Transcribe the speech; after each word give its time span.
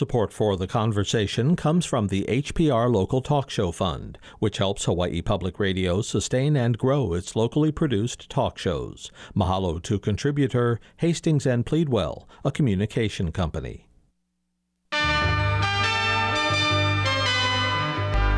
Support 0.00 0.32
for 0.32 0.56
the 0.56 0.66
conversation 0.66 1.56
comes 1.56 1.84
from 1.84 2.06
the 2.06 2.22
HPR 2.22 2.90
Local 2.90 3.20
Talk 3.20 3.50
Show 3.50 3.70
Fund, 3.70 4.16
which 4.38 4.56
helps 4.56 4.86
Hawaii 4.86 5.20
Public 5.20 5.60
Radio 5.60 6.00
sustain 6.00 6.56
and 6.56 6.78
grow 6.78 7.12
its 7.12 7.36
locally 7.36 7.70
produced 7.70 8.30
talk 8.30 8.56
shows. 8.56 9.12
Mahalo 9.36 9.78
to 9.82 9.98
contributor 9.98 10.80
Hastings 10.96 11.44
and 11.44 11.66
Pleadwell, 11.66 12.26
a 12.46 12.50
communication 12.50 13.30
company. 13.30 13.89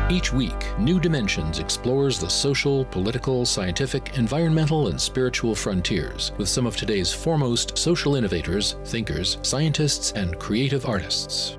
Each 0.09 0.33
week, 0.33 0.77
New 0.77 0.99
Dimensions 0.99 1.59
explores 1.59 2.19
the 2.19 2.29
social, 2.29 2.83
political, 2.83 3.45
scientific, 3.45 4.17
environmental, 4.17 4.89
and 4.89 4.99
spiritual 4.99 5.55
frontiers 5.55 6.33
with 6.37 6.49
some 6.49 6.65
of 6.67 6.75
today's 6.75 7.13
foremost 7.13 7.77
social 7.77 8.15
innovators, 8.15 8.75
thinkers, 8.83 9.37
scientists, 9.43 10.11
and 10.11 10.37
creative 10.37 10.85
artists. 10.85 11.57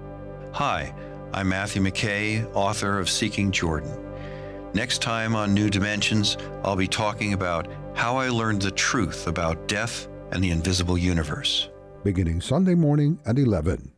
Hi, 0.52 0.94
I'm 1.32 1.48
Matthew 1.48 1.80
McKay, 1.80 2.46
author 2.54 2.98
of 2.98 3.08
Seeking 3.08 3.50
Jordan. 3.50 3.98
Next 4.74 5.00
time 5.00 5.34
on 5.34 5.54
New 5.54 5.70
Dimensions, 5.70 6.36
I'll 6.64 6.76
be 6.76 6.86
talking 6.86 7.32
about 7.32 7.66
how 7.94 8.18
I 8.18 8.28
learned 8.28 8.60
the 8.60 8.72
truth 8.72 9.26
about 9.26 9.68
death 9.68 10.06
and 10.32 10.44
the 10.44 10.50
invisible 10.50 10.98
universe. 10.98 11.70
Beginning 12.04 12.42
Sunday 12.42 12.74
morning 12.74 13.18
at 13.24 13.38
11. 13.38 13.93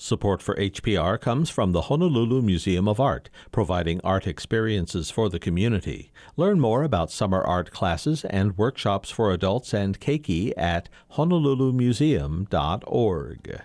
Support 0.00 0.42
for 0.42 0.54
HPR 0.54 1.20
comes 1.20 1.50
from 1.50 1.72
the 1.72 1.82
Honolulu 1.82 2.40
Museum 2.40 2.86
of 2.86 3.00
Art, 3.00 3.28
providing 3.50 4.00
art 4.04 4.28
experiences 4.28 5.10
for 5.10 5.28
the 5.28 5.40
community. 5.40 6.12
Learn 6.36 6.60
more 6.60 6.84
about 6.84 7.10
summer 7.10 7.42
art 7.42 7.72
classes 7.72 8.24
and 8.24 8.56
workshops 8.56 9.10
for 9.10 9.32
adults 9.32 9.74
and 9.74 9.98
keiki 9.98 10.52
at 10.56 10.88
honolulumuseum.org. 11.14 13.60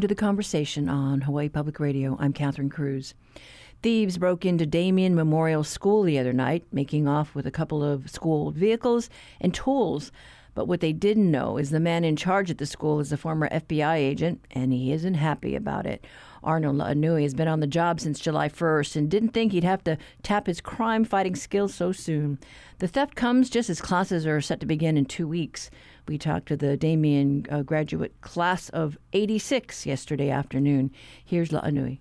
to 0.00 0.08
the 0.08 0.14
conversation 0.14 0.88
on 0.88 1.20
Hawaii 1.22 1.48
Public 1.48 1.78
Radio. 1.78 2.16
I'm 2.18 2.32
Catherine 2.32 2.70
Cruz. 2.70 3.12
Thieves 3.82 4.16
broke 4.16 4.46
into 4.46 4.64
Damien 4.64 5.14
Memorial 5.14 5.62
School 5.62 6.04
the 6.04 6.18
other 6.18 6.32
night, 6.32 6.64
making 6.72 7.06
off 7.06 7.34
with 7.34 7.46
a 7.46 7.50
couple 7.50 7.84
of 7.84 8.10
school 8.10 8.50
vehicles 8.50 9.10
and 9.40 9.52
tools. 9.52 10.10
But 10.54 10.66
what 10.66 10.80
they 10.80 10.92
didn't 10.92 11.30
know 11.30 11.56
is 11.56 11.70
the 11.70 11.80
man 11.80 12.04
in 12.04 12.16
charge 12.16 12.50
at 12.50 12.58
the 12.58 12.66
school 12.66 13.00
is 13.00 13.12
a 13.12 13.16
former 13.16 13.48
FBI 13.48 13.96
agent, 13.96 14.44
and 14.50 14.72
he 14.72 14.92
isn't 14.92 15.14
happy 15.14 15.54
about 15.54 15.86
it. 15.86 16.04
Arnold 16.42 16.76
La'anui 16.76 17.22
has 17.22 17.34
been 17.34 17.48
on 17.48 17.60
the 17.60 17.66
job 17.66 18.00
since 18.00 18.18
July 18.18 18.48
1st 18.48 18.96
and 18.96 19.10
didn't 19.10 19.30
think 19.30 19.52
he'd 19.52 19.64
have 19.64 19.84
to 19.84 19.98
tap 20.22 20.46
his 20.46 20.60
crime 20.60 21.04
fighting 21.04 21.36
skills 21.36 21.74
so 21.74 21.92
soon. 21.92 22.38
The 22.78 22.88
theft 22.88 23.14
comes 23.14 23.50
just 23.50 23.68
as 23.68 23.80
classes 23.80 24.26
are 24.26 24.40
set 24.40 24.60
to 24.60 24.66
begin 24.66 24.96
in 24.96 25.04
two 25.04 25.28
weeks. 25.28 25.70
We 26.08 26.18
talked 26.18 26.48
to 26.48 26.56
the 26.56 26.76
Damien 26.76 27.46
uh, 27.50 27.62
graduate 27.62 28.20
class 28.20 28.68
of 28.70 28.96
86 29.12 29.84
yesterday 29.86 30.30
afternoon. 30.30 30.90
Here's 31.24 31.50
La'anui. 31.50 32.00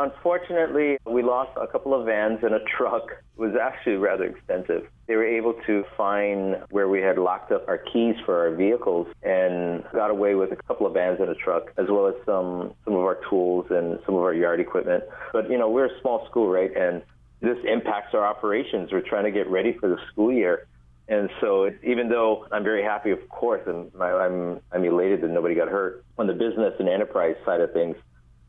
Unfortunately, 0.00 0.96
we 1.04 1.22
lost 1.22 1.50
a 1.60 1.66
couple 1.66 1.92
of 1.92 2.06
vans 2.06 2.38
and 2.42 2.54
a 2.54 2.60
truck. 2.74 3.10
It 3.36 3.38
was 3.38 3.54
actually 3.60 3.96
rather 3.96 4.24
expensive. 4.24 4.88
They 5.06 5.14
were 5.14 5.26
able 5.26 5.52
to 5.66 5.84
find 5.94 6.56
where 6.70 6.88
we 6.88 7.02
had 7.02 7.18
locked 7.18 7.52
up 7.52 7.68
our 7.68 7.76
keys 7.76 8.14
for 8.24 8.38
our 8.38 8.54
vehicles 8.54 9.08
and 9.22 9.84
got 9.92 10.10
away 10.10 10.36
with 10.36 10.52
a 10.52 10.56
couple 10.56 10.86
of 10.86 10.94
vans 10.94 11.18
and 11.20 11.28
a 11.28 11.34
truck, 11.34 11.74
as 11.76 11.84
well 11.90 12.06
as 12.06 12.14
some 12.24 12.72
some 12.86 12.94
of 12.94 13.00
our 13.00 13.18
tools 13.28 13.66
and 13.68 13.98
some 14.06 14.14
of 14.14 14.22
our 14.22 14.32
yard 14.32 14.58
equipment. 14.58 15.04
But 15.34 15.50
you 15.50 15.58
know, 15.58 15.68
we're 15.68 15.94
a 15.94 16.00
small 16.00 16.26
school, 16.30 16.48
right? 16.48 16.74
And 16.74 17.02
this 17.42 17.58
impacts 17.70 18.14
our 18.14 18.24
operations. 18.24 18.90
We're 18.92 19.06
trying 19.06 19.24
to 19.24 19.30
get 19.30 19.50
ready 19.50 19.76
for 19.78 19.90
the 19.90 19.98
school 20.10 20.32
year. 20.32 20.66
And 21.08 21.28
so, 21.42 21.64
it, 21.64 21.78
even 21.82 22.08
though 22.08 22.46
I'm 22.52 22.64
very 22.64 22.84
happy, 22.84 23.10
of 23.10 23.28
course, 23.28 23.62
and 23.66 23.90
I'm 24.00 24.60
I'm 24.72 24.82
elated 24.82 25.20
that 25.20 25.28
nobody 25.28 25.54
got 25.54 25.68
hurt 25.68 26.06
on 26.16 26.26
the 26.26 26.32
business 26.32 26.72
and 26.78 26.88
enterprise 26.88 27.36
side 27.44 27.60
of 27.60 27.72
things, 27.74 27.96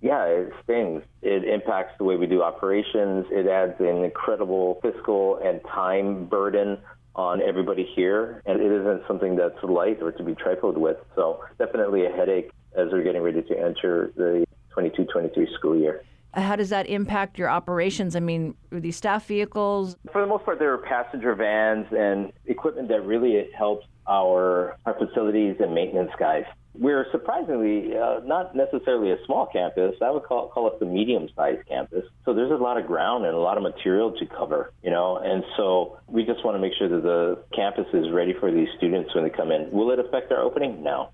yeah, 0.02 0.26
it 0.26 0.52
stings. 0.64 1.04
It 1.22 1.44
impacts 1.44 1.94
the 1.98 2.04
way 2.04 2.16
we 2.16 2.26
do 2.26 2.42
operations. 2.42 3.28
It 3.30 3.48
adds 3.48 3.80
an 3.80 4.04
incredible 4.04 4.80
fiscal 4.82 5.40
and 5.44 5.62
time 5.64 6.26
burden 6.26 6.80
on 7.16 7.42
everybody 7.42 7.88
here, 7.96 8.42
and 8.46 8.60
it 8.60 8.72
isn't 8.72 9.04
something 9.08 9.36
that's 9.36 9.62
light 9.64 10.02
or 10.02 10.12
to 10.12 10.24
be 10.24 10.34
trifled 10.34 10.78
with. 10.78 10.98
So, 11.16 11.44
definitely 11.60 12.06
a 12.06 12.10
headache 12.10 12.52
as 12.76 12.88
we're 12.92 13.04
getting 13.04 13.22
ready 13.22 13.42
to 13.44 13.60
enter 13.60 14.12
the 14.16 14.46
22-23 14.76 15.54
school 15.54 15.78
year. 15.78 16.04
How 16.34 16.56
does 16.56 16.70
that 16.70 16.88
impact 16.88 17.38
your 17.38 17.50
operations? 17.50 18.16
I 18.16 18.22
mean, 18.22 18.56
are 18.72 18.80
these 18.80 18.96
staff 18.96 19.26
vehicles? 19.26 19.98
For 20.14 20.22
the 20.22 20.28
most 20.28 20.46
part, 20.46 20.60
they're 20.60 20.78
passenger 20.78 21.36
vans 21.36 21.88
and 21.92 22.32
equipment 22.46 22.88
that 22.88 23.06
really 23.06 23.50
helps 23.56 23.86
our 24.08 24.78
our 24.86 24.94
facilities 24.98 25.58
and 25.60 25.76
maintenance 25.76 26.12
guys. 26.18 26.46
We're 26.74 27.06
surprisingly 27.12 27.98
uh, 27.98 28.22
not 28.24 28.56
necessarily 28.56 29.12
a 29.12 29.18
small 29.26 29.46
campus. 29.46 29.96
I 30.02 30.09
would 30.09 30.24
call, 30.24 30.48
call 30.48 30.68
us 30.68 30.82
a 30.82 30.86
medium-sized 30.86 31.68
campus. 31.68 32.06
So 32.26 32.34
there's 32.34 32.52
a 32.52 32.56
lot 32.56 32.78
of 32.78 32.88
ground 32.88 33.26
and 33.26 33.36
a 33.36 33.40
lot 33.40 33.58
of 33.58 33.64
material 33.64 34.14
to 34.18 34.26
cover, 34.26 34.72
you 34.82 34.90
know. 34.90 35.18
And 35.18 35.44
so 35.58 36.00
we 36.08 36.24
just 36.24 36.46
want 36.46 36.56
to 36.56 36.59
make 36.59 36.74
sure 36.78 36.88
that 36.88 37.04
the 37.04 37.44
campus 37.54 37.88
is 37.94 38.09
ready 38.12 38.34
for 38.40 38.52
these 38.52 38.70
students 38.78 39.14
when 39.14 39.26
they 39.26 39.30
come 39.30 39.52
in. 39.52 39.70
Will 39.72 39.92
it 39.92 40.00
affect 40.00 40.32
our 40.32 40.42
opening? 40.42 40.82
No. 40.82 41.09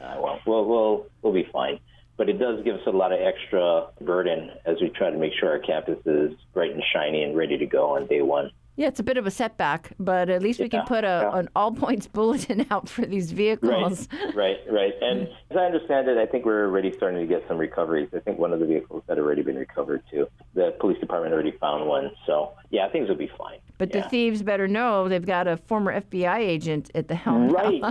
Uh, 0.00 0.16
well, 0.22 0.40
we'll 0.46 0.64
we'll 0.64 1.06
we'll 1.22 1.32
be 1.32 1.48
fine 1.52 1.80
but 2.18 2.28
it 2.28 2.38
does 2.38 2.62
give 2.64 2.74
us 2.74 2.82
a 2.86 2.90
lot 2.90 3.12
of 3.12 3.20
extra 3.20 3.86
burden 4.00 4.50
as 4.66 4.76
we 4.82 4.90
try 4.90 5.08
to 5.08 5.16
make 5.16 5.32
sure 5.38 5.50
our 5.50 5.60
campus 5.60 5.98
is 6.04 6.32
bright 6.52 6.72
and 6.72 6.82
shiny 6.92 7.22
and 7.22 7.36
ready 7.36 7.56
to 7.56 7.64
go 7.64 7.94
on 7.96 8.06
day 8.08 8.20
one. 8.20 8.50
Yeah, 8.78 8.86
it's 8.86 9.00
a 9.00 9.02
bit 9.02 9.16
of 9.16 9.26
a 9.26 9.30
setback, 9.32 9.90
but 9.98 10.30
at 10.30 10.40
least 10.40 10.60
we 10.60 10.68
can 10.68 10.84
put 10.86 11.02
a, 11.02 11.28
yeah. 11.32 11.38
an 11.40 11.48
all 11.56 11.72
points 11.72 12.06
bulletin 12.12 12.64
out 12.70 12.88
for 12.88 13.04
these 13.04 13.32
vehicles. 13.32 14.06
Right, 14.12 14.34
right, 14.36 14.58
right. 14.70 14.92
And 15.02 15.22
as 15.50 15.56
I 15.56 15.64
understand 15.64 16.08
it, 16.08 16.16
I 16.16 16.26
think 16.26 16.44
we're 16.44 16.64
already 16.64 16.92
starting 16.92 17.18
to 17.18 17.26
get 17.26 17.44
some 17.48 17.58
recoveries. 17.58 18.08
I 18.14 18.20
think 18.20 18.38
one 18.38 18.52
of 18.52 18.60
the 18.60 18.66
vehicles 18.66 19.02
had 19.08 19.18
already 19.18 19.42
been 19.42 19.56
recovered 19.56 20.04
too. 20.08 20.28
The 20.54 20.76
police 20.78 21.00
department 21.00 21.34
already 21.34 21.56
found 21.60 21.88
one. 21.88 22.12
So, 22.24 22.52
yeah, 22.70 22.88
things 22.88 23.08
will 23.08 23.16
be 23.16 23.30
fine. 23.36 23.58
But 23.78 23.92
yeah. 23.92 24.02
the 24.02 24.08
thieves 24.10 24.44
better 24.44 24.68
know 24.68 25.08
they've 25.08 25.26
got 25.26 25.48
a 25.48 25.56
former 25.56 26.00
FBI 26.00 26.38
agent 26.38 26.92
at 26.94 27.08
the 27.08 27.16
helm. 27.16 27.48
Right. 27.48 27.82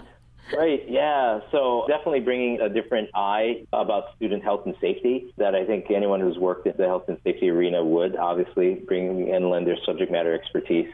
Right, 0.56 0.84
yeah. 0.88 1.40
So 1.52 1.86
definitely 1.88 2.22
bringing 2.22 2.62
a 2.62 2.70
different 2.70 3.10
eye 3.14 3.66
about 3.74 4.16
student 4.16 4.44
health 4.44 4.62
and 4.66 4.76
safety 4.80 5.34
that 5.38 5.56
I 5.56 5.66
think 5.66 5.92
anyone 5.92 6.22
who's 6.22 6.38
worked 6.38 6.68
in 6.68 6.74
the 6.78 6.86
health 6.86 7.06
and 7.08 7.18
safety 7.24 7.50
arena 7.50 7.84
would 7.84 8.16
obviously 8.16 8.76
bring 8.76 9.32
and 9.34 9.50
lend 9.50 9.68
their 9.68 9.78
subject 9.86 10.12
matter 10.12 10.34
expertise. 10.34 10.88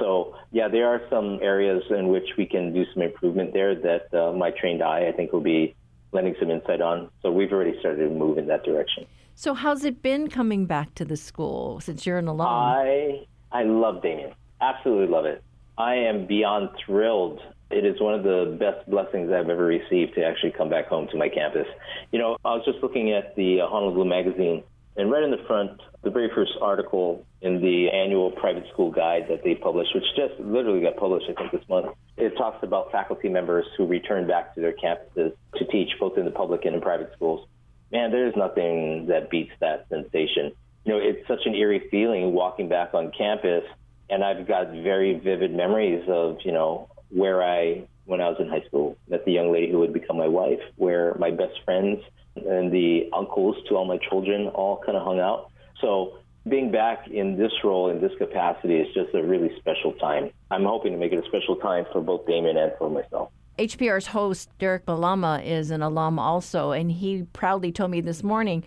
So 0.00 0.34
yeah, 0.50 0.68
there 0.68 0.88
are 0.88 1.02
some 1.10 1.38
areas 1.42 1.82
in 1.90 2.08
which 2.08 2.28
we 2.36 2.46
can 2.46 2.72
do 2.72 2.84
some 2.92 3.02
improvement 3.02 3.52
there 3.52 3.74
that 3.74 4.12
uh, 4.14 4.32
my 4.32 4.50
trained 4.50 4.82
eye 4.82 5.06
I 5.08 5.12
think 5.12 5.32
will 5.32 5.40
be 5.40 5.74
lending 6.12 6.34
some 6.40 6.50
insight 6.50 6.80
on. 6.80 7.10
So 7.22 7.30
we've 7.30 7.52
already 7.52 7.78
started 7.78 8.08
to 8.08 8.10
move 8.10 8.38
in 8.38 8.46
that 8.46 8.64
direction. 8.64 9.06
So 9.34 9.54
how's 9.54 9.84
it 9.84 10.02
been 10.02 10.28
coming 10.28 10.66
back 10.66 10.94
to 10.96 11.04
the 11.04 11.16
school 11.16 11.80
since 11.80 12.04
you're 12.06 12.18
an 12.18 12.28
alum? 12.28 12.48
I 12.48 13.26
I 13.50 13.64
love 13.64 14.02
Damien. 14.02 14.32
Absolutely 14.60 15.06
love 15.06 15.24
it. 15.24 15.42
I 15.78 15.94
am 15.94 16.26
beyond 16.26 16.70
thrilled 16.84 17.40
it 17.72 17.84
is 17.84 18.00
one 18.00 18.14
of 18.14 18.22
the 18.22 18.56
best 18.58 18.88
blessings 18.88 19.30
I've 19.30 19.48
ever 19.48 19.64
received 19.64 20.14
to 20.14 20.24
actually 20.24 20.52
come 20.52 20.68
back 20.68 20.86
home 20.86 21.08
to 21.08 21.16
my 21.16 21.28
campus. 21.28 21.66
You 22.10 22.18
know, 22.18 22.36
I 22.44 22.54
was 22.54 22.64
just 22.64 22.82
looking 22.82 23.12
at 23.12 23.34
the 23.36 23.60
uh, 23.60 23.68
Honolulu 23.68 24.04
Magazine, 24.04 24.62
and 24.96 25.10
right 25.10 25.22
in 25.22 25.30
the 25.30 25.42
front, 25.46 25.80
the 26.02 26.10
very 26.10 26.30
first 26.34 26.52
article 26.60 27.24
in 27.40 27.60
the 27.60 27.88
annual 27.90 28.30
private 28.30 28.64
school 28.72 28.90
guide 28.90 29.26
that 29.30 29.42
they 29.42 29.54
published, 29.54 29.94
which 29.94 30.04
just 30.16 30.38
literally 30.38 30.82
got 30.82 30.96
published, 30.96 31.26
I 31.30 31.34
think, 31.34 31.52
this 31.52 31.68
month, 31.68 31.96
it 32.16 32.36
talks 32.36 32.62
about 32.62 32.92
faculty 32.92 33.28
members 33.28 33.64
who 33.76 33.86
return 33.86 34.26
back 34.26 34.54
to 34.54 34.60
their 34.60 34.74
campuses 34.74 35.32
to 35.56 35.64
teach 35.70 35.88
both 35.98 36.18
in 36.18 36.24
the 36.24 36.30
public 36.30 36.64
and 36.64 36.74
in 36.74 36.80
private 36.80 37.10
schools. 37.16 37.48
Man, 37.90 38.10
there's 38.10 38.36
nothing 38.36 39.06
that 39.06 39.30
beats 39.30 39.52
that 39.60 39.86
sensation. 39.88 40.52
You 40.84 40.92
know, 40.92 40.98
it's 40.98 41.26
such 41.26 41.46
an 41.46 41.54
eerie 41.54 41.88
feeling 41.90 42.32
walking 42.32 42.68
back 42.68 42.94
on 42.94 43.12
campus 43.16 43.64
and 44.12 44.22
I've 44.22 44.46
got 44.46 44.70
very 44.70 45.18
vivid 45.18 45.54
memories 45.54 46.04
of, 46.06 46.36
you 46.44 46.52
know, 46.52 46.88
where 47.14 47.42
I, 47.42 47.84
when 48.04 48.20
I 48.20 48.28
was 48.28 48.38
in 48.40 48.48
high 48.48 48.62
school, 48.66 48.96
met 49.08 49.24
the 49.24 49.32
young 49.32 49.52
lady 49.52 49.70
who 49.70 49.78
would 49.80 49.92
become 49.92 50.16
my 50.16 50.28
wife, 50.28 50.60
where 50.76 51.14
my 51.18 51.30
best 51.30 51.60
friends 51.64 52.00
and 52.36 52.72
the 52.72 53.10
uncles 53.12 53.56
to 53.68 53.76
all 53.76 53.84
my 53.84 53.98
children 54.08 54.48
all 54.48 54.82
kind 54.84 54.96
of 54.96 55.04
hung 55.04 55.20
out. 55.20 55.50
So 55.80 56.18
being 56.48 56.72
back 56.72 57.08
in 57.08 57.36
this 57.36 57.52
role, 57.62 57.90
in 57.90 58.00
this 58.00 58.12
capacity, 58.18 58.76
is 58.76 58.92
just 58.94 59.14
a 59.14 59.22
really 59.22 59.50
special 59.58 59.92
time. 59.94 60.30
I'm 60.50 60.64
hoping 60.64 60.92
to 60.92 60.98
make 60.98 61.12
it 61.12 61.22
a 61.22 61.28
special 61.28 61.56
time 61.56 61.84
for 61.92 62.00
both 62.00 62.26
Damien 62.26 62.56
and 62.56 62.72
for 62.78 62.90
myself. 62.90 63.30
HPR's 63.58 64.06
host, 64.06 64.48
Derek 64.58 64.86
Malama, 64.86 65.44
is 65.44 65.70
an 65.70 65.82
alum 65.82 66.18
also, 66.18 66.72
and 66.72 66.90
he 66.90 67.24
proudly 67.32 67.70
told 67.70 67.90
me 67.90 68.00
this 68.00 68.22
morning, 68.22 68.64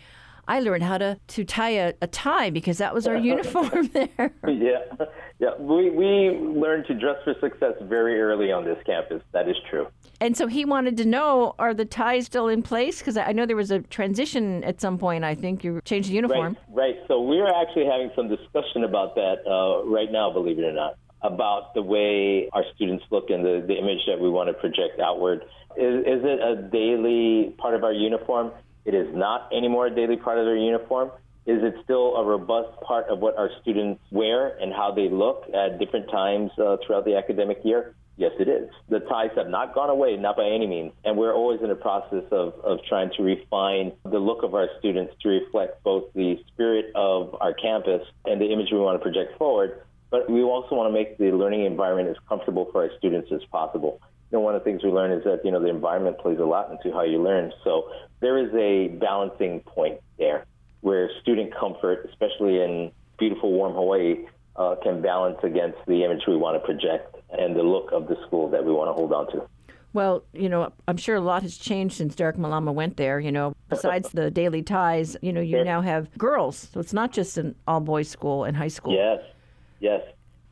I 0.48 0.60
learned 0.60 0.84
how 0.84 0.98
to, 0.98 1.20
to 1.28 1.44
tie 1.44 1.72
a, 1.72 1.94
a 2.02 2.08
tie 2.08 2.50
because 2.50 2.78
that 2.78 2.94
was 2.94 3.08
our 3.08 3.16
uniform 3.16 3.88
there. 3.94 4.34
Yeah, 4.48 5.06
yeah. 5.40 5.56
We, 5.60 5.90
we 5.90 6.38
learned 6.40 6.86
to 6.88 6.94
dress 6.94 7.18
for 7.24 7.34
success 7.40 7.74
very 7.82 8.22
early 8.22 8.52
on 8.52 8.66
this 8.66 8.78
campus. 8.86 9.22
That 9.32 9.50
is 9.50 9.56
true. 9.70 9.88
And 10.22 10.38
so 10.38 10.48
he 10.48 10.66
wanted 10.66 10.98
to 10.98 11.06
know 11.06 11.56
are 11.60 11.74
the 11.74 11.86
ties 11.86 12.26
still 12.26 12.48
in 12.48 12.62
place? 12.62 13.00
Because 13.00 13.18
I 13.18 13.32
know 13.32 13.46
there 13.46 13.56
was 13.56 13.72
a 13.72 13.80
transition 13.80 14.64
at 14.64 14.80
some 14.80 14.98
point. 14.98 15.24
I 15.24 15.36
think 15.36 15.64
you 15.64 15.82
changed 15.84 16.10
the 16.10 16.14
uniform. 16.14 16.58
Right, 16.70 16.96
right. 16.96 16.96
So 17.08 17.22
we're 17.22 17.48
actually 17.48 17.86
having 17.86 18.12
some 18.16 18.30
discussion 18.30 18.84
about 18.84 19.16
that 19.16 19.46
uh, 19.48 19.86
right 19.86 20.12
now, 20.12 20.32
believe 20.32 20.60
it 20.60 20.66
or 20.66 20.74
not 20.74 20.98
about 21.22 21.74
the 21.74 21.82
way 21.82 22.50
our 22.54 22.64
students 22.76 23.04
look 23.10 23.30
and 23.30 23.44
the, 23.44 23.64
the 23.68 23.74
image 23.74 24.06
that 24.08 24.20
we 24.20 24.30
want 24.30 24.48
to 24.48 24.54
project 24.54 25.00
outward. 25.00 25.44
Is, 25.76 26.02
is 26.02 26.22
it 26.24 26.40
a 26.40 26.70
daily 26.72 27.56
part 27.58 27.74
of 27.74 27.84
our 27.84 27.92
uniform? 27.92 28.52
It 28.86 28.94
is 28.94 29.14
not 29.16 29.52
anymore 29.52 29.88
a 29.88 29.96
daily 29.96 30.18
part 30.18 30.38
of 30.38 30.46
their 30.46 30.58
uniform. 30.58 31.12
Is 31.46 31.62
it 31.62 31.76
still 31.84 32.16
a 32.16 32.26
robust 32.26 32.80
part 32.82 33.08
of 33.10 33.20
what 33.20 33.38
our 33.38 33.50
students 33.62 34.02
wear 34.12 34.58
and 34.58 34.74
how 34.74 34.92
they 34.92 35.10
look 35.10 35.46
at 35.54 35.80
different 35.80 36.10
times 36.10 36.52
uh, 36.58 36.78
throughout 36.86 37.06
the 37.06 37.16
academic 37.18 37.60
year? 37.64 37.94
Yes, 38.18 38.32
it 38.40 38.48
is. 38.48 38.70
The 38.88 39.00
ties 39.02 39.32
have 39.36 39.50
not 39.50 39.76
gone 39.76 39.90
away, 39.90 40.16
not 40.16 40.38
by 40.38 40.46
any 40.46 40.66
means. 40.66 40.94
And 41.04 41.18
we're 41.18 41.34
always 41.34 41.62
in 41.62 41.68
the 41.68 41.76
process 41.76 42.24
of, 42.32 42.54
of 42.64 42.80
trying 42.88 43.12
to 43.18 43.24
refine 43.24 43.92
the 44.04 44.20
look 44.20 44.42
of 44.42 44.56
our 44.56 44.70
students 44.80 45.14
to 45.22 45.30
reflect 45.30 45.84
both 45.84 46.06
the 46.14 46.38
spirit 46.48 46.92
of 46.96 47.36
our 47.42 47.54
campus 47.54 48.08
and 48.26 48.40
the 48.40 48.52
image 48.52 48.70
we 48.72 48.80
want 48.80 48.98
to 49.00 49.04
project 49.04 49.38
forward, 49.38 49.82
but 50.10 50.30
we 50.30 50.42
also 50.44 50.76
want 50.76 50.88
to 50.88 50.94
make 50.94 51.18
the 51.18 51.32
learning 51.32 51.66
environment 51.66 52.08
as 52.10 52.16
comfortable 52.30 52.70
for 52.72 52.84
our 52.84 52.90
students 52.98 53.30
as 53.34 53.42
possible. 53.52 54.00
Know, 54.36 54.42
one 54.42 54.54
of 54.54 54.66
the 54.66 54.70
things 54.70 54.84
we 54.84 54.90
learn 54.90 55.14
is 55.14 55.24
that, 55.24 55.46
you 55.46 55.52
know, 55.52 55.62
the 55.62 55.70
environment 55.70 56.18
plays 56.20 56.40
a 56.40 56.44
lot 56.44 56.70
into 56.70 56.92
how 56.94 57.04
you 57.04 57.24
learn. 57.24 57.54
So 57.64 57.90
there 58.20 58.38
is 58.38 58.54
a 58.54 58.90
balancing 58.98 59.62
point 59.62 60.02
there 60.18 60.46
where 60.82 61.10
student 61.22 61.56
comfort, 61.56 62.10
especially 62.12 62.62
in 62.62 62.92
beautiful, 63.18 63.54
warm 63.54 63.74
Hawaii, 63.76 64.26
uh, 64.58 64.76
can 64.84 65.02
balance 65.02 65.38
against 65.42 65.78
the 65.88 66.04
image 66.04 66.24
we 66.28 66.36
want 66.36 66.62
to 66.62 66.66
project 66.66 67.16
and 67.32 67.56
the 67.56 67.64
look 67.64 67.94
of 67.94 68.10
the 68.10 68.18
school 68.28 68.50
that 68.50 68.66
we 68.66 68.74
want 68.74 68.90
to 68.90 68.94
hold 68.94 69.14
on 69.14 69.32
to. 69.32 69.48
Well, 69.94 70.26
you 70.34 70.50
know, 70.50 70.74
I'm 70.90 70.98
sure 70.98 71.16
a 71.16 71.22
lot 71.22 71.42
has 71.44 71.56
changed 71.56 71.96
since 71.96 72.14
Derek 72.14 72.36
Malama 72.36 72.74
went 72.74 72.98
there. 72.98 73.22
You 73.22 73.32
know, 73.32 73.56
besides 73.70 74.10
the 74.10 74.30
daily 74.30 74.64
ties, 74.64 75.16
you 75.22 75.32
know, 75.32 75.40
you 75.40 75.64
now 75.64 75.80
have 75.80 76.12
girls. 76.18 76.68
So 76.74 76.82
it's 76.82 76.92
not 76.92 77.14
just 77.14 77.38
an 77.38 77.56
all 77.66 77.80
boys 77.80 78.10
school 78.10 78.44
and 78.44 78.58
high 78.58 78.68
school. 78.68 78.94
Yes, 78.94 79.22
Yes. 79.80 80.02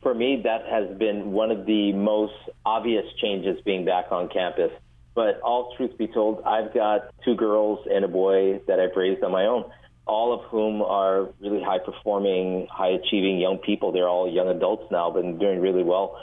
For 0.04 0.12
me, 0.14 0.42
that 0.44 0.66
has 0.66 0.96
been 0.98 1.32
one 1.32 1.50
of 1.50 1.64
the 1.64 1.94
most 1.94 2.34
obvious 2.66 3.06
changes 3.22 3.58
being 3.64 3.86
back 3.86 4.12
on 4.12 4.28
campus. 4.28 4.70
But 5.14 5.40
all 5.40 5.74
truth 5.78 5.96
be 5.96 6.08
told, 6.08 6.42
I've 6.44 6.74
got 6.74 7.08
two 7.24 7.34
girls 7.34 7.78
and 7.90 8.04
a 8.04 8.08
boy 8.08 8.60
that 8.68 8.78
I've 8.78 8.94
raised 8.94 9.24
on 9.24 9.32
my 9.32 9.46
own, 9.46 9.64
all 10.06 10.34
of 10.34 10.44
whom 10.50 10.82
are 10.82 11.30
really 11.40 11.62
high 11.62 11.78
performing, 11.78 12.66
high 12.70 12.90
achieving 12.90 13.38
young 13.38 13.56
people. 13.56 13.92
They're 13.92 14.06
all 14.06 14.30
young 14.30 14.48
adults 14.48 14.84
now, 14.90 15.10
but 15.10 15.22
doing 15.38 15.62
really 15.62 15.82
well. 15.82 16.20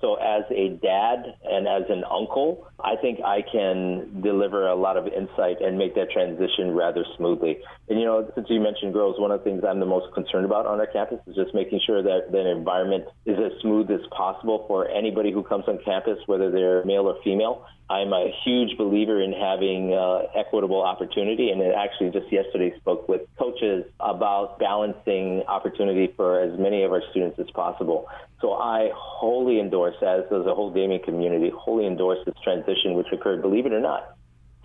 So, 0.00 0.16
as 0.16 0.44
a 0.50 0.68
dad 0.82 1.24
and 1.44 1.66
as 1.66 1.88
an 1.88 2.04
uncle, 2.04 2.68
I 2.78 2.96
think 2.96 3.20
I 3.24 3.40
can 3.40 4.20
deliver 4.20 4.66
a 4.68 4.74
lot 4.74 4.98
of 4.98 5.06
insight 5.06 5.62
and 5.62 5.78
make 5.78 5.94
that 5.94 6.10
transition 6.10 6.74
rather 6.74 7.04
smoothly. 7.16 7.58
And, 7.88 7.98
you 7.98 8.04
know, 8.04 8.30
since 8.34 8.46
you 8.50 8.60
mentioned 8.60 8.92
girls, 8.92 9.18
one 9.18 9.30
of 9.30 9.40
the 9.40 9.44
things 9.44 9.64
I'm 9.66 9.80
the 9.80 9.86
most 9.86 10.12
concerned 10.12 10.44
about 10.44 10.66
on 10.66 10.80
our 10.80 10.86
campus 10.86 11.20
is 11.26 11.34
just 11.34 11.54
making 11.54 11.80
sure 11.86 12.02
that 12.02 12.30
the 12.30 12.46
environment 12.50 13.04
is 13.24 13.38
as 13.38 13.52
smooth 13.62 13.90
as 13.90 14.00
possible 14.10 14.66
for 14.68 14.86
anybody 14.88 15.32
who 15.32 15.42
comes 15.42 15.64
on 15.66 15.78
campus, 15.82 16.18
whether 16.26 16.50
they're 16.50 16.84
male 16.84 17.06
or 17.06 17.16
female. 17.24 17.64
I'm 17.88 18.12
a 18.12 18.32
huge 18.44 18.76
believer 18.76 19.22
in 19.22 19.32
having 19.32 19.94
uh, 19.94 20.26
equitable 20.34 20.82
opportunity, 20.82 21.50
and 21.50 21.62
actually 21.62 22.10
just 22.10 22.32
yesterday 22.32 22.74
spoke 22.78 23.08
with 23.08 23.22
coaches 23.38 23.84
about 24.00 24.58
balancing 24.58 25.44
opportunity 25.46 26.12
for 26.16 26.40
as 26.40 26.58
many 26.58 26.82
of 26.82 26.90
our 26.90 27.02
students 27.12 27.38
as 27.38 27.48
possible. 27.54 28.08
So 28.40 28.52
I 28.52 28.90
wholly 28.94 29.60
endorse, 29.60 29.96
as 30.02 30.24
does 30.30 30.44
the 30.44 30.54
whole 30.54 30.70
Damien 30.70 31.00
community, 31.02 31.50
wholly 31.56 31.86
endorse 31.86 32.18
this 32.26 32.34
transition, 32.44 32.94
which 32.94 33.06
occurred, 33.12 33.40
believe 33.42 33.66
it 33.66 33.72
or 33.72 33.80
not, 33.80 34.16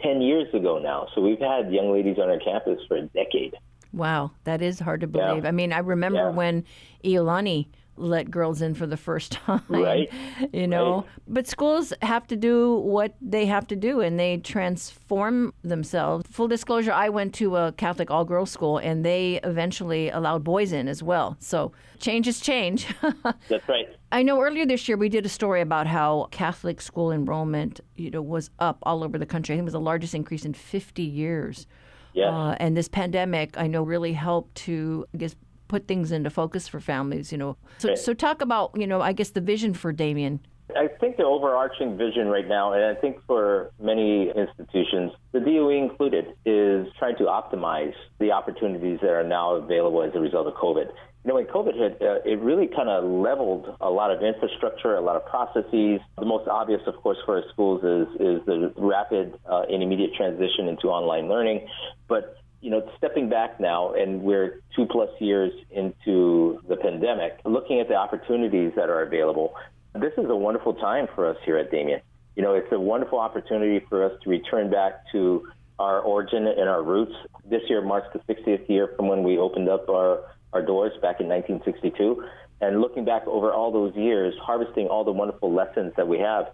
10 0.02 0.22
years 0.22 0.54
ago 0.54 0.78
now. 0.80 1.08
So 1.16 1.22
we've 1.22 1.40
had 1.40 1.72
young 1.72 1.92
ladies 1.92 2.18
on 2.18 2.30
our 2.30 2.40
campus 2.40 2.80
for 2.88 2.98
a 2.98 3.04
decade. 3.08 3.54
Wow, 3.94 4.32
that 4.46 4.62
is 4.62 4.80
hard 4.80 5.02
to 5.02 5.08
believe. 5.08 5.44
Yeah. 5.44 5.50
I 5.50 5.52
mean, 5.52 5.72
I 5.74 5.80
remember 5.80 6.20
Yeah. 6.20 6.30
when 6.32 6.66
Iolani 7.04 7.68
let 8.02 8.30
girls 8.32 8.62
in 8.62 8.74
for 8.74 8.86
the 8.88 8.98
first 8.98 9.32
time. 9.46 9.62
Right. 9.70 10.12
You 10.52 10.68
know, 10.68 10.96
Right. 10.96 11.06
but 11.28 11.48
schools 11.48 11.94
have 12.02 12.28
to 12.28 12.36
do 12.36 12.76
what 12.78 13.16
they 13.22 13.46
have 13.46 13.68
to 13.68 13.76
do 13.76 14.02
and 14.02 14.20
they 14.20 14.38
transform 14.38 15.54
themselves. 15.64 16.26
Full 16.30 16.48
disclosure, 16.48 16.92
I 16.92 17.10
went 17.10 17.34
to 17.36 17.56
a 17.56 17.72
Catholic 17.74 18.10
all 18.12 18.26
girls 18.26 18.52
school 18.52 18.78
and 18.78 19.06
they 19.06 19.40
eventually 19.44 20.10
allowed 20.10 20.44
boys 20.44 20.72
in 20.72 20.88
as 20.88 21.02
well. 21.04 21.38
So 21.40 21.72
change 22.00 22.28
is 22.28 22.40
change. 22.40 22.88
That's 23.48 23.68
right. 23.70 23.88
I 24.12 24.24
know 24.24 24.42
earlier 24.42 24.66
this 24.66 24.88
year 24.90 24.98
we 24.98 25.08
did 25.10 25.26
a 25.26 25.30
story 25.30 25.62
about 25.62 25.88
how 25.88 26.28
Catholic 26.32 26.82
school 26.82 27.12
enrollment, 27.12 27.80
you 27.96 28.10
know, 28.12 28.22
was 28.22 28.50
up 28.60 28.80
all 28.84 29.04
over 29.04 29.18
the 29.18 29.26
country. 29.26 29.54
I 29.54 29.58
think 29.58 29.64
it 29.64 29.66
was 29.66 29.74
the 29.74 29.80
largest 29.80 30.14
increase 30.14 30.44
in 30.46 30.54
50 30.54 31.04
years. 31.04 31.68
Yeah. 32.14 32.30
Uh, 32.30 32.56
and 32.60 32.76
this 32.76 32.90
pandemic, 32.90 33.58
I 33.58 33.68
know, 33.68 33.84
really 33.84 34.12
helped 34.12 34.56
to, 34.66 35.06
I 35.14 35.18
guess, 35.18 35.36
put 35.72 35.88
things 35.88 36.12
into 36.12 36.30
focus 36.30 36.68
for 36.68 36.82
families. 36.82 37.32
You 37.32 37.38
know, 37.38 37.58
so 37.78 37.96
so 37.96 38.14
talk 38.14 38.42
about, 38.42 38.72
you 38.76 38.86
know, 38.86 39.02
I 39.02 39.14
guess 39.14 39.30
the 39.30 39.42
vision 39.42 39.74
for 39.74 39.94
Damien. 39.94 40.42
I 40.76 40.88
think 41.00 41.18
the 41.18 41.24
overarching 41.24 41.98
vision 41.98 42.28
right 42.28 42.48
now, 42.48 42.74
and 42.74 42.84
I 42.86 43.00
think 43.00 43.18
for 43.26 43.72
many 43.80 44.30
institutions, 44.30 45.12
the 45.32 45.40
DOE 45.40 45.70
included, 45.70 46.26
is 46.46 46.88
trying 47.00 47.18
to 47.18 47.26
optimize 47.26 47.94
the 48.20 48.32
opportunities 48.32 49.00
that 49.02 49.10
are 49.10 49.24
now 49.24 49.56
available 49.56 50.02
as 50.04 50.12
a 50.16 50.20
result 50.20 50.48
of 50.48 50.54
COVID. 50.54 50.88
You 51.24 51.28
know, 51.28 51.36
when 51.36 51.46
COVID 51.46 51.76
hit, 51.76 52.02
uh, 52.02 52.20
it 52.26 52.40
really 52.40 52.68
kind 52.68 52.90
of 52.90 53.04
leveled 53.04 53.76
a 53.82 53.90
lot 53.90 54.12
of 54.12 54.24
infrastructure, 54.24 54.96
a 54.96 55.02
lot 55.02 55.18
of 55.18 55.26
processes. 55.26 56.00
The 56.18 56.26
most 56.26 56.48
obvious, 56.48 56.82
of 56.88 56.96
course, 57.04 57.18
for 57.26 57.38
our 57.38 57.44
schools 57.52 57.84
is, 57.84 58.08
is 58.16 58.46
the 58.46 58.74
rapid 58.78 59.38
uh, 59.46 59.64
and 59.70 59.84
immediate 59.84 60.16
transition 60.16 60.68
into 60.68 60.88
online 60.88 61.28
learning. 61.28 61.68
But 62.08 62.38
know, 62.72 62.90
stepping 62.98 63.30
back 63.30 63.60
now, 63.60 63.94
and 63.94 64.22
we're 64.22 64.62
two 64.76 64.86
plus 64.86 65.10
years 65.20 65.52
into 65.70 66.62
the 66.68 66.76
pandemic, 66.76 67.40
looking 67.46 67.80
at 67.80 67.88
the 67.88 67.96
opportunities 67.96 68.72
that 68.76 68.90
are 68.90 69.04
available, 69.04 69.54
this 69.94 70.14
is 70.18 70.26
a 70.30 70.36
wonderful 70.36 70.74
time 70.74 71.08
for 71.14 71.30
us 71.30 71.38
here 71.46 71.58
at 71.58 71.70
Damien. 71.70 72.02
You 72.36 72.44
know, 72.44 72.54
it's 72.56 72.72
a 72.72 72.80
wonderful 72.80 73.20
opportunity 73.20 73.86
for 73.90 74.06
us 74.06 74.14
to 74.24 74.30
return 74.30 74.72
back 74.72 75.04
to 75.12 75.48
our 75.80 76.00
origin 76.00 76.48
and 76.48 76.70
our 76.70 76.82
roots. 76.82 77.14
This 77.50 77.62
year 77.68 77.82
marks 77.82 78.08
the 78.14 78.34
60th 78.34 78.70
year 78.70 78.94
from 78.96 79.08
when 79.08 79.24
we 79.24 79.38
opened 79.38 79.68
up 79.68 79.90
our, 79.90 80.24
our 80.54 80.62
doors 80.62 80.94
back 81.02 81.20
in 81.20 81.28
1962. 81.28 82.24
And 82.62 82.80
looking 82.80 83.04
back 83.04 83.26
over 83.28 83.52
all 83.52 83.72
those 83.72 83.96
years, 83.96 84.36
harvesting 84.42 84.88
all 84.88 85.04
the 85.04 85.12
wonderful 85.12 85.52
lessons 85.52 85.94
that 85.98 86.08
we 86.08 86.20
have, 86.20 86.46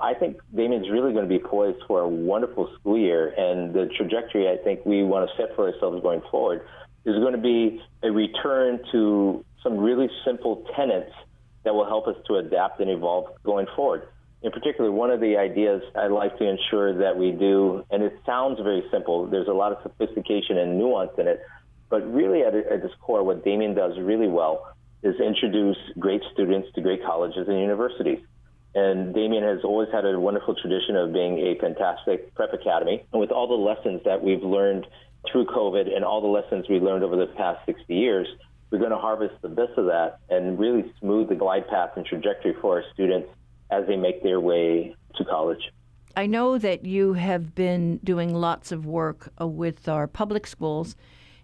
I 0.00 0.14
think 0.14 0.38
Damien's 0.54 0.90
really 0.90 1.12
going 1.12 1.28
to 1.28 1.28
be 1.28 1.38
poised 1.38 1.78
for 1.86 2.00
a 2.00 2.08
wonderful 2.08 2.68
school 2.78 2.98
year. 2.98 3.28
And 3.36 3.72
the 3.72 3.88
trajectory 3.96 4.48
I 4.48 4.56
think 4.62 4.84
we 4.84 5.02
want 5.02 5.30
to 5.30 5.36
set 5.36 5.54
for 5.54 5.72
ourselves 5.72 6.02
going 6.02 6.22
forward 6.30 6.66
is 7.04 7.14
going 7.16 7.32
to 7.32 7.40
be 7.40 7.80
a 8.02 8.10
return 8.10 8.80
to 8.92 9.44
some 9.62 9.78
really 9.78 10.08
simple 10.24 10.64
tenets 10.76 11.12
that 11.64 11.74
will 11.74 11.86
help 11.86 12.06
us 12.06 12.16
to 12.26 12.36
adapt 12.36 12.80
and 12.80 12.90
evolve 12.90 13.26
going 13.42 13.66
forward. 13.74 14.08
In 14.42 14.50
particular, 14.50 14.92
one 14.92 15.10
of 15.10 15.20
the 15.20 15.38
ideas 15.38 15.82
I'd 15.96 16.10
like 16.10 16.36
to 16.38 16.44
ensure 16.44 16.98
that 16.98 17.16
we 17.16 17.32
do, 17.32 17.84
and 17.90 18.02
it 18.02 18.12
sounds 18.26 18.60
very 18.60 18.84
simple, 18.90 19.26
there's 19.26 19.48
a 19.48 19.52
lot 19.52 19.72
of 19.72 19.78
sophistication 19.82 20.58
and 20.58 20.78
nuance 20.78 21.12
in 21.16 21.26
it, 21.26 21.40
but 21.88 22.00
really 22.12 22.42
at, 22.42 22.54
at 22.54 22.84
its 22.84 22.94
core, 23.00 23.22
what 23.22 23.42
Damien 23.42 23.74
does 23.74 23.98
really 23.98 24.28
well 24.28 24.74
is 25.02 25.14
introduce 25.18 25.78
great 25.98 26.20
students 26.32 26.68
to 26.74 26.82
great 26.82 27.02
colleges 27.04 27.48
and 27.48 27.58
universities. 27.58 28.18
And 28.74 29.14
Damien 29.14 29.44
has 29.44 29.60
always 29.64 29.88
had 29.92 30.04
a 30.04 30.18
wonderful 30.18 30.54
tradition 30.54 30.96
of 30.96 31.12
being 31.12 31.38
a 31.38 31.54
fantastic 31.60 32.34
prep 32.34 32.52
academy. 32.52 33.04
And 33.12 33.20
with 33.20 33.30
all 33.30 33.46
the 33.46 33.54
lessons 33.54 34.00
that 34.04 34.22
we've 34.22 34.42
learned 34.42 34.86
through 35.30 35.46
COVID 35.46 35.94
and 35.94 36.04
all 36.04 36.20
the 36.20 36.26
lessons 36.28 36.66
we 36.68 36.80
learned 36.80 37.04
over 37.04 37.16
the 37.16 37.26
past 37.26 37.64
60 37.66 37.94
years, 37.94 38.26
we're 38.70 38.78
going 38.78 38.90
to 38.90 38.98
harvest 38.98 39.34
the 39.42 39.48
best 39.48 39.72
of 39.76 39.86
that 39.86 40.18
and 40.28 40.58
really 40.58 40.92
smooth 41.00 41.28
the 41.28 41.34
glide 41.36 41.68
path 41.68 41.90
and 41.96 42.04
trajectory 42.04 42.54
for 42.60 42.78
our 42.78 42.84
students 42.92 43.28
as 43.70 43.86
they 43.86 43.96
make 43.96 44.22
their 44.22 44.40
way 44.40 44.94
to 45.16 45.24
college. 45.24 45.70
I 46.16 46.26
know 46.26 46.58
that 46.58 46.84
you 46.84 47.12
have 47.14 47.54
been 47.54 47.98
doing 48.04 48.34
lots 48.34 48.72
of 48.72 48.86
work 48.86 49.32
uh, 49.40 49.46
with 49.46 49.88
our 49.88 50.06
public 50.06 50.46
schools 50.46 50.96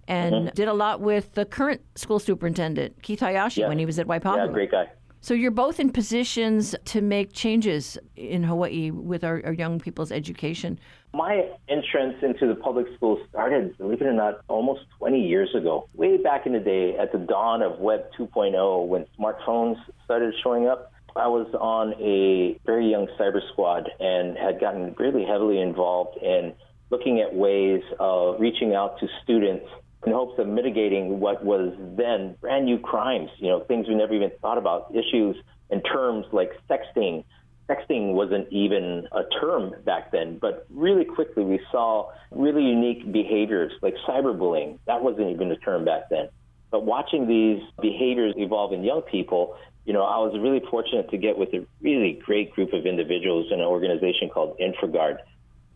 and 0.08 0.34
Mm-hmm. 0.34 0.54
did 0.54 0.66
a 0.66 0.72
lot 0.72 1.00
with 1.00 1.34
the 1.34 1.44
current 1.44 1.80
school 1.96 2.18
superintendent, 2.18 3.00
Keith 3.02 3.20
Hayashi, 3.20 3.60
Yeah. 3.60 3.68
when 3.68 3.78
he 3.78 3.87
was 3.87 3.99
at 4.00 4.08
Yeah, 4.08 4.52
great 4.52 4.70
guy. 4.72 4.88
So 5.23 5.35
you're 5.35 5.50
both 5.50 5.79
in 5.79 5.91
positions 5.91 6.75
to 6.87 7.03
make 7.03 7.35
changes 7.35 7.99
in 8.17 8.43
Hawaii 8.43 8.91
with 8.91 9.23
our, 9.23 9.43
our 9.45 9.53
young 9.53 9.79
people's 9.79 10.11
education. 10.11 10.79
My 11.12 11.47
entrance 11.69 12.17
into 12.23 12.47
the 12.47 12.55
public 12.55 12.87
schools 12.97 13.19
started, 13.29 13.77
believe 13.77 14.00
it 14.00 14.07
or 14.07 14.15
not, 14.15 14.41
almost 14.49 14.81
20 14.99 15.21
years 15.21 15.55
ago. 15.55 15.89
Way 15.95 16.17
back 16.17 16.47
in 16.47 16.55
the 16.55 16.59
day, 16.59 16.97
at 16.97 17.12
the 17.12 17.19
dawn 17.19 17.61
of 17.61 17.81
Web 17.81 18.07
2.0, 18.19 18.87
when 18.87 19.05
smartphones 19.19 19.77
started 20.07 20.33
showing 20.43 20.67
up, 20.67 20.91
I 21.15 21.27
was 21.27 21.49
on 21.61 21.93
a 22.00 22.59
very 22.65 22.91
young 22.91 23.07
cyber 23.19 23.41
squad 23.53 23.91
and 24.00 24.39
had 24.39 24.59
gotten 24.59 24.95
really 24.99 25.27
heavily 25.27 25.61
involved 25.61 26.17
in 26.23 26.55
looking 26.89 27.21
at 27.21 27.35
ways 27.35 27.83
of 27.99 28.41
reaching 28.41 28.75
out 28.75 28.99
to 29.00 29.09
students 29.23 29.67
in 30.07 30.12
hopes 30.12 30.38
of 30.38 30.47
mitigating 30.47 31.21
what 31.21 31.45
was 31.45 31.75
then 31.97 32.35
brand 32.40 32.64
new 32.64 32.78
crimes, 32.78 33.30
you 33.38 33.49
know, 33.49 33.61
things 33.61 33.87
we 33.87 33.95
never 33.95 34.14
even 34.14 34.30
thought 34.40 34.59
about, 34.59 34.95
issues 34.95 35.37
and 35.71 35.83
terms 35.85 36.26
like 36.33 36.52
sexting. 36.69 37.25
Sexting 37.69 38.14
wasn't 38.14 38.49
even 38.50 39.07
a 39.12 39.23
term 39.40 39.75
back 39.85 40.11
then, 40.11 40.38
but 40.38 40.66
really 40.71 41.04
quickly 41.04 41.45
we 41.45 41.61
saw 41.71 42.11
really 42.33 42.64
unique 42.64 43.12
behaviors 43.12 43.73
like 43.83 43.95
cyberbullying. 44.09 44.78
That 44.87 45.02
wasn't 45.02 45.30
even 45.30 45.52
a 45.52 45.57
term 45.57 45.85
back 45.85 46.09
then. 46.11 46.28
But 46.71 46.85
watching 46.85 47.26
these 47.26 47.62
behaviors 47.80 48.35
evolve 48.37 48.73
in 48.73 48.83
young 48.83 49.02
people, 49.02 49.57
you 49.85 49.92
know, 49.92 50.02
I 50.02 50.19
was 50.19 50.38
really 50.40 50.62
fortunate 50.71 51.11
to 51.11 51.19
get 51.19 51.37
with 51.37 51.52
a 51.54 51.66
really 51.80 52.21
great 52.25 52.52
group 52.52 52.73
of 52.73 52.87
individuals 52.87 53.47
in 53.50 53.61
an 53.61 53.66
organization 53.66 54.28
called 54.28 54.57
InfraGard. 54.59 55.19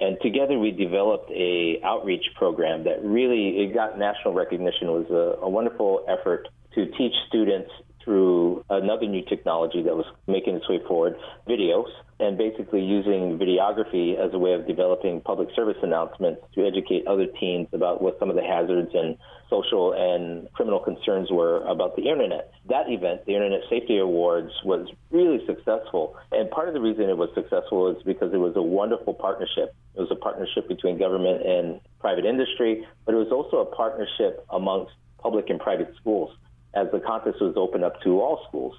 And 0.01 0.19
together 0.21 0.59
we 0.59 0.71
developed 0.71 1.31
a 1.31 1.81
outreach 1.85 2.25
program 2.35 2.85
that 2.85 3.05
really 3.05 3.61
it 3.61 3.75
got 3.75 3.99
national 3.99 4.35
recognition. 4.35 4.89
It 4.89 5.09
was 5.09 5.11
a, 5.11 5.45
a 5.45 5.49
wonderful 5.49 6.05
effort 6.09 6.49
to 6.75 6.87
teach 6.87 7.15
students 7.29 7.71
through 8.05 8.65
another 8.71 9.07
new 9.07 9.25
technology 9.25 9.83
that 9.83 9.97
was 9.97 10.07
making 10.27 10.57
its 10.57 10.69
way 10.69 10.81
forward, 10.87 11.17
videos, 11.49 11.89
and 12.21 12.39
basically 12.39 12.83
using 12.83 13.39
videography 13.39 14.17
as 14.17 14.33
a 14.35 14.39
way 14.39 14.53
of 14.53 14.67
developing 14.67 15.21
public 15.21 15.49
service 15.57 15.77
announcements 15.83 16.41
to 16.55 16.65
educate 16.65 17.07
other 17.07 17.27
teens 17.41 17.67
about 17.73 18.01
what 18.01 18.19
some 18.19 18.31
of 18.31 18.37
the 18.37 18.43
hazards 18.43 18.91
and 18.95 19.17
social 19.51 19.93
and 19.93 20.51
criminal 20.53 20.79
concerns 20.79 21.31
were 21.31 21.63
about 21.65 21.97
the 21.97 22.09
internet. 22.09 22.53
That 22.69 22.89
event, 22.89 23.25
the 23.27 23.35
Internet 23.35 23.63
Safety 23.69 23.99
Awards, 23.99 24.53
was 24.65 24.89
really 25.11 25.45
successful. 25.47 26.17
And 26.33 26.51
part 26.51 26.69
of 26.69 26.75
the 26.75 26.81
reason 26.81 27.09
it 27.09 27.17
was 27.17 27.31
successful 27.35 27.91
is 27.95 28.03
because 28.05 28.33
it 28.33 28.39
was 28.39 28.55
a 28.57 28.63
wonderful 28.63 29.15
partnership. 29.15 29.75
It 29.95 30.01
was 30.01 30.11
a 30.11 30.17
partnership 30.17 30.69
between 30.69 30.99
government 30.99 31.45
and 31.47 31.81
private 32.01 32.25
industry, 32.25 32.87
but 33.05 33.15
it 33.15 33.19
was 33.19 33.33
also 33.33 33.59
a 33.59 33.67
partnership 33.67 34.45
amongst 34.51 34.93
public 35.19 35.51
and 35.51 35.59
private 35.59 35.93
schools 36.01 36.31
as 36.75 36.89
the 36.93 37.01
contest 37.01 37.41
was 37.41 37.55
open 37.57 37.85
up 37.85 38.01
to 38.03 38.21
all 38.21 38.45
schools. 38.49 38.75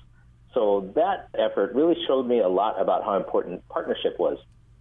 So 0.54 0.92
that 0.96 1.28
effort 1.38 1.74
really 1.76 1.96
showed 2.08 2.28
me 2.28 2.40
a 2.40 2.48
lot 2.48 2.82
about 2.82 3.04
how 3.04 3.18
important 3.18 3.68
partnership 3.68 4.18
was. 4.18 4.38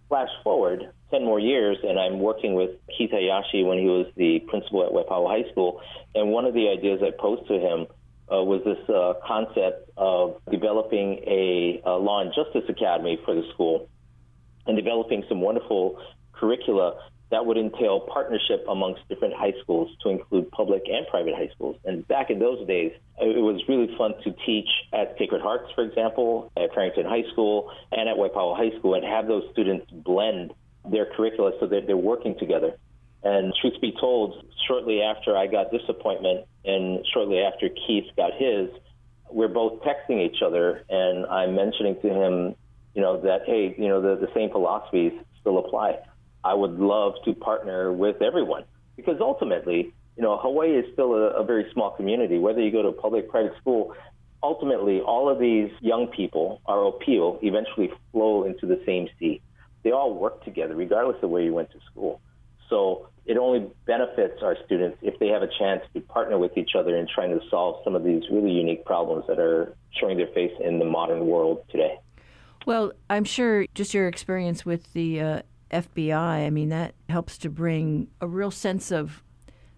Flash 0.07 0.29
forward 0.43 0.89
10 1.11 1.25
more 1.25 1.39
years, 1.39 1.77
and 1.83 1.99
I'm 1.99 2.19
working 2.19 2.53
with 2.53 2.71
Keith 2.97 3.11
Hayashi 3.11 3.63
when 3.63 3.79
he 3.79 3.85
was 3.85 4.07
the 4.15 4.39
principal 4.47 4.85
at 4.85 4.91
Waipahu 4.91 5.27
High 5.27 5.51
School. 5.51 5.81
And 6.13 6.31
one 6.31 6.45
of 6.45 6.53
the 6.53 6.69
ideas 6.69 7.01
I 7.03 7.11
posed 7.19 7.47
to 7.47 7.55
him 7.55 7.87
uh, 8.31 8.43
was 8.43 8.61
this 8.63 8.89
uh, 8.89 9.13
concept 9.25 9.89
of 9.97 10.41
developing 10.49 11.19
a, 11.27 11.81
a 11.85 11.91
law 11.91 12.21
and 12.21 12.33
justice 12.33 12.67
academy 12.69 13.19
for 13.25 13.35
the 13.35 13.43
school 13.53 13.89
and 14.65 14.75
developing 14.75 15.23
some 15.29 15.41
wonderful 15.41 15.99
curricula 16.33 16.95
that 17.31 17.45
would 17.45 17.57
entail 17.57 18.01
partnership 18.01 18.65
amongst 18.69 19.07
different 19.09 19.33
high 19.33 19.53
schools 19.61 19.89
to 20.03 20.09
include 20.09 20.49
public 20.51 20.83
and 20.87 21.07
private 21.07 21.33
high 21.33 21.49
schools. 21.55 21.75
And 21.83 22.07
back 22.07 22.29
in 22.29 22.39
those 22.39 22.65
days, 22.67 22.91
it 23.19 23.41
was 23.41 23.61
really 23.67 23.95
fun 23.97 24.13
to 24.23 24.31
teach 24.45 24.69
at 24.93 25.15
Sacred 25.17 25.41
Hearts, 25.41 25.71
for 25.73 25.83
example, 25.83 26.51
at 26.55 26.73
Farrington 26.73 27.05
High 27.05 27.23
School, 27.31 27.71
and 27.91 28.07
at 28.07 28.15
Waipahu 28.15 28.55
High 28.55 28.77
School, 28.77 28.93
and 28.93 29.03
have 29.03 29.27
those 29.27 29.43
students 29.51 29.89
blend 29.91 30.53
their 30.89 31.07
curricula 31.15 31.53
so 31.59 31.67
that 31.67 31.87
they're 31.87 31.97
working 31.97 32.37
together. 32.37 32.77
And 33.23 33.53
truth 33.59 33.81
be 33.81 33.91
told, 33.99 34.45
shortly 34.67 35.01
after 35.01 35.35
I 35.35 35.47
got 35.47 35.71
this 35.71 35.81
appointment 35.89 36.45
and 36.63 37.03
shortly 37.11 37.39
after 37.39 37.69
Keith 37.69 38.05
got 38.15 38.33
his, 38.37 38.69
we're 39.31 39.47
both 39.47 39.81
texting 39.81 40.23
each 40.23 40.43
other, 40.45 40.85
and 40.87 41.25
I'm 41.25 41.55
mentioning 41.55 41.99
to 42.01 42.07
him, 42.07 42.55
you 42.93 43.01
know, 43.01 43.19
that, 43.21 43.41
hey, 43.47 43.73
you 43.77 43.87
know, 43.87 43.99
the, 43.99 44.15
the 44.15 44.31
same 44.35 44.51
philosophies 44.51 45.13
still 45.41 45.57
apply 45.57 45.97
I 46.45 46.53
would 46.53 46.79
love 46.79 47.15
to 47.25 47.33
partner 47.33 47.91
with 47.91 48.21
everyone 48.21 48.65
because 48.95 49.17
ultimately, 49.19 49.93
you 50.15 50.23
know, 50.23 50.37
Hawaii 50.37 50.77
is 50.77 50.85
still 50.93 51.13
a, 51.15 51.41
a 51.41 51.43
very 51.43 51.65
small 51.73 51.91
community. 51.91 52.37
Whether 52.37 52.61
you 52.61 52.71
go 52.71 52.83
to 52.83 52.89
a 52.89 52.93
public, 52.93 53.29
private 53.29 53.57
school, 53.59 53.95
ultimately, 54.43 55.01
all 55.01 55.27
of 55.27 55.39
these 55.39 55.71
young 55.81 56.07
people, 56.07 56.61
our 56.67 56.87
appeal, 56.87 57.39
eventually 57.41 57.91
flow 58.11 58.43
into 58.43 58.67
the 58.67 58.79
same 58.85 59.09
sea. 59.19 59.41
They 59.83 59.91
all 59.91 60.13
work 60.13 60.45
together, 60.45 60.75
regardless 60.75 61.17
of 61.23 61.31
where 61.31 61.41
you 61.41 61.53
went 61.53 61.71
to 61.71 61.79
school. 61.91 62.21
So 62.69 63.09
it 63.25 63.37
only 63.37 63.67
benefits 63.87 64.43
our 64.43 64.55
students 64.65 64.99
if 65.01 65.17
they 65.19 65.27
have 65.29 65.41
a 65.41 65.49
chance 65.59 65.81
to 65.95 66.01
partner 66.01 66.37
with 66.37 66.57
each 66.57 66.71
other 66.77 66.95
in 66.95 67.07
trying 67.07 67.37
to 67.37 67.43
solve 67.49 67.83
some 67.83 67.95
of 67.95 68.03
these 68.03 68.23
really 68.31 68.51
unique 68.51 68.85
problems 68.85 69.25
that 69.27 69.39
are 69.39 69.75
showing 69.99 70.17
their 70.17 70.27
face 70.27 70.53
in 70.63 70.77
the 70.77 70.85
modern 70.85 71.25
world 71.25 71.63
today. 71.71 71.97
Well, 72.67 72.93
I'm 73.09 73.23
sure 73.23 73.65
just 73.73 73.93
your 73.93 74.07
experience 74.07 74.65
with 74.65 74.93
the 74.93 75.21
uh, 75.21 75.41
FBI, 75.71 76.13
I 76.45 76.49
mean, 76.49 76.69
that 76.69 76.95
helps 77.09 77.37
to 77.39 77.49
bring 77.49 78.07
a 78.21 78.27
real 78.27 78.51
sense 78.51 78.91
of 78.91 79.23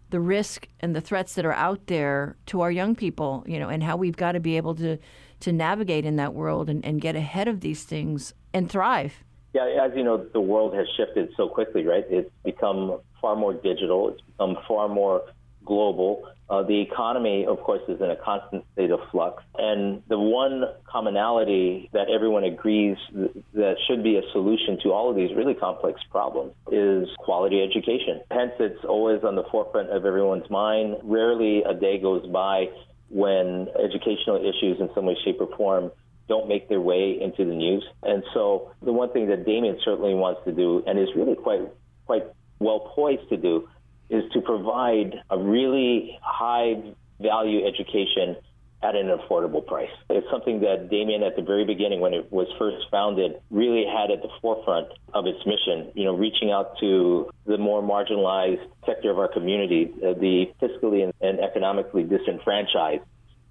the 0.09 0.19
risk 0.19 0.67
and 0.79 0.95
the 0.95 1.01
threats 1.01 1.33
that 1.35 1.45
are 1.45 1.53
out 1.53 1.87
there 1.87 2.37
to 2.47 2.61
our 2.61 2.71
young 2.71 2.95
people, 2.95 3.43
you 3.47 3.59
know, 3.59 3.69
and 3.69 3.83
how 3.83 3.97
we've 3.97 4.15
got 4.15 4.33
to 4.33 4.39
be 4.39 4.57
able 4.57 4.75
to, 4.75 4.97
to 5.41 5.51
navigate 5.51 6.05
in 6.05 6.15
that 6.15 6.33
world 6.33 6.69
and, 6.69 6.83
and 6.85 7.01
get 7.01 7.15
ahead 7.15 7.47
of 7.47 7.61
these 7.61 7.83
things 7.83 8.33
and 8.53 8.69
thrive. 8.69 9.23
Yeah, 9.53 9.85
as 9.85 9.91
you 9.95 10.03
know, 10.03 10.17
the 10.17 10.41
world 10.41 10.73
has 10.75 10.87
shifted 10.95 11.33
so 11.35 11.49
quickly, 11.49 11.85
right? 11.85 12.05
It's 12.09 12.29
become 12.43 12.99
far 13.21 13.35
more 13.35 13.53
digital, 13.53 14.09
it's 14.09 14.21
become 14.21 14.57
far 14.67 14.87
more 14.87 15.23
global. 15.65 16.27
Uh, 16.49 16.63
the 16.63 16.79
economy, 16.79 17.45
of 17.45 17.59
course, 17.59 17.81
is 17.89 17.99
in 17.99 18.09
a 18.09 18.15
constant 18.15 18.63
state 18.73 18.91
of 18.91 18.99
flux. 19.11 19.43
And 19.57 20.01
the 20.07 20.17
one 20.17 20.63
commonality 20.89 21.89
that 21.91 22.09
everyone 22.09 22.45
agrees 22.45 22.97
th- 23.13 23.31
that 23.53 23.75
should 23.87 24.01
be 24.01 24.17
a 24.17 24.21
solution 24.31 24.79
to 24.83 24.93
all 24.93 25.09
of 25.09 25.15
these 25.15 25.35
really 25.35 25.53
complex 25.53 25.99
problems 26.09 26.53
is 26.71 27.09
quality 27.17 27.61
education. 27.61 28.21
Hence, 28.31 28.53
it's 28.59 28.85
always 28.85 29.23
on 29.23 29.35
the 29.35 29.43
forefront 29.51 29.89
of 29.89 30.05
everyone's 30.05 30.49
mind. 30.49 30.97
Rarely 31.03 31.63
a 31.63 31.73
day 31.73 31.99
goes 31.99 32.25
by 32.27 32.67
when 33.09 33.67
educational 33.77 34.37
issues 34.37 34.79
in 34.79 34.89
some 34.95 35.05
way, 35.05 35.17
shape, 35.23 35.41
or 35.41 35.53
form 35.57 35.91
don't 36.27 36.47
make 36.47 36.67
their 36.69 36.81
way 36.81 37.17
into 37.21 37.45
the 37.45 37.55
news. 37.55 37.85
And 38.03 38.23
so 38.33 38.71
the 38.81 38.91
one 38.91 39.11
thing 39.11 39.27
that 39.27 39.45
Damien 39.45 39.79
certainly 39.83 40.13
wants 40.13 40.41
to 40.45 40.51
do 40.51 40.83
and 40.85 40.99
is 40.99 41.09
really 41.15 41.35
quite 41.35 41.61
quite 42.05 42.23
well 42.59 42.91
poised 42.95 43.29
to 43.29 43.37
do 43.37 43.67
is 44.09 44.23
to 44.33 44.41
provide 44.41 45.15
a 45.29 45.37
really 45.37 46.17
high 46.21 46.81
value 47.19 47.65
education 47.65 48.35
at 48.83 48.95
an 48.95 49.07
affordable 49.07 49.65
price. 49.65 49.89
It's 50.09 50.27
something 50.29 50.61
that 50.61 50.89
Damien, 50.89 51.23
at 51.23 51.35
the 51.35 51.41
very 51.41 51.65
beginning, 51.65 51.99
when 51.99 52.13
it 52.13 52.31
was 52.31 52.47
first 52.59 52.77
founded, 52.91 53.41
really 53.49 53.85
had 53.85 54.11
at 54.11 54.21
the 54.21 54.29
forefront 54.39 54.89
of 55.13 55.25
its 55.25 55.39
mission. 55.45 55.91
You 55.95 56.05
know, 56.05 56.15
reaching 56.15 56.51
out 56.51 56.77
to 56.79 57.31
the 57.45 57.57
more 57.57 57.81
marginalized 57.81 58.65
sector 58.85 59.09
of 59.09 59.17
our 59.17 59.27
community, 59.27 59.91
uh, 59.97 60.13
the 60.13 60.51
fiscally 60.61 61.11
and 61.21 61.39
economically 61.39 62.03
disenfranchised, 62.03 63.01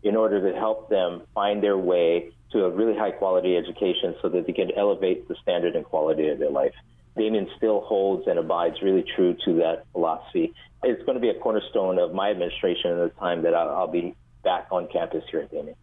in 0.05 0.15
order 0.15 0.53
to 0.53 0.57
help 0.57 0.89
them 0.89 1.23
find 1.35 1.61
their 1.61 1.77
way 1.77 2.31
to 2.53 2.65
a 2.65 2.71
really 2.71 2.97
high 2.97 3.11
quality 3.11 3.57
education 3.57 4.15
so 4.23 4.29
that 4.29 4.47
they 4.47 4.53
can 4.53 4.71
elevate 4.77 5.27
the 5.27 5.35
standard 5.43 5.75
and 5.75 5.85
quality 5.85 6.29
of 6.29 6.39
their 6.39 6.51
life. 6.51 6.75
Damien 7.17 7.49
still 7.57 7.81
holds 7.81 8.27
and 8.27 8.39
abides 8.39 8.77
really 8.83 9.05
true 9.15 9.37
to 9.45 9.55
that 9.57 9.85
philosophy. 9.93 10.53
It's 10.83 11.03
going 11.05 11.15
to 11.15 11.21
be 11.21 11.31
a 11.31 11.35
cornerstone 11.35 11.99
of 11.99 12.13
my 12.13 12.31
administration 12.31 12.93
at 12.93 13.15
the 13.15 13.21
time 13.21 13.43
that 13.43 13.55
I'll, 13.55 13.71
I'll 13.71 13.91
be 13.91 14.15
back 14.45 14.69
on 14.71 14.89
campus 14.89 15.25
here 15.31 15.41
at 15.41 15.51
Damien. 15.51 15.77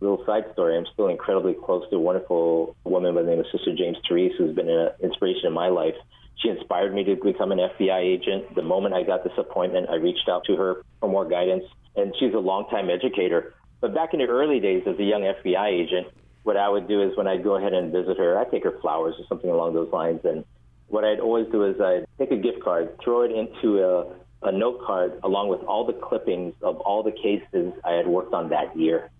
Little 0.00 0.24
side 0.24 0.44
story, 0.52 0.76
I'm 0.76 0.86
still 0.92 1.08
incredibly 1.08 1.54
close 1.54 1.88
to 1.90 1.96
a 1.96 2.00
wonderful 2.00 2.74
woman 2.84 3.14
by 3.14 3.22
the 3.22 3.28
name 3.28 3.38
of 3.38 3.46
Sister 3.52 3.74
James 3.76 3.98
Therese, 4.08 4.32
who's 4.38 4.54
been 4.54 4.68
an 4.68 4.90
inspiration 5.02 5.46
in 5.46 5.52
my 5.52 5.68
life. 5.68 5.94
She 6.36 6.48
inspired 6.48 6.94
me 6.94 7.04
to 7.04 7.16
become 7.16 7.52
an 7.52 7.58
FBI 7.58 8.00
agent. 8.00 8.54
The 8.54 8.62
moment 8.62 8.94
I 8.94 9.02
got 9.02 9.24
this 9.24 9.34
appointment, 9.36 9.90
I 9.90 9.96
reached 9.96 10.28
out 10.28 10.44
to 10.46 10.56
her 10.56 10.82
for 11.00 11.08
more 11.08 11.28
guidance, 11.28 11.64
and 11.96 12.14
she's 12.18 12.32
a 12.32 12.38
longtime 12.38 12.88
educator. 12.88 13.54
But 13.80 13.94
back 13.94 14.14
in 14.14 14.20
the 14.20 14.26
early 14.26 14.58
days 14.58 14.82
as 14.86 14.98
a 14.98 15.04
young 15.04 15.22
FBI 15.22 15.68
agent, 15.68 16.06
what 16.42 16.56
I 16.56 16.68
would 16.68 16.88
do 16.88 17.02
is 17.02 17.14
when 17.16 17.26
I'd 17.26 17.44
go 17.44 17.56
ahead 17.56 17.74
and 17.74 17.92
visit 17.92 18.16
her, 18.16 18.38
I'd 18.38 18.50
take 18.50 18.64
her 18.64 18.78
flowers 18.80 19.14
or 19.18 19.26
something 19.28 19.50
along 19.50 19.74
those 19.74 19.92
lines, 19.92 20.20
and 20.24 20.44
what 20.90 21.04
I'd 21.04 21.20
always 21.20 21.46
do 21.50 21.64
is 21.64 21.80
I'd 21.80 22.06
take 22.18 22.30
a 22.30 22.36
gift 22.36 22.62
card, 22.62 22.96
throw 23.02 23.22
it 23.22 23.30
into 23.30 23.82
a, 23.82 24.48
a 24.48 24.52
note 24.52 24.82
card 24.84 25.20
along 25.22 25.48
with 25.48 25.60
all 25.62 25.86
the 25.86 25.92
clippings 25.92 26.54
of 26.62 26.76
all 26.80 27.02
the 27.02 27.12
cases 27.12 27.72
I 27.84 27.92
had 27.92 28.06
worked 28.06 28.34
on 28.34 28.50
that 28.50 28.76
year. 28.76 29.10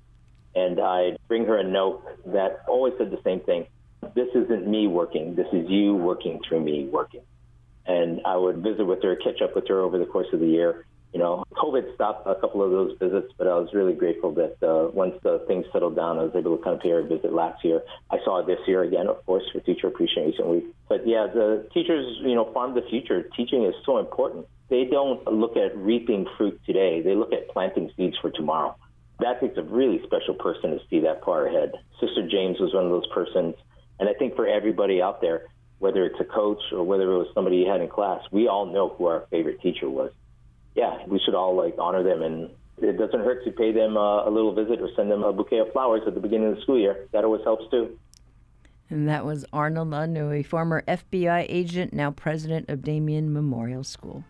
And 0.55 0.81
I'd 0.81 1.17
bring 1.29 1.47
her 1.47 1.57
a 1.57 1.65
note 1.65 2.03
that 2.27 2.63
always 2.69 2.95
said 2.99 3.11
the 3.11 3.21
same 3.23 3.41
thing. 3.41 3.67
This 4.15 4.29
isn't 4.35 4.67
me 4.67 4.89
working. 4.89 5.37
This 5.37 5.47
is 5.53 5.69
you 5.71 5.95
working 5.95 6.41
through 6.47 6.61
me 6.61 6.89
working. 6.93 7.23
And 7.87 8.21
I 8.25 8.37
would 8.37 8.59
visit 8.59 8.85
with 8.85 9.03
her, 9.05 9.15
catch 9.17 9.41
up 9.41 9.55
with 9.55 9.69
her 9.69 9.81
over 9.81 9.99
the 9.99 10.07
course 10.07 10.27
of 10.33 10.41
the 10.41 10.47
year 10.47 10.87
you 11.13 11.19
know, 11.19 11.45
COVID 11.53 11.95
stopped 11.95 12.27
a 12.27 12.37
couple 12.37 12.63
of 12.63 12.71
those 12.71 12.97
visits, 12.99 13.33
but 13.37 13.49
I 13.49 13.55
was 13.55 13.69
really 13.75 13.95
grateful 13.95 14.33
that 14.35 14.63
uh, 14.63 14.91
once 14.93 15.15
the 15.23 15.45
things 15.49 15.67
settled 15.73 15.97
down, 15.97 16.19
I 16.19 16.23
was 16.23 16.33
able 16.37 16.57
to 16.57 16.63
come 16.63 16.79
pay 16.79 16.91
her 16.91 17.01
a 17.01 17.07
visit 17.07 17.33
last 17.33 17.65
year. 17.65 17.83
I 18.11 18.19
saw 18.25 18.39
it 18.39 18.47
this 18.47 18.61
year 18.69 18.83
again, 18.83 19.09
of 19.09 19.25
course, 19.27 19.43
for 19.53 19.59
Teacher 19.61 19.89
Appreciation 19.89 20.49
Week. 20.49 20.65
But 20.89 21.07
yeah, 21.07 21.27
the 21.27 21.69
teachers, 21.75 22.07
you 22.23 22.35
know, 22.37 22.53
farm 22.53 22.75
the 22.75 22.83
future. 22.89 23.29
Teaching 23.37 23.65
is 23.65 23.75
so 23.85 23.99
important. 23.99 24.47
They 24.69 24.85
don't 24.85 25.27
look 25.27 25.57
at 25.57 25.77
reaping 25.77 26.27
fruit 26.39 26.61
today. 26.65 27.03
They 27.03 27.17
look 27.17 27.33
at 27.33 27.49
planting 27.49 27.91
seeds 27.97 28.17
for 28.23 28.31
tomorrow. 28.31 28.77
that 29.19 29.41
takes 29.41 29.59
a 29.59 29.63
really 29.63 30.01
special 30.05 30.35
person 30.35 30.71
to 30.71 30.79
see 30.89 31.01
that 31.01 31.25
far 31.25 31.47
ahead. 31.47 31.73
Sister 32.01 32.29
James 32.29 32.61
was 32.61 32.73
one 32.73 32.85
of 32.85 32.91
those 32.91 33.07
persons. 33.09 33.57
And 33.99 34.09
I 34.09 34.15
think 34.15 34.37
for 34.37 34.47
everybody 34.47 35.03
out 35.03 35.21
there, 35.21 35.49
whether 35.81 36.05
it's 36.05 36.21
a 36.21 36.25
coach 36.25 36.63
or 36.73 36.85
whether 36.85 37.11
it 37.11 37.19
was 37.19 37.27
somebody 37.35 37.57
you 37.57 37.69
had 37.69 37.81
in 37.81 37.89
class, 37.89 38.23
we 38.31 38.47
all 38.47 38.67
know 38.67 38.91
who 38.91 39.07
our 39.07 39.27
favorite 39.31 39.61
teacher 39.61 39.91
was. 39.91 40.13
Yeah, 40.75 41.05
we 41.07 41.19
should 41.19 41.35
all 41.35 41.55
like 41.55 41.75
honor 41.79 42.03
them, 42.03 42.23
and 42.23 42.51
it 42.79 42.97
doesn't 42.97 43.21
hurt 43.21 43.45
to 43.45 43.51
pay 43.51 43.73
them 43.73 43.97
uh, 43.97 44.29
a 44.29 44.31
little 44.31 44.55
visit 44.55 44.81
or 44.81 44.89
send 44.95 45.11
them 45.11 45.23
a 45.23 45.33
bouquet 45.33 45.59
of 45.59 45.73
flowers 45.73 46.03
at 46.07 46.15
the 46.15 46.21
beginning 46.21 46.49
of 46.49 46.57
the 46.57 46.63
school 46.63 46.79
year. 46.79 47.09
That 47.13 47.25
always 47.25 47.43
helps 47.45 47.71
too. 47.71 47.99
And 48.89 49.09
that 49.09 49.25
was 49.25 49.45
Arnold 49.53 49.89
La'anui, 49.89 50.45
former 50.45 50.83
FBI 50.89 51.47
agent, 51.49 51.93
now 51.93 52.11
president 52.11 52.69
of 52.69 52.83
Damien 52.83 53.33
Memorial 53.33 53.85
School. 53.85 54.25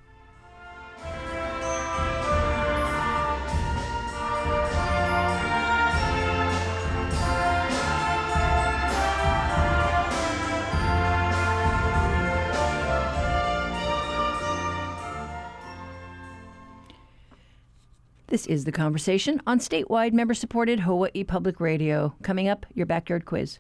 This 18.31 18.47
is 18.47 18.63
The 18.63 18.71
Conversation 18.71 19.43
on 19.45 19.59
statewide 19.59 20.13
member 20.13 20.35
supported 20.35 20.79
Hawaii 20.79 21.25
Public 21.25 21.59
Radio. 21.59 22.15
Coming 22.23 22.47
up, 22.47 22.65
your 22.73 22.87
backyard 22.87 23.25
quiz. 23.25 23.59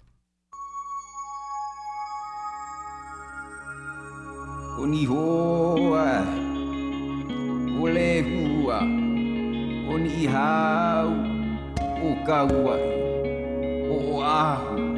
Oni 4.79 5.03
hoa, 5.03 6.23
ole 7.83 8.23
hua, 8.23 8.79
oni 9.93 10.27
hau, 10.27 11.09
o 12.05 12.25
kauai, 12.25 12.81
o 13.91 14.21
ahu, 14.21 14.91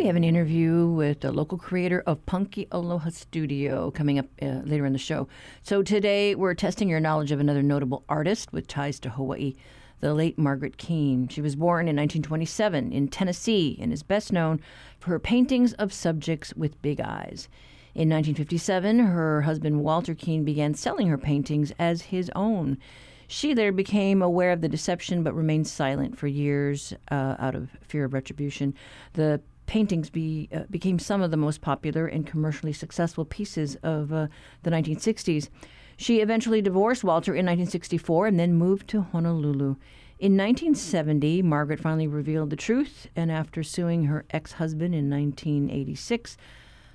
We 0.00 0.06
have 0.06 0.16
an 0.16 0.24
interview 0.24 0.86
with 0.86 1.20
the 1.20 1.30
local 1.30 1.58
creator 1.58 2.02
of 2.06 2.24
Punky 2.24 2.66
Aloha 2.72 3.10
Studio 3.10 3.90
coming 3.90 4.18
up 4.18 4.24
uh, 4.40 4.62
later 4.64 4.86
in 4.86 4.94
the 4.94 4.98
show. 4.98 5.28
So 5.62 5.82
today 5.82 6.34
we're 6.34 6.54
testing 6.54 6.88
your 6.88 7.00
knowledge 7.00 7.32
of 7.32 7.38
another 7.38 7.62
notable 7.62 8.02
artist 8.08 8.50
with 8.50 8.66
ties 8.66 8.98
to 9.00 9.10
Hawaii, 9.10 9.56
the 10.00 10.14
late 10.14 10.38
Margaret 10.38 10.78
Keane. 10.78 11.28
She 11.28 11.42
was 11.42 11.54
born 11.54 11.80
in 11.80 11.96
1927 11.96 12.90
in 12.90 13.08
Tennessee 13.08 13.78
and 13.78 13.92
is 13.92 14.02
best 14.02 14.32
known 14.32 14.62
for 14.98 15.10
her 15.10 15.18
paintings 15.18 15.74
of 15.74 15.92
subjects 15.92 16.54
with 16.54 16.80
big 16.80 17.02
eyes. 17.02 17.50
In 17.94 18.08
1957, 18.08 19.00
her 19.00 19.42
husband 19.42 19.82
Walter 19.82 20.14
Keane 20.14 20.44
began 20.44 20.72
selling 20.72 21.08
her 21.08 21.18
paintings 21.18 21.74
as 21.78 22.00
his 22.00 22.30
own. 22.34 22.78
She 23.26 23.54
later 23.54 23.70
became 23.70 24.22
aware 24.22 24.50
of 24.50 24.62
the 24.62 24.68
deception 24.68 25.22
but 25.22 25.34
remained 25.34 25.68
silent 25.68 26.16
for 26.16 26.26
years 26.26 26.94
uh, 27.10 27.36
out 27.38 27.54
of 27.54 27.68
fear 27.86 28.04
of 28.06 28.14
retribution. 28.14 28.74
The 29.12 29.42
paintings 29.70 30.10
be, 30.10 30.48
uh, 30.52 30.64
became 30.68 30.98
some 30.98 31.22
of 31.22 31.30
the 31.30 31.36
most 31.36 31.60
popular 31.60 32.04
and 32.04 32.26
commercially 32.26 32.72
successful 32.72 33.24
pieces 33.24 33.76
of 33.84 34.12
uh, 34.12 34.26
the 34.64 34.70
1960s. 34.70 35.48
She 35.96 36.20
eventually 36.20 36.60
divorced 36.60 37.04
Walter 37.04 37.34
in 37.34 37.46
1964 37.46 38.26
and 38.26 38.40
then 38.40 38.54
moved 38.54 38.88
to 38.88 39.02
Honolulu. 39.02 39.76
In 40.18 40.36
1970, 40.36 41.42
Margaret 41.42 41.78
finally 41.78 42.08
revealed 42.08 42.50
the 42.50 42.56
truth, 42.56 43.06
and 43.14 43.30
after 43.30 43.62
suing 43.62 44.06
her 44.06 44.24
ex 44.30 44.54
husband 44.54 44.92
in 44.92 45.08
1986, 45.08 46.36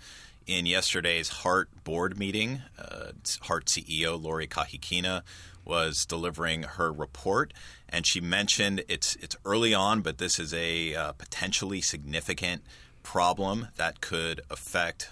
in 0.46 0.66
yesterday's 0.66 1.28
HART 1.30 1.70
board 1.84 2.18
meeting. 2.18 2.60
Uh, 2.78 3.12
HART 3.40 3.64
CEO 3.64 4.22
Lori 4.22 4.46
Kahikina 4.46 5.22
was 5.64 6.04
delivering 6.04 6.62
her 6.62 6.92
report, 6.92 7.52
and 7.88 8.06
she 8.06 8.20
mentioned 8.20 8.84
it's 8.88 9.16
it's 9.16 9.36
early 9.44 9.74
on, 9.74 10.00
but 10.00 10.18
this 10.18 10.38
is 10.38 10.52
a 10.54 10.94
uh, 10.94 11.12
potentially 11.12 11.80
significant 11.80 12.62
problem 13.02 13.68
that 13.76 14.00
could 14.00 14.40
affect 14.50 15.08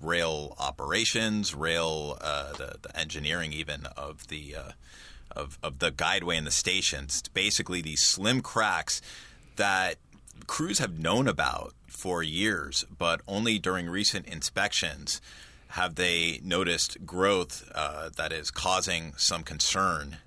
rail 0.00 0.54
operations, 0.58 1.54
rail 1.54 2.18
uh, 2.20 2.52
the, 2.52 2.76
the 2.82 2.98
engineering 2.98 3.52
even 3.52 3.86
of 3.96 4.28
the 4.28 4.54
uh, 4.54 4.72
of 5.30 5.58
of 5.62 5.78
the 5.78 5.90
guideway 5.90 6.38
and 6.38 6.46
the 6.46 6.52
stations. 6.52 7.20
It's 7.20 7.28
basically 7.28 7.80
these 7.80 8.02
slim 8.02 8.40
cracks 8.40 9.00
that 9.56 9.96
crews 10.46 10.78
have 10.78 10.98
known 10.98 11.28
about 11.28 11.74
for 11.86 12.22
years, 12.22 12.84
but 12.98 13.20
only 13.26 13.58
during 13.58 13.88
recent 13.88 14.26
inspections 14.26 15.20
have 15.74 15.96
they 15.96 16.40
noticed 16.44 17.04
growth 17.04 17.68
uh, 17.74 18.08
that 18.16 18.32
is 18.32 18.48
causing 18.52 19.12
some 19.16 19.42
concern 19.42 20.18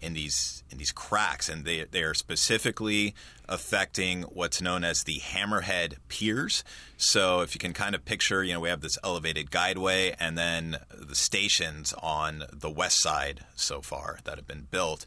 in 0.00 0.14
these 0.14 0.64
in 0.70 0.78
these 0.78 0.92
cracks, 0.92 1.46
and 1.46 1.66
they 1.66 1.84
they 1.84 2.02
are 2.02 2.14
specifically 2.14 3.14
affecting 3.46 4.22
what's 4.22 4.62
known 4.62 4.82
as 4.82 5.02
the 5.02 5.20
hammerhead 5.20 5.96
piers. 6.08 6.64
So 6.96 7.42
if 7.42 7.54
you 7.54 7.58
can 7.58 7.74
kind 7.74 7.94
of 7.94 8.06
picture, 8.06 8.42
you 8.42 8.54
know, 8.54 8.60
we 8.60 8.70
have 8.70 8.80
this 8.80 8.96
elevated 9.04 9.50
guideway, 9.50 10.14
and 10.18 10.38
then 10.38 10.78
the 10.90 11.14
stations 11.14 11.92
on 12.02 12.44
the 12.50 12.70
west 12.70 13.02
side 13.02 13.44
so 13.54 13.82
far 13.82 14.20
that 14.24 14.36
have 14.36 14.46
been 14.46 14.68
built. 14.70 15.04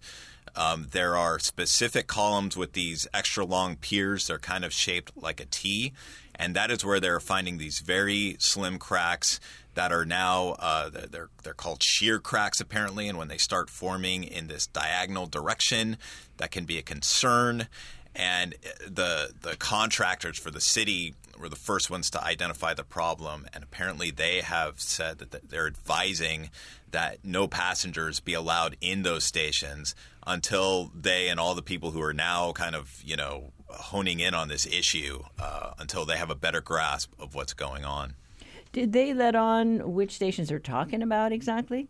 Um, 0.56 0.88
there 0.92 1.16
are 1.16 1.40
specific 1.40 2.08
columns 2.08 2.56
with 2.56 2.74
these 2.74 3.08
extra 3.14 3.46
long 3.46 3.76
piers. 3.76 4.28
They're 4.28 4.40
kind 4.40 4.64
of 4.64 4.74
shaped 4.74 5.12
like 5.16 5.40
a 5.40 5.46
T, 5.46 5.94
and 6.36 6.56
that 6.56 6.72
is 6.72 6.86
where 6.86 7.00
they're 7.00 7.20
finding 7.20 7.58
these 7.58 7.80
very 7.80 8.38
slim 8.40 8.78
cracks 8.80 9.40
that 9.78 9.92
are 9.92 10.06
now 10.06 10.56
uh, 10.58 10.90
they're 10.90 11.30
they're 11.44 11.54
called 11.54 11.84
shear 11.84 12.18
cracks 12.18 12.60
apparently, 12.60 13.08
and 13.08 13.16
when 13.16 13.28
they 13.28 13.38
start 13.38 13.70
forming 13.70 14.24
in 14.24 14.48
this 14.48 14.66
diagonal 14.66 15.28
direction, 15.28 15.98
that 16.38 16.50
can 16.50 16.66
be 16.66 16.80
a 16.80 16.82
concern. 16.82 17.68
And 18.16 18.56
the 18.88 19.34
the 19.40 19.56
contractors 19.56 20.40
for 20.40 20.50
the 20.50 20.60
city 20.60 21.14
were 21.40 21.48
the 21.48 21.56
first 21.56 21.92
ones 21.92 22.10
to 22.10 22.24
identify 22.24 22.74
the 22.74 22.84
problem, 22.84 23.46
and 23.54 23.64
apparently 23.64 24.10
they 24.10 24.42
have 24.42 24.82
said 24.82 25.20
that 25.20 25.48
they're 25.48 25.68
advising 25.68 26.50
that 26.90 27.20
no 27.24 27.48
passengers 27.48 28.20
be 28.20 28.34
allowed 28.34 28.78
in 28.82 29.04
those 29.04 29.26
stations 29.26 29.94
until 30.26 30.92
they 30.96 31.30
and 31.30 31.40
all 31.40 31.54
the 31.54 31.62
people 31.62 31.92
who 31.92 32.02
are 32.02 32.16
now 32.16 32.52
kind 32.52 32.76
of 32.76 33.00
you 33.06 33.16
know 33.16 33.52
honing 33.70 34.20
in 34.22 34.34
on 34.34 34.48
this 34.48 34.66
issue 34.66 35.22
uh, 35.40 35.74
until 35.78 36.04
they 36.04 36.18
have 36.18 36.32
a 36.32 36.36
better 36.36 36.62
grasp 36.62 37.12
of 37.20 37.36
what's 37.36 37.54
going 37.54 37.86
on. 37.86 38.16
Did 38.72 38.94
they 38.94 39.14
let 39.14 39.36
on 39.36 39.94
which 39.94 40.14
stations 40.16 40.50
they're 40.50 40.60
talking 40.60 41.02
about 41.02 41.32
exactly? 41.32 41.88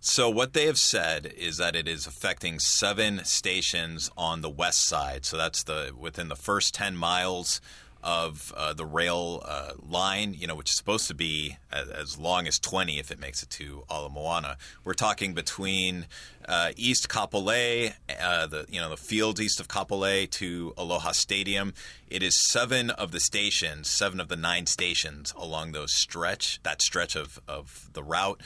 So 0.00 0.30
what 0.30 0.52
they 0.52 0.66
have 0.66 0.78
said 0.78 1.26
is 1.36 1.56
that 1.56 1.74
it 1.74 1.88
is 1.88 2.06
affecting 2.06 2.58
seven 2.58 3.24
stations 3.24 4.10
on 4.16 4.40
the 4.40 4.50
west 4.50 4.86
side. 4.86 5.24
So 5.24 5.36
that's 5.36 5.64
the 5.64 5.92
within 5.98 6.28
the 6.28 6.36
first 6.36 6.74
ten 6.74 6.96
miles 6.96 7.60
of 8.06 8.54
uh, 8.56 8.72
the 8.72 8.86
rail 8.86 9.42
uh, 9.44 9.72
line, 9.82 10.32
you 10.32 10.46
know, 10.46 10.54
which 10.54 10.70
is 10.70 10.76
supposed 10.76 11.08
to 11.08 11.14
be 11.14 11.56
as, 11.72 11.88
as, 11.88 12.16
long 12.16 12.46
as 12.46 12.56
20 12.56 13.00
if 13.00 13.10
it 13.10 13.18
makes 13.18 13.42
it 13.42 13.50
to 13.50 13.82
Ala 13.90 14.08
Moana. 14.08 14.56
We're 14.84 14.94
talking 14.94 15.34
between 15.34 16.06
uh, 16.46 16.70
East 16.76 17.08
Kapolei, 17.08 17.94
uh, 18.22 18.46
the 18.46 18.64
you 18.68 18.80
know 18.80 18.90
the 18.90 18.96
fields 18.96 19.40
east 19.40 19.58
of 19.58 19.66
Kapolei 19.66 20.30
to 20.30 20.72
Aloha 20.78 21.10
Stadium. 21.10 21.74
It 22.08 22.22
is 22.22 22.36
seven 22.48 22.90
of 22.90 23.10
the 23.10 23.18
stations, 23.18 23.90
seven 23.90 24.20
of 24.20 24.28
the 24.28 24.36
nine 24.36 24.66
stations 24.66 25.34
along 25.36 25.72
those 25.72 25.92
stretch 25.92 26.62
that 26.62 26.80
stretch 26.80 27.16
of 27.16 27.40
of 27.48 27.90
the 27.92 28.04
route. 28.04 28.40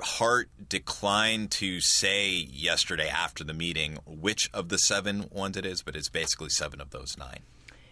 HART 0.00 0.48
declined 0.70 1.50
to 1.52 1.80
say 1.80 2.30
yesterday 2.30 3.08
after 3.08 3.44
the 3.44 3.54
meeting 3.54 3.98
which 4.06 4.48
of 4.54 4.70
the 4.70 4.78
seven 4.78 5.28
ones 5.30 5.58
it 5.58 5.66
is, 5.66 5.82
but 5.82 5.96
it's 5.96 6.08
basically 6.08 6.48
seven 6.48 6.80
of 6.80 6.90
those 6.90 7.18
nine. 7.18 7.40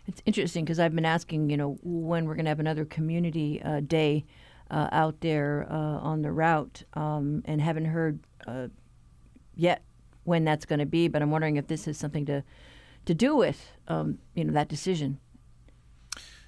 It's 0.06 0.22
interesting 0.26 0.64
because 0.64 0.78
I've 0.78 0.94
been 0.94 1.04
asking, 1.04 1.50
you 1.50 1.56
know, 1.56 1.78
when 1.82 2.26
we're 2.26 2.34
going 2.34 2.44
to 2.44 2.50
have 2.50 2.60
another 2.60 2.84
community 2.84 3.62
uh, 3.62 3.80
day 3.80 4.24
uh, 4.70 4.88
out 4.92 5.20
there 5.20 5.66
uh, 5.70 5.74
on 5.74 6.22
the 6.22 6.32
route, 6.32 6.82
um, 6.94 7.42
and 7.44 7.60
haven't 7.60 7.86
heard 7.86 8.18
uh, 8.46 8.68
yet 9.54 9.82
when 10.24 10.44
that's 10.44 10.66
going 10.66 10.78
to 10.78 10.86
be. 10.86 11.08
But 11.08 11.22
I'm 11.22 11.30
wondering 11.30 11.56
if 11.56 11.66
this 11.68 11.84
has 11.86 11.98
something 11.98 12.26
to 12.26 12.44
to 13.06 13.14
do 13.14 13.36
with, 13.36 13.70
um, 13.88 14.18
you 14.34 14.44
know, 14.44 14.52
that 14.54 14.68
decision. 14.68 15.18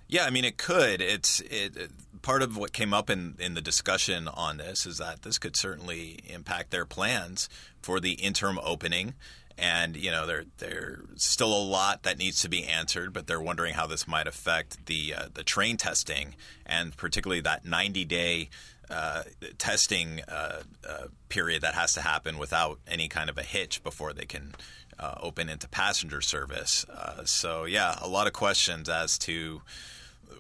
Yeah, 0.09 0.25
I 0.25 0.31
mean, 0.31 0.45
it 0.45 0.57
could. 0.57 1.01
It's 1.01 1.41
it, 1.41 1.77
it, 1.77 1.91
part 2.23 2.43
of 2.43 2.57
what 2.57 2.73
came 2.73 2.95
up 2.95 3.11
in 3.11 3.37
in 3.39 3.55
the 3.55 3.61
discussion 3.61 4.29
on 4.29 4.59
this 4.59 4.87
is 4.87 4.99
that 4.99 5.23
this 5.23 5.39
could 5.39 5.57
certainly 5.57 6.21
impact 6.27 6.71
their 6.71 6.85
plans 6.85 7.49
for 7.83 8.01
the 8.01 8.13
interim 8.13 8.59
opening 8.63 9.15
and 9.59 9.97
you 9.97 10.11
know 10.11 10.27
there 10.27 10.45
there's 10.59 11.23
still 11.23 11.55
a 11.57 11.63
lot 11.63 12.03
that 12.03 12.19
needs 12.19 12.41
to 12.43 12.49
be 12.49 12.65
answered, 12.65 13.13
but 13.13 13.27
they're 13.27 13.41
wondering 13.41 13.75
how 13.75 13.87
this 13.87 14.07
might 14.07 14.27
affect 14.27 14.87
the 14.87 15.15
uh, 15.15 15.29
the 15.33 15.43
train 15.43 15.77
testing 15.77 16.35
and 16.65 16.97
particularly 16.97 17.41
that 17.43 17.65
90 17.65 18.05
day. 18.05 18.49
Uh, 18.89 19.25
testing 19.59 20.21
uh, 20.29 20.63
uh, 20.89 21.07
period 21.29 21.61
that 21.61 21.75
has 21.75 21.93
to 21.93 22.01
happen 22.01 22.39
without 22.39 22.79
any 22.87 23.09
kind 23.09 23.29
of 23.29 23.37
a 23.37 23.43
hitch 23.43 23.83
before 23.83 24.13
they 24.13 24.25
can 24.25 24.55
uh, 24.97 25.17
open 25.21 25.49
into 25.49 25.69
passenger 25.69 26.21
service. 26.21 26.87
Uh, 26.89 27.25
so, 27.25 27.65
yeah, 27.65 27.97
a 28.01 28.07
lot 28.07 28.29
of 28.29 28.33
questions 28.33 28.89
as 28.89 29.19
to 29.19 29.61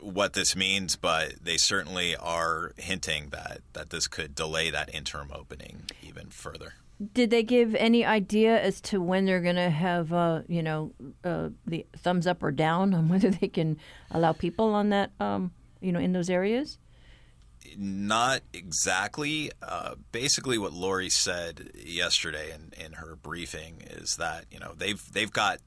what 0.00 0.34
this 0.34 0.54
means, 0.54 0.96
but 0.96 1.34
they 1.42 1.56
certainly 1.56 2.16
are 2.16 2.72
hinting 2.76 3.30
that, 3.30 3.60
that 3.72 3.90
this 3.90 4.06
could 4.06 4.34
delay 4.34 4.70
that 4.70 4.94
interim 4.94 5.30
opening 5.34 5.82
even 6.02 6.28
further. 6.28 6.74
Did 7.12 7.30
they 7.30 7.42
give 7.42 7.74
any 7.74 8.04
idea 8.04 8.60
as 8.60 8.80
to 8.82 9.00
when 9.00 9.26
they're 9.26 9.42
going 9.42 9.56
to 9.56 9.70
have, 9.70 10.12
uh, 10.12 10.42
you 10.48 10.62
know, 10.62 10.92
uh, 11.24 11.50
the 11.66 11.84
thumbs 11.96 12.26
up 12.26 12.42
or 12.42 12.50
down 12.50 12.94
on 12.94 13.08
whether 13.10 13.30
they 13.30 13.48
can 13.48 13.78
allow 14.10 14.32
people 14.32 14.74
on 14.74 14.90
that, 14.90 15.10
um, 15.20 15.52
you 15.80 15.92
know, 15.92 16.00
in 16.00 16.12
those 16.12 16.30
areas? 16.30 16.78
Not 17.76 18.42
exactly. 18.52 19.50
Uh, 19.60 19.96
basically, 20.12 20.56
what 20.56 20.72
Lori 20.72 21.10
said 21.10 21.70
yesterday 21.74 22.52
in, 22.52 22.72
in 22.82 22.92
her 22.94 23.16
briefing 23.16 23.82
is 23.84 24.16
that 24.16 24.44
you 24.50 24.60
know 24.60 24.72
they've 24.76 25.02
they've 25.12 25.32
got 25.32 25.58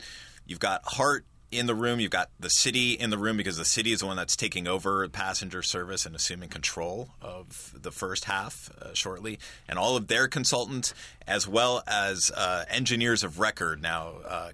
you've 0.46 0.60
got 0.60 0.82
HART 0.86 1.26
in 1.52 1.66
the 1.66 1.76
room. 1.76 2.00
You've 2.00 2.12
got 2.12 2.30
the 2.40 2.50
city 2.50 2.94
in 2.94 3.10
the 3.10 3.18
room 3.18 3.38
because 3.38 3.58
the 3.58 3.66
city 3.66 3.92
is 3.92 4.00
the 4.00 4.06
one 4.06 4.18
that's 4.18 4.36
taking 4.36 4.68
over 4.68 5.08
passenger 5.10 5.62
service 5.62 6.06
and 6.06 6.16
assuming 6.16 6.50
control 6.50 7.10
of 7.22 7.74
the 7.80 7.92
first 7.92 8.26
half 8.26 8.72
uh, 8.82 8.94
shortly, 8.94 9.40
and 9.68 9.80
all 9.80 9.96
of 9.96 10.08
their 10.08 10.28
consultants, 10.28 10.94
as 11.28 11.48
well 11.48 11.84
as 11.88 12.32
uh, 12.36 12.66
engineers 12.70 13.24
of 13.24 13.40
record 13.40 13.82
now, 13.82 14.14
uh, 14.28 14.52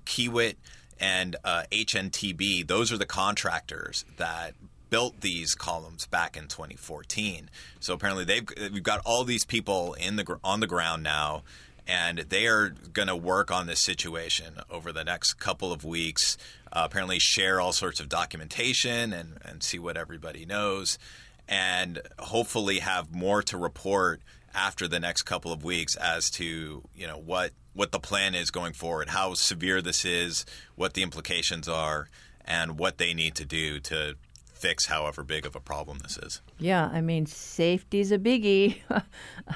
and 1.00 1.36
HNTB. 1.44 2.62
Uh, 2.62 2.66
those 2.68 2.92
are 2.92 2.98
the 2.98 3.06
contractors 3.06 4.06
that 4.18 4.54
built 4.90 5.22
these 5.22 5.56
columns 5.56 6.08
back 6.08 6.38
in 6.38 6.48
2014. 6.48 7.50
So 7.80 7.94
apparently 7.94 8.24
they've 8.24 8.48
we've 8.72 8.84
got 8.84 9.02
all 9.06 9.24
these 9.24 9.44
people 9.44 9.94
in 9.94 10.16
the 10.16 10.40
on 10.44 10.60
the 10.60 10.68
ground 10.68 11.04
now 11.04 11.44
and 11.88 12.20
they 12.30 12.48
are 12.48 12.70
going 12.70 13.08
to 13.08 13.16
work 13.16 13.52
on 13.52 13.68
this 13.68 13.82
situation 13.82 14.56
over 14.70 14.92
the 14.92 15.04
next 15.04 15.34
couple 15.34 15.72
of 15.72 15.84
weeks. 15.84 16.38
Uh, 16.76 16.84
apparently, 16.84 17.20
share 17.20 17.62
all 17.62 17.72
sorts 17.72 18.02
of 18.02 18.10
documentation 18.10 19.14
and, 19.14 19.38
and 19.46 19.64
see 19.64 19.80
what 19.80 19.96
everybody 19.96 20.46
knows, 20.46 21.00
and 21.48 22.02
hopefully 22.20 22.80
have 22.80 23.16
more 23.16 23.42
to 23.42 23.58
report 23.58 24.22
after 24.54 24.88
the 24.88 25.00
next 25.00 25.24
couple 25.24 25.54
of 25.54 25.64
weeks 25.64 25.96
as 25.96 26.30
to 26.30 26.84
you 26.94 27.08
know 27.08 27.18
what 27.18 27.52
what 27.74 27.92
the 27.92 28.00
plan 28.00 28.36
is 28.36 28.52
going 28.52 28.74
forward, 28.74 29.10
how 29.10 29.34
severe 29.34 29.82
this 29.82 30.06
is, 30.06 30.46
what 30.76 30.94
the 30.94 31.04
implications 31.04 31.68
are, 31.68 32.10
and 32.44 32.78
what 32.78 32.98
they 32.98 33.14
need 33.14 33.36
to 33.36 33.46
do 33.46 33.80
to 33.80 34.16
fix 34.54 34.88
however 34.88 35.24
big 35.24 35.46
of 35.46 35.56
a 35.56 35.60
problem 35.60 36.00
this 36.00 36.18
is. 36.18 36.42
Yeah, 36.58 36.90
I 36.92 37.02
mean, 37.02 37.26
safety's 37.26 38.12
a 38.12 38.18
biggie. 38.18 38.78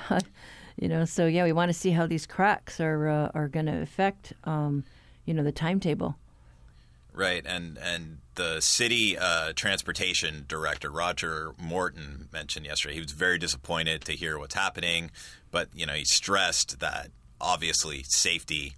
you 0.77 0.87
know, 0.87 1.05
so 1.05 1.25
yeah, 1.25 1.43
we 1.43 1.53
want 1.53 1.69
to 1.69 1.73
see 1.73 1.91
how 1.91 2.07
these 2.07 2.25
cracks 2.25 2.79
are 2.79 3.09
uh, 3.09 3.31
are 3.33 3.47
going 3.47 3.65
to 3.65 3.81
affect, 3.81 4.33
um, 4.45 4.83
you 5.25 5.33
know, 5.33 5.43
the 5.43 5.51
timetable. 5.51 6.17
Right, 7.13 7.43
and 7.45 7.77
and 7.77 8.19
the 8.35 8.61
city 8.61 9.17
uh, 9.17 9.53
transportation 9.53 10.45
director 10.47 10.89
Roger 10.89 11.53
Morton 11.57 12.29
mentioned 12.31 12.65
yesterday 12.65 12.93
he 12.93 13.01
was 13.01 13.11
very 13.11 13.37
disappointed 13.37 14.05
to 14.05 14.13
hear 14.13 14.37
what's 14.37 14.55
happening, 14.55 15.11
but 15.51 15.69
you 15.73 15.85
know 15.85 15.93
he 15.93 16.05
stressed 16.05 16.79
that 16.79 17.09
obviously 17.41 18.03
safety 18.07 18.73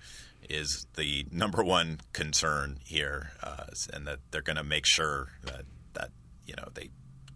is 0.50 0.88
the 0.96 1.26
number 1.32 1.63
one 1.63 2.00
concern 2.13 2.80
here, 2.84 3.32
uh, 3.44 3.65
and 3.94 4.08
that 4.08 4.20
they're 4.32 4.41
going 4.41 4.58
to 4.58 4.63
make 4.63 4.86
sure 4.86 5.30
that 5.44 5.65
that 5.94 6.10
you 6.46 6.56
know 6.56 6.67
they 6.74 6.89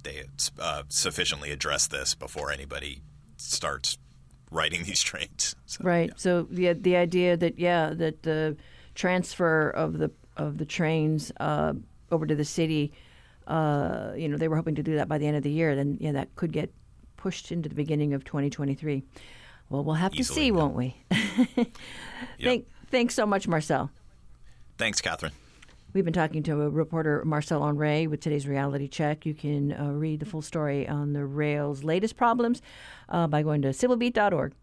they 0.04 0.24
uh, 0.60 0.84
sufficiently 0.90 1.52
address 1.52 1.88
this 1.88 2.16
before 2.16 2.52
anybody 2.52 3.02
starts 3.38 3.98
riding 4.52 4.84
these 4.84 5.02
trains. 5.02 5.56
So, 5.66 5.84
right. 5.84 6.10
Yeah. 6.10 6.16
So 6.18 6.48
the 6.50 6.74
the 6.74 6.96
idea 6.96 7.38
that 7.38 7.60
yeah 7.60 7.94
that 7.94 8.24
the 8.24 8.58
transfer 8.94 9.70
of 9.70 9.98
the 9.98 10.10
of 10.38 10.58
the 10.58 10.66
trains 10.66 11.32
uh, 11.40 11.74
over 12.12 12.26
to 12.26 12.36
the 12.36 12.46
city, 12.46 12.94
uh, 13.48 14.12
you 14.16 14.28
know, 14.28 14.38
they 14.38 14.48
were 14.48 14.56
hoping 14.56 14.76
to 14.76 14.84
do 14.84 14.96
that 14.96 15.08
by 15.08 15.18
the 15.18 15.28
end 15.28 15.38
of 15.38 15.44
the 15.44 15.52
year. 15.52 15.76
Then 15.76 15.98
yeah, 16.00 16.14
that 16.14 16.36
could 16.36 16.52
get 16.52 16.74
pushed 17.18 17.52
into 17.52 17.70
the 17.70 17.76
beginning 17.76 18.14
of 18.14 18.24
2023. 18.24 19.04
Well, 19.70 19.84
we'll 19.84 19.96
have 19.96 20.14
Easily, 20.14 20.24
to 20.24 20.34
see, 20.34 20.46
yeah. 20.48 20.52
won't 20.52 20.76
we? 20.76 20.96
yep. 21.58 21.68
Thank, 22.42 22.68
thanks 22.92 23.16
so 23.16 23.26
much, 23.26 23.48
Marcel. 23.48 23.90
Thanks, 24.78 25.02
Catherine. 25.02 25.32
We've 25.94 26.04
been 26.04 26.14
talking 26.14 26.44
to 26.44 26.62
a 26.62 26.70
reporter, 26.70 27.24
Marcel 27.24 27.62
Honoré, 27.62 28.10
with 28.10 28.20
today's 28.20 28.46
reality 28.46 28.90
check. 28.90 29.26
You 29.26 29.34
can 29.34 29.72
uh, 29.72 29.92
read 29.94 30.20
the 30.20 30.26
full 30.26 30.42
story 30.42 30.88
on 30.88 31.14
the 31.14 31.26
rail's 31.26 31.86
latest 31.86 32.18
problems 32.18 32.62
uh, 33.08 33.28
by 33.28 33.44
going 33.44 33.62
to 33.62 33.70
civilbeat.org. 33.70 34.54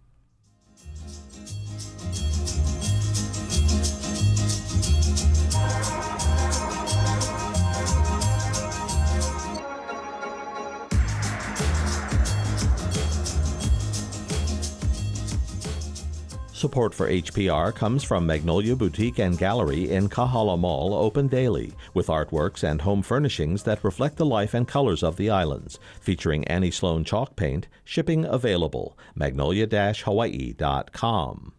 Support 16.62 16.94
for 16.94 17.10
HPR 17.10 17.74
comes 17.74 18.04
from 18.04 18.24
Magnolia 18.24 18.76
Boutique 18.76 19.18
and 19.18 19.36
Gallery 19.36 19.90
in 19.90 20.08
Kahala 20.08 20.56
Mall, 20.56 20.94
open 20.94 21.26
daily, 21.26 21.72
with 21.92 22.06
artworks 22.06 22.62
and 22.62 22.80
home 22.80 23.02
furnishings 23.02 23.64
that 23.64 23.82
reflect 23.82 24.16
the 24.16 24.24
life 24.24 24.54
and 24.54 24.68
colors 24.68 25.02
of 25.02 25.16
the 25.16 25.28
islands. 25.28 25.80
Featuring 26.00 26.46
Annie 26.46 26.70
Sloan 26.70 27.02
chalk 27.02 27.34
paint, 27.34 27.66
shipping 27.82 28.24
available. 28.24 28.96
magnolia-hawaii.com. 29.16 31.52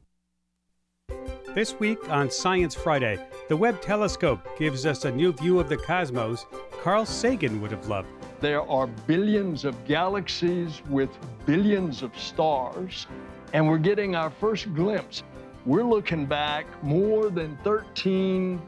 This 1.54 1.78
week 1.82 2.10
on 2.10 2.32
Science 2.32 2.74
Friday, 2.74 3.20
the 3.50 3.58
Webb 3.58 3.82
telescope 3.82 4.58
gives 4.58 4.86
us 4.86 5.04
a 5.04 5.12
new 5.12 5.34
view 5.34 5.60
of 5.60 5.68
the 5.68 5.76
cosmos 5.76 6.46
Carl 6.82 7.06
Sagan 7.06 7.60
would 7.60 7.72
have 7.72 7.90
loved. 7.90 8.08
There 8.40 8.62
are 8.62 8.88
billions 8.88 9.66
of 9.66 9.84
galaxies 9.84 10.82
with 10.90 11.10
billions 11.46 12.04
of 12.04 12.18
stars 12.18 13.06
and 13.54 13.68
we're 13.68 13.78
getting 13.78 14.16
our 14.16 14.30
first 14.30 14.74
glimpse. 14.74 15.24
We're 15.66 15.84
looking 15.84 16.26
back 16.26 16.66
more 16.84 17.30
than 17.30 17.58
13 17.64 18.62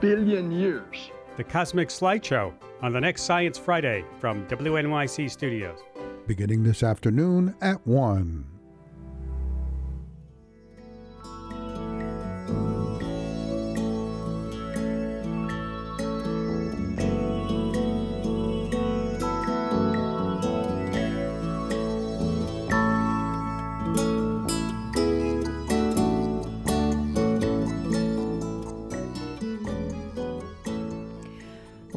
billion 0.00 0.50
years. 0.50 1.10
The 1.36 1.44
Cosmic 1.44 1.88
Slideshow, 1.88 2.52
on 2.82 2.92
the 2.92 3.00
next 3.00 3.22
Science 3.22 3.56
Friday 3.56 4.04
from 4.20 4.46
WNYC 4.48 5.30
Studios. 5.30 5.78
Beginning 6.26 6.62
this 6.62 6.82
afternoon 6.82 7.54
at 7.62 7.86
1. 7.86 8.51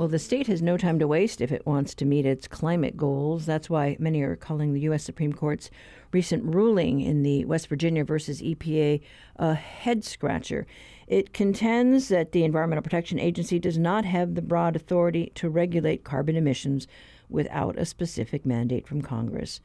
Well, 0.05 0.11
the 0.11 0.19
state 0.19 0.45
has 0.45 0.61
no 0.61 0.77
time 0.77 0.99
to 0.99 1.07
waste 1.07 1.41
if 1.41 1.51
it 1.51 1.65
wants 1.65 1.95
to 1.95 2.05
meet 2.05 2.27
its 2.27 2.47
climate 2.47 2.95
goals. 2.95 3.47
That's 3.47 3.71
why 3.71 3.97
many 3.97 4.21
are 4.21 4.35
calling 4.35 4.71
the 4.71 4.81
U.S. 4.81 5.03
Supreme 5.03 5.33
Court's 5.33 5.71
recent 6.11 6.43
ruling 6.43 7.01
in 7.01 7.23
the 7.23 7.43
West 7.45 7.67
Virginia 7.67 8.03
versus 8.03 8.39
EPA 8.39 9.01
a 9.37 9.55
head 9.55 10.03
scratcher. 10.03 10.67
It 11.07 11.33
contends 11.33 12.09
that 12.09 12.33
the 12.33 12.43
Environmental 12.43 12.83
Protection 12.83 13.17
Agency 13.17 13.57
does 13.57 13.79
not 13.79 14.05
have 14.05 14.35
the 14.35 14.43
broad 14.43 14.75
authority 14.75 15.31
to 15.33 15.49
regulate 15.49 16.03
carbon 16.03 16.35
emissions 16.35 16.87
without 17.27 17.75
a 17.75 17.83
specific 17.83 18.45
mandate 18.45 18.87
from 18.87 19.01
Congress. 19.01 19.59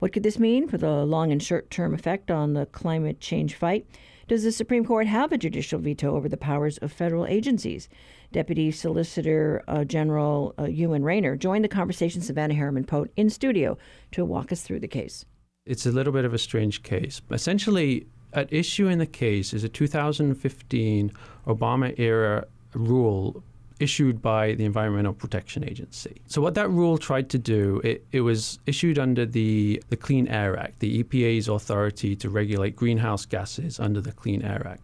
What 0.00 0.12
could 0.12 0.24
this 0.24 0.40
mean 0.40 0.66
for 0.66 0.78
the 0.78 1.06
long 1.06 1.30
and 1.30 1.40
short 1.40 1.70
term 1.70 1.94
effect 1.94 2.28
on 2.28 2.54
the 2.54 2.66
climate 2.66 3.20
change 3.20 3.54
fight? 3.54 3.86
Does 4.28 4.42
the 4.42 4.50
Supreme 4.50 4.84
Court 4.84 5.06
have 5.06 5.30
a 5.30 5.38
judicial 5.38 5.78
veto 5.78 6.16
over 6.16 6.28
the 6.28 6.36
powers 6.36 6.78
of 6.78 6.90
federal 6.90 7.26
agencies? 7.26 7.88
Deputy 8.32 8.70
Solicitor 8.70 9.62
uh, 9.68 9.84
General 9.84 10.54
uh, 10.58 10.64
Ewan 10.64 11.02
Rayner 11.02 11.36
joined 11.36 11.64
the 11.64 11.68
conversation 11.68 12.20
Savannah 12.20 12.54
Harriman 12.54 12.84
Pote 12.84 13.10
in 13.16 13.30
studio 13.30 13.78
to 14.12 14.24
walk 14.24 14.52
us 14.52 14.62
through 14.62 14.80
the 14.80 14.88
case. 14.88 15.24
It's 15.64 15.86
a 15.86 15.90
little 15.90 16.12
bit 16.12 16.24
of 16.24 16.32
a 16.32 16.38
strange 16.38 16.82
case. 16.82 17.20
Essentially, 17.30 18.06
at 18.32 18.52
issue 18.52 18.86
in 18.88 18.98
the 18.98 19.06
case 19.06 19.52
is 19.52 19.64
a 19.64 19.68
2015 19.68 21.12
Obama 21.46 21.98
era 21.98 22.46
rule 22.74 23.42
issued 23.78 24.22
by 24.22 24.54
the 24.54 24.64
Environmental 24.64 25.12
Protection 25.12 25.64
Agency. 25.64 26.22
So 26.26 26.40
what 26.40 26.54
that 26.54 26.70
rule 26.70 26.96
tried 26.96 27.28
to 27.30 27.38
do, 27.38 27.80
it, 27.84 28.06
it 28.12 28.22
was 28.22 28.58
issued 28.66 28.98
under 28.98 29.26
the, 29.26 29.82
the 29.90 29.96
Clean 29.96 30.26
Air 30.28 30.56
Act, 30.56 30.80
the 30.80 31.02
EPA's 31.02 31.48
authority 31.48 32.16
to 32.16 32.30
regulate 32.30 32.74
greenhouse 32.74 33.26
gases 33.26 33.78
under 33.78 34.00
the 34.00 34.12
Clean 34.12 34.42
Air 34.42 34.66
Act. 34.66 34.82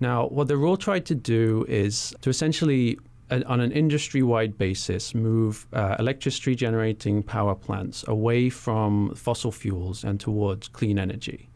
Now, 0.00 0.26
what 0.28 0.48
the 0.48 0.56
rule 0.56 0.76
tried 0.76 1.06
to 1.06 1.14
do 1.14 1.64
is 1.68 2.14
to 2.22 2.30
essentially 2.30 2.98
on 3.46 3.60
an 3.60 3.72
industry 3.72 4.22
wide 4.22 4.58
basis, 4.58 5.14
move 5.14 5.66
uh, 5.72 5.96
electricity 5.98 6.54
generating 6.54 7.22
power 7.22 7.54
plants 7.54 8.04
away 8.08 8.50
from 8.50 9.14
fossil 9.14 9.52
fuels 9.52 10.02
and 10.02 10.18
towards 10.18 10.68
clean 10.68 10.98
energy. 10.98 11.48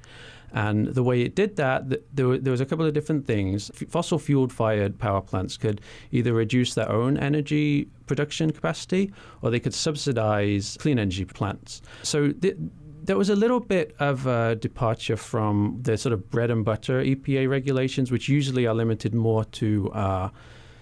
And 0.52 0.86
the 0.86 1.02
way 1.02 1.22
it 1.22 1.34
did 1.34 1.56
that, 1.56 1.84
there, 2.14 2.28
was 2.28 2.60
a 2.60 2.64
couple 2.64 2.86
of 2.86 2.94
different 2.94 3.26
things. 3.26 3.72
Fossil 3.88 4.20
fuel 4.20 4.48
fired 4.48 4.96
power 5.00 5.20
plants 5.20 5.56
could 5.56 5.80
either 6.12 6.32
reduce 6.32 6.74
their 6.74 6.88
own 6.88 7.16
energy 7.16 7.88
production 8.06 8.52
capacity 8.52 9.12
or 9.42 9.50
they 9.50 9.58
could 9.58 9.74
subsidize 9.74 10.76
clean 10.78 11.00
energy 11.00 11.24
plants. 11.24 11.82
So 12.04 12.30
th- 12.30 12.56
there 13.04 13.18
was 13.18 13.28
a 13.28 13.36
little 13.36 13.60
bit 13.60 13.94
of 13.98 14.26
a 14.26 14.56
departure 14.56 15.16
from 15.16 15.78
the 15.82 15.98
sort 15.98 16.14
of 16.14 16.30
bread 16.30 16.50
and 16.50 16.64
butter 16.64 17.02
EPA 17.02 17.48
regulations, 17.48 18.10
which 18.10 18.28
usually 18.28 18.66
are 18.66 18.74
limited 18.74 19.14
more 19.14 19.44
to 19.44 19.90
uh, 19.92 20.30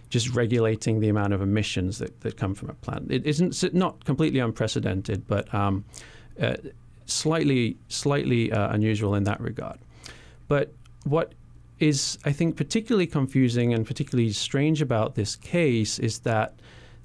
just 0.09 0.33
regulating 0.35 1.01
the 1.01 1.09
amount 1.09 1.33
of 1.33 1.43
emissions 1.43 1.99
that, 1.99 2.21
that 2.21 2.37
come 2.37 2.55
from 2.55 2.71
a 2.71 2.75
plant. 2.75 3.11
It 3.11 3.27
isn't 3.27 3.75
not 3.75 4.05
completely 4.05 4.39
unprecedented, 4.39 5.27
but 5.27 5.53
um, 5.53 5.85
uh, 6.41 6.55
slightly 7.07 7.77
slightly 7.89 8.53
uh, 8.53 8.73
unusual 8.73 9.17
in 9.17 9.25
that 9.25 9.41
regard. 9.41 9.79
But 10.47 10.73
what 11.05 11.33
is 11.81 12.19
I 12.25 12.31
think 12.31 12.57
particularly 12.57 13.09
confusing 13.09 13.75
and 13.75 13.85
particularly 13.85 14.31
strange 14.31 14.81
about 14.81 15.17
this 15.17 15.35
case 15.35 15.99
is 15.99 16.21
that 16.21 16.55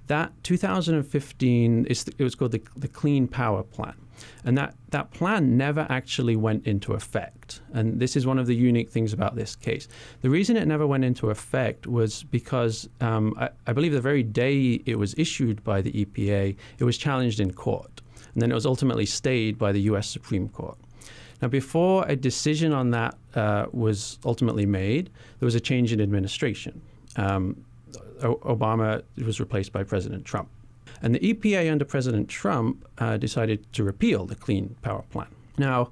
that 0.05 0.31
2015 0.43 1.85
is 1.85 2.05
it 2.07 2.23
was 2.23 2.35
called 2.35 2.51
the, 2.51 2.61
the 2.75 2.87
Clean 2.87 3.27
Power 3.27 3.63
Plan. 3.63 3.95
And 4.43 4.57
that, 4.57 4.75
that 4.89 5.11
plan 5.11 5.57
never 5.57 5.85
actually 5.89 6.35
went 6.35 6.65
into 6.65 6.93
effect. 6.93 7.61
And 7.73 7.99
this 7.99 8.15
is 8.15 8.25
one 8.25 8.39
of 8.39 8.47
the 8.47 8.55
unique 8.55 8.89
things 8.89 9.13
about 9.13 9.35
this 9.35 9.55
case. 9.55 9.87
The 10.21 10.29
reason 10.29 10.57
it 10.57 10.67
never 10.67 10.87
went 10.87 11.03
into 11.03 11.29
effect 11.29 11.87
was 11.87 12.23
because 12.23 12.89
um, 13.01 13.33
I, 13.39 13.49
I, 13.67 13.73
believe 13.73 13.91
the 13.91 14.01
very 14.01 14.23
day 14.23 14.81
it 14.85 14.97
was 14.97 15.13
issued 15.17 15.63
by 15.63 15.81
the 15.81 15.91
EPA, 15.91 16.55
it 16.79 16.83
was 16.83 16.97
challenged 16.97 17.39
in 17.39 17.53
court 17.53 18.01
and 18.37 18.41
then 18.43 18.51
it 18.51 18.53
was 18.53 18.67
ultimately 18.67 19.07
stayed 19.07 19.57
by 19.57 19.71
the 19.71 19.81
U.S. 19.81 20.07
Supreme 20.07 20.47
Court. 20.49 20.77
Now, 21.41 21.47
before 21.47 22.05
a 22.07 22.15
decision 22.15 22.71
on 22.71 22.91
that 22.91 23.15
uh, 23.33 23.65
was 23.71 24.19
ultimately 24.23 24.67
made, 24.67 25.09
there 25.39 25.47
was 25.47 25.55
a 25.55 25.59
change 25.59 25.91
in 25.91 25.99
administration. 25.99 26.79
Um, 27.15 27.65
o- 28.21 28.35
Obama 28.37 29.01
was 29.25 29.39
replaced 29.39 29.71
by 29.71 29.81
President 29.81 30.23
Trump. 30.23 30.49
And 31.01 31.15
the 31.15 31.19
EPA 31.19 31.71
under 31.71 31.85
President 31.85 32.29
Trump 32.29 32.87
uh, 32.97 33.17
decided 33.17 33.71
to 33.73 33.83
repeal 33.83 34.25
the 34.25 34.35
Clean 34.35 34.75
Power 34.81 35.03
Plan. 35.11 35.27
Now, 35.57 35.91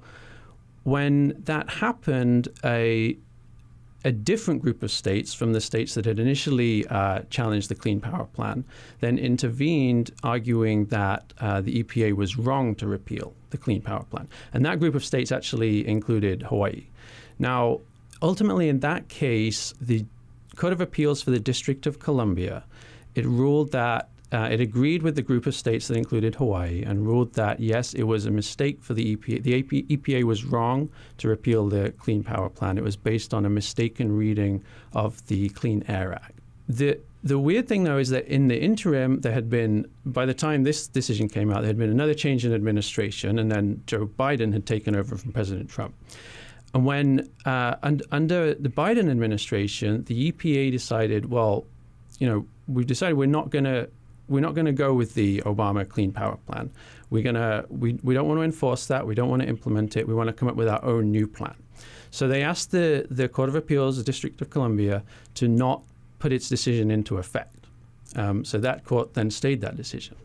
when 0.84 1.34
that 1.44 1.68
happened, 1.68 2.48
a 2.64 3.16
a 4.04 4.12
different 4.12 4.62
group 4.62 4.84
of 4.84 4.90
states 4.92 5.34
from 5.34 5.52
the 5.52 5.60
states 5.60 5.94
that 5.94 6.04
had 6.04 6.20
initially 6.20 6.86
uh, 6.86 7.22
challenged 7.28 7.68
the 7.68 7.74
Clean 7.74 8.00
Power 8.00 8.26
Plan 8.26 8.64
then 9.00 9.18
intervened, 9.18 10.12
arguing 10.22 10.86
that 10.86 11.32
uh, 11.40 11.60
the 11.60 11.82
EPA 11.82 12.12
was 12.14 12.38
wrong 12.38 12.76
to 12.76 12.86
repeal 12.86 13.34
the 13.50 13.58
Clean 13.58 13.82
Power 13.82 14.04
Plan. 14.04 14.28
And 14.54 14.64
that 14.64 14.78
group 14.78 14.94
of 14.94 15.04
states 15.04 15.32
actually 15.32 15.84
included 15.88 16.42
Hawaii. 16.42 16.86
Now, 17.40 17.80
ultimately, 18.22 18.68
in 18.68 18.78
that 18.80 19.08
case, 19.08 19.74
the 19.80 20.04
Court 20.54 20.72
of 20.72 20.80
Appeals 20.80 21.20
for 21.20 21.32
the 21.32 21.40
District 21.40 21.84
of 21.84 21.98
Columbia 21.98 22.62
it 23.16 23.24
ruled 23.24 23.72
that 23.72 24.10
uh, 24.36 24.48
it 24.50 24.60
agreed 24.60 25.02
with 25.02 25.14
the 25.14 25.22
group 25.22 25.46
of 25.46 25.54
states 25.54 25.88
that 25.88 25.96
included 25.96 26.34
Hawaii 26.34 26.82
and 26.82 27.06
ruled 27.06 27.32
that 27.34 27.58
yes, 27.58 27.94
it 27.94 28.02
was 28.02 28.26
a 28.26 28.30
mistake 28.30 28.82
for 28.82 28.92
the 28.92 29.16
EPA. 29.16 29.42
The 29.42 29.62
EPA 29.62 30.24
was 30.24 30.44
wrong 30.44 30.90
to 31.16 31.28
repeal 31.28 31.68
the 31.68 31.92
Clean 31.92 32.22
Power 32.22 32.50
Plan. 32.50 32.76
It 32.76 32.84
was 32.84 32.96
based 32.96 33.32
on 33.32 33.46
a 33.46 33.48
mistaken 33.48 34.14
reading 34.14 34.62
of 34.92 35.26
the 35.28 35.48
Clean 35.50 35.82
Air 35.88 36.12
Act. 36.12 36.38
The 36.68 37.00
the 37.24 37.38
weird 37.38 37.66
thing, 37.66 37.84
though, 37.84 37.96
is 37.96 38.10
that 38.10 38.26
in 38.26 38.48
the 38.48 38.60
interim, 38.60 39.20
there 39.22 39.32
had 39.32 39.48
been, 39.48 39.90
by 40.04 40.26
the 40.26 40.34
time 40.34 40.62
this 40.62 40.86
decision 40.86 41.28
came 41.28 41.50
out, 41.50 41.62
there 41.62 41.68
had 41.68 41.78
been 41.78 41.90
another 41.90 42.14
change 42.14 42.44
in 42.44 42.54
administration, 42.54 43.38
and 43.38 43.50
then 43.50 43.82
Joe 43.86 44.06
Biden 44.06 44.52
had 44.52 44.66
taken 44.66 44.94
over 44.94 45.16
from 45.16 45.32
President 45.32 45.68
Trump. 45.68 45.94
And 46.72 46.84
when, 46.84 47.28
uh, 47.44 47.76
un- 47.82 48.02
under 48.12 48.54
the 48.54 48.68
Biden 48.68 49.10
administration, 49.10 50.04
the 50.04 50.30
EPA 50.30 50.70
decided, 50.70 51.30
well, 51.30 51.64
you 52.20 52.28
know, 52.28 52.46
we've 52.68 52.86
decided 52.86 53.16
we're 53.16 53.26
not 53.26 53.50
going 53.50 53.64
to 53.64 53.88
we're 54.28 54.40
not 54.40 54.54
going 54.54 54.66
to 54.66 54.72
go 54.72 54.92
with 54.92 55.14
the 55.14 55.40
Obama 55.42 55.88
Clean 55.88 56.12
Power 56.12 56.36
Plan. 56.46 56.70
We're 57.10 57.32
to 57.32 57.64
we, 57.68 57.98
we 58.02 58.14
don't 58.14 58.26
want 58.26 58.38
to 58.38 58.42
enforce 58.42 58.86
that. 58.86 59.06
We 59.06 59.14
don't 59.14 59.28
want 59.28 59.42
to 59.42 59.48
implement 59.48 59.96
it. 59.96 60.06
We 60.08 60.14
want 60.14 60.28
to 60.28 60.32
come 60.32 60.48
up 60.48 60.56
with 60.56 60.68
our 60.68 60.84
own 60.84 61.10
new 61.10 61.26
plan. 61.26 61.54
So 62.10 62.28
they 62.28 62.42
asked 62.42 62.70
the 62.70 63.06
the 63.10 63.28
Court 63.28 63.48
of 63.48 63.54
Appeals, 63.54 63.96
the 63.96 64.02
District 64.02 64.40
of 64.40 64.50
Columbia, 64.50 65.02
to 65.34 65.48
not 65.48 65.82
put 66.18 66.32
its 66.32 66.48
decision 66.48 66.90
into 66.90 67.18
effect. 67.18 67.66
Um, 68.16 68.44
so 68.44 68.58
that 68.58 68.84
court 68.84 69.14
then 69.14 69.30
stayed 69.30 69.60
that 69.60 69.76
decision. 69.76 70.16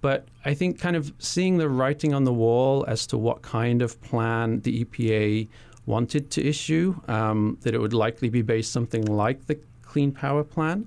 But 0.00 0.28
I 0.44 0.54
think 0.54 0.78
kind 0.78 0.96
of 0.96 1.12
seeing 1.18 1.56
the 1.56 1.68
writing 1.68 2.12
on 2.14 2.24
the 2.24 2.32
wall 2.32 2.84
as 2.86 3.06
to 3.08 3.18
what 3.18 3.42
kind 3.42 3.82
of 3.82 4.00
plan 4.02 4.60
the 4.60 4.84
EPA 4.84 5.48
wanted 5.86 6.30
to 6.32 6.46
issue, 6.46 6.94
um, 7.08 7.58
that 7.62 7.74
it 7.74 7.78
would 7.78 7.94
likely 7.94 8.28
be 8.28 8.42
based 8.42 8.70
something 8.70 9.04
like 9.06 9.46
the 9.46 9.58
Clean 9.82 10.12
Power 10.12 10.44
Plan 10.44 10.86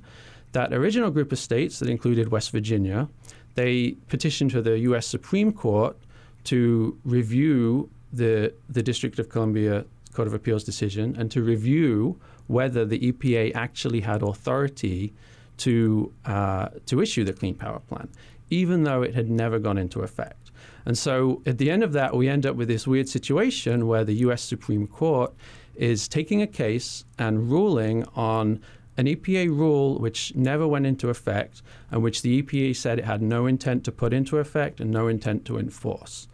that 0.51 0.73
original 0.73 1.12
group 1.12 1.31
of 1.31 1.39
states 1.39 1.79
that 1.79 1.89
included 1.89 2.31
West 2.31 2.51
Virginia, 2.51 3.10
they 3.55 3.91
petitioned 4.07 4.51
to 4.51 4.62
the 4.62 4.79
U.S. 4.79 5.07
Supreme 5.07 5.51
Court 5.51 5.97
to 6.45 6.97
review 7.03 7.89
the 8.13 8.53
the 8.69 8.83
District 8.83 9.19
of 9.19 9.29
Columbia 9.29 9.86
Court 10.13 10.27
of 10.27 10.33
Appeals 10.33 10.63
decision 10.63 11.15
and 11.17 11.29
to 11.31 11.41
review 11.41 12.19
whether 12.47 12.86
the 12.86 13.12
EPA 13.12 13.53
actually 13.55 14.01
had 14.01 14.21
authority 14.21 15.13
to 15.57 16.12
uh, 16.25 16.69
to 16.86 17.01
issue 17.01 17.23
the 17.23 17.33
Clean 17.33 17.53
Power 17.53 17.79
Plan, 17.79 18.07
even 18.49 18.83
though 18.83 19.01
it 19.01 19.13
had 19.13 19.29
never 19.29 19.60
gone 19.60 19.77
into 19.77 20.01
effect. 20.01 20.51
And 20.86 20.97
so 20.97 21.41
at 21.45 21.57
the 21.57 21.69
end 21.69 21.83
of 21.83 21.91
that, 21.93 22.15
we 22.15 22.29
end 22.29 22.45
up 22.45 22.55
with 22.55 22.69
this 22.69 22.88
weird 22.88 23.10
situation 23.10 23.88
where 23.88 24.05
the 24.05 24.13
U.S. 24.25 24.41
Supreme 24.41 24.88
Court 24.88 25.33
is 25.75 26.07
taking 26.07 26.41
a 26.41 26.47
case 26.47 27.03
and 27.19 27.51
ruling 27.51 28.05
on 28.15 28.62
an 28.97 29.05
EPA 29.05 29.47
rule 29.47 29.99
which 29.99 30.36
never 30.36 30.67
went 30.67 30.86
into 30.86 31.10
effect 31.10 31.62
and 31.91 32.01
which 32.01 32.21
the 32.21 32.41
EPA 32.41 32.75
said 32.75 32.99
it 32.99 33.05
had 33.05 33.21
no 33.21 33.45
intent 33.45 33.83
to 33.86 33.91
put 33.91 34.13
into 34.13 34.38
effect 34.38 34.79
and 34.79 34.91
no 34.91 35.07
intent 35.07 35.45
to 35.45 35.57
enforce. 35.57 36.27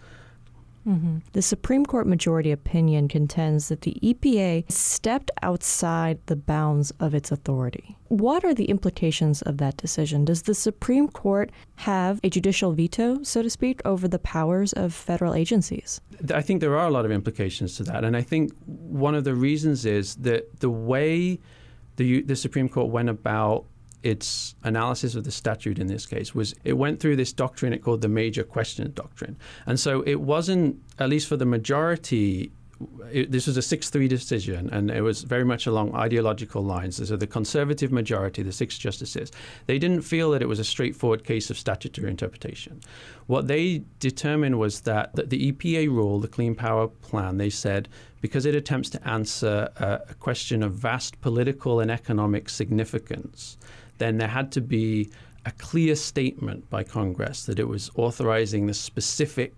Mm-hmm. 0.88 1.20
The 1.32 1.42
Supreme 1.42 1.86
Court 1.86 2.08
majority 2.08 2.52
opinion 2.52 3.08
contends 3.08 3.70
that 3.70 3.82
the 3.82 3.96
EPA 4.04 4.70
stepped 4.70 5.32
outside 5.42 6.20
the 6.26 6.36
bounds 6.36 6.92
of 7.00 7.16
its 7.16 7.32
authority. 7.32 7.96
What 8.10 8.44
are 8.44 8.54
the 8.54 8.66
implications 8.66 9.42
of 9.44 9.58
that 9.58 9.78
decision? 9.78 10.26
Does 10.26 10.42
the 10.42 10.54
Supreme 10.54 11.08
Court 11.08 11.52
have 11.78 12.20
a 12.24 12.30
judicial 12.30 12.74
veto, 12.74 13.24
so 13.24 13.42
to 13.42 13.50
speak, 13.50 13.82
over 13.86 14.08
the 14.08 14.20
powers 14.20 14.74
of 14.74 14.94
federal 14.94 15.34
agencies? 15.34 16.02
I 16.34 16.42
think 16.42 16.60
there 16.60 16.78
are 16.78 16.88
a 16.88 16.92
lot 16.92 17.06
of 17.06 17.12
implications 17.12 17.78
to 17.78 17.84
that. 17.84 18.04
And 18.04 18.18
I 18.18 18.22
think 18.22 18.52
one 18.66 19.16
of 19.16 19.24
the 19.24 19.36
reasons 19.36 19.86
is 19.86 20.16
that 20.16 20.60
the 20.60 20.70
way 20.70 21.40
the, 21.96 22.22
the 22.22 22.36
Supreme 22.36 22.70
Court 22.70 22.90
went 22.90 23.10
about 23.10 23.66
its 24.04 24.56
analysis 24.64 25.16
of 25.16 25.24
the 25.24 25.32
statute 25.32 25.80
in 25.80 25.88
this 25.88 26.06
case 26.06 26.36
was 26.36 26.54
it 26.66 26.74
went 26.74 27.00
through 27.00 27.16
this 27.16 27.32
doctrine 27.32 27.72
it 27.72 27.82
called 27.82 28.02
the 28.02 28.10
major 28.10 28.44
question 28.44 28.92
doctrine. 28.94 29.38
And 29.66 29.80
so 29.80 30.02
it 30.02 30.20
wasn't, 30.20 30.82
at 31.00 31.08
least 31.10 31.28
for 31.28 31.38
the 31.38 31.46
majority, 31.46 32.52
it, 33.12 33.32
this 33.32 33.48
was 33.48 33.58
a 33.58 33.62
6 33.62 33.90
3 33.90 34.08
decision, 34.08 34.70
and 34.72 34.90
it 34.90 35.02
was 35.02 35.24
very 35.24 35.44
much 35.44 35.68
along 35.68 35.94
ideological 35.96 36.64
lines. 36.64 37.08
So 37.08 37.16
the 37.16 37.28
conservative 37.28 37.92
majority, 37.92 38.44
the 38.44 38.52
six 38.52 38.78
justices, 38.78 39.32
they 39.68 39.80
didn't 39.80 40.02
feel 40.02 40.32
that 40.32 40.42
it 40.42 40.48
was 40.48 40.60
a 40.60 40.64
straightforward 40.64 41.24
case 41.24 41.50
of 41.50 41.58
statutory 41.58 42.10
interpretation. 42.10 42.82
What 43.28 43.48
they 43.48 43.84
determined 44.00 44.60
was 44.60 44.82
that 44.82 45.16
the 45.16 45.52
EPA 45.52 45.88
rule, 45.88 46.20
the 46.20 46.28
Clean 46.28 46.56
Power 46.56 46.88
Plan, 46.88 47.38
they 47.38 47.50
said 47.50 47.90
because 48.22 48.46
it 48.46 48.56
attempts 48.56 48.90
to 48.90 49.06
answer 49.08 49.70
a, 49.76 50.00
a 50.10 50.14
question 50.14 50.64
of 50.64 50.74
vast 50.74 51.20
political 51.20 51.82
and 51.82 51.92
economic 51.92 52.48
significance, 52.48 53.58
then 53.98 54.18
there 54.18 54.30
had 54.30 54.50
to 54.54 54.62
be 54.62 55.10
a 55.46 55.52
clear 55.52 55.94
statement 55.94 56.70
by 56.70 56.84
Congress 56.84 57.46
that 57.46 57.60
it 57.60 57.68
was 57.68 57.92
authorizing 57.96 58.66
the 58.66 58.74
specific 58.74 59.54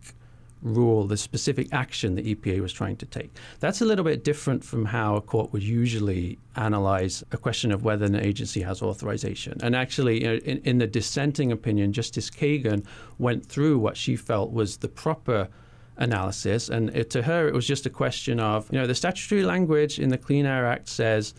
rule, 0.61 1.05
the 1.05 1.17
specific 1.17 1.67
action 1.71 2.15
the 2.15 2.35
EPA 2.35 2.61
was 2.61 2.73
trying 2.73 2.95
to 2.97 3.05
take. 3.05 3.31
That's 3.59 3.81
a 3.81 3.85
little 3.85 4.05
bit 4.05 4.23
different 4.23 4.63
from 4.63 4.85
how 4.85 5.15
a 5.15 5.21
court 5.21 5.53
would 5.53 5.63
usually 5.63 6.39
analyze 6.55 7.23
a 7.31 7.37
question 7.37 7.71
of 7.71 7.83
whether 7.83 8.05
an 8.05 8.15
agency 8.15 8.61
has 8.61 8.81
authorization. 8.81 9.59
And 9.61 9.75
actually, 9.75 10.23
in, 10.23 10.59
in 10.63 10.77
the 10.79 10.87
dissenting 10.87 11.51
opinion, 11.51 11.93
Justice 11.93 12.29
Kagan 12.29 12.85
went 13.19 13.45
through 13.45 13.77
what 13.79 13.97
she 13.97 14.15
felt 14.15 14.51
was 14.51 14.77
the 14.77 14.87
proper 14.87 15.49
analysis. 15.97 16.69
And 16.69 16.89
it, 16.95 17.09
to 17.11 17.21
her, 17.21 17.47
it 17.47 17.53
was 17.53 17.67
just 17.67 17.85
a 17.85 17.89
question 17.89 18.39
of, 18.39 18.71
you 18.71 18.79
know, 18.79 18.87
the 18.87 18.95
statutory 18.95 19.43
language 19.43 19.99
in 19.99 20.09
the 20.09 20.17
Clean 20.17 20.45
Air 20.45 20.65
Act 20.65 20.89
says 20.89 21.33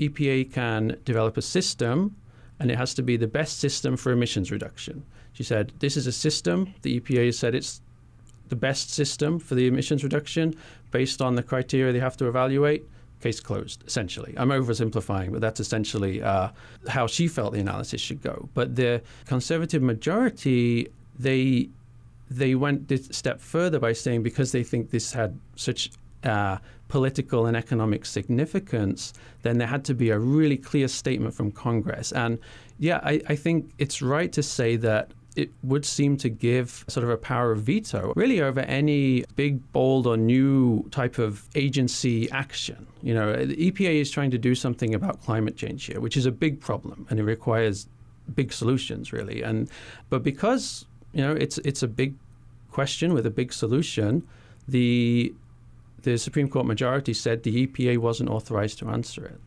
EPA 0.00 0.52
can 0.52 0.98
develop 1.04 1.36
a 1.36 1.42
system 1.42 2.16
and 2.58 2.70
it 2.70 2.78
has 2.78 2.94
to 2.94 3.02
be 3.02 3.16
the 3.16 3.26
best 3.26 3.58
system 3.58 3.96
for 3.96 4.12
emissions 4.12 4.52
reduction. 4.52 5.04
She 5.32 5.42
said, 5.42 5.72
This 5.80 5.96
is 5.96 6.06
a 6.06 6.12
system. 6.12 6.72
The 6.82 7.00
EPA 7.00 7.34
said 7.34 7.54
it's 7.54 7.80
the 8.52 8.56
best 8.56 8.90
system 8.90 9.38
for 9.38 9.54
the 9.54 9.66
emissions 9.66 10.04
reduction 10.04 10.54
based 10.90 11.22
on 11.22 11.36
the 11.36 11.42
criteria 11.42 11.90
they 11.90 12.04
have 12.08 12.18
to 12.18 12.26
evaluate. 12.28 12.84
Case 13.22 13.40
closed, 13.40 13.82
essentially. 13.86 14.34
I'm 14.36 14.50
oversimplifying, 14.50 15.32
but 15.32 15.40
that's 15.40 15.58
essentially 15.58 16.22
uh, 16.22 16.48
how 16.86 17.06
she 17.06 17.28
felt 17.28 17.54
the 17.54 17.60
analysis 17.60 18.00
should 18.00 18.20
go. 18.20 18.50
But 18.52 18.76
the 18.76 19.00
conservative 19.24 19.80
majority, 19.80 20.88
they 21.18 21.70
they 22.40 22.54
went 22.54 22.90
a 22.92 22.98
step 23.22 23.40
further 23.40 23.78
by 23.78 23.94
saying 23.94 24.22
because 24.22 24.52
they 24.52 24.64
think 24.70 24.90
this 24.90 25.14
had 25.14 25.38
such 25.56 25.90
uh, 26.24 26.58
political 26.88 27.46
and 27.46 27.56
economic 27.56 28.04
significance, 28.04 29.14
then 29.44 29.56
there 29.58 29.70
had 29.76 29.82
to 29.90 29.94
be 29.94 30.10
a 30.10 30.18
really 30.18 30.58
clear 30.58 30.88
statement 30.88 31.32
from 31.34 31.50
Congress. 31.52 32.12
And 32.12 32.38
yeah, 32.78 33.00
I, 33.12 33.14
I 33.28 33.36
think 33.36 33.56
it's 33.78 34.02
right 34.02 34.30
to 34.32 34.42
say 34.42 34.76
that 34.88 35.04
it 35.36 35.50
would 35.62 35.84
seem 35.84 36.16
to 36.18 36.28
give 36.28 36.84
sort 36.88 37.04
of 37.04 37.10
a 37.10 37.16
power 37.16 37.52
of 37.52 37.62
veto 37.62 38.12
really 38.16 38.40
over 38.40 38.60
any 38.60 39.24
big, 39.36 39.72
bold, 39.72 40.06
or 40.06 40.16
new 40.16 40.88
type 40.90 41.18
of 41.18 41.48
agency 41.54 42.30
action. 42.30 42.86
You 43.02 43.14
know, 43.14 43.46
the 43.46 43.70
EPA 43.70 44.00
is 44.00 44.10
trying 44.10 44.30
to 44.32 44.38
do 44.38 44.54
something 44.54 44.94
about 44.94 45.22
climate 45.22 45.56
change 45.56 45.86
here, 45.86 46.00
which 46.00 46.16
is 46.16 46.26
a 46.26 46.32
big 46.32 46.60
problem 46.60 47.06
and 47.08 47.18
it 47.18 47.24
requires 47.24 47.86
big 48.34 48.52
solutions, 48.52 49.12
really. 49.12 49.42
And 49.42 49.70
but 50.10 50.22
because 50.22 50.86
you 51.12 51.22
know 51.22 51.32
it's 51.32 51.58
it's 51.58 51.82
a 51.82 51.88
big 51.88 52.14
question 52.70 53.14
with 53.14 53.26
a 53.26 53.30
big 53.30 53.52
solution, 53.52 54.26
the 54.68 55.34
the 56.02 56.18
Supreme 56.18 56.48
Court 56.48 56.66
majority 56.66 57.14
said 57.14 57.42
the 57.42 57.66
EPA 57.66 57.98
wasn't 57.98 58.28
authorized 58.28 58.78
to 58.80 58.88
answer 58.88 59.24
it. 59.24 59.40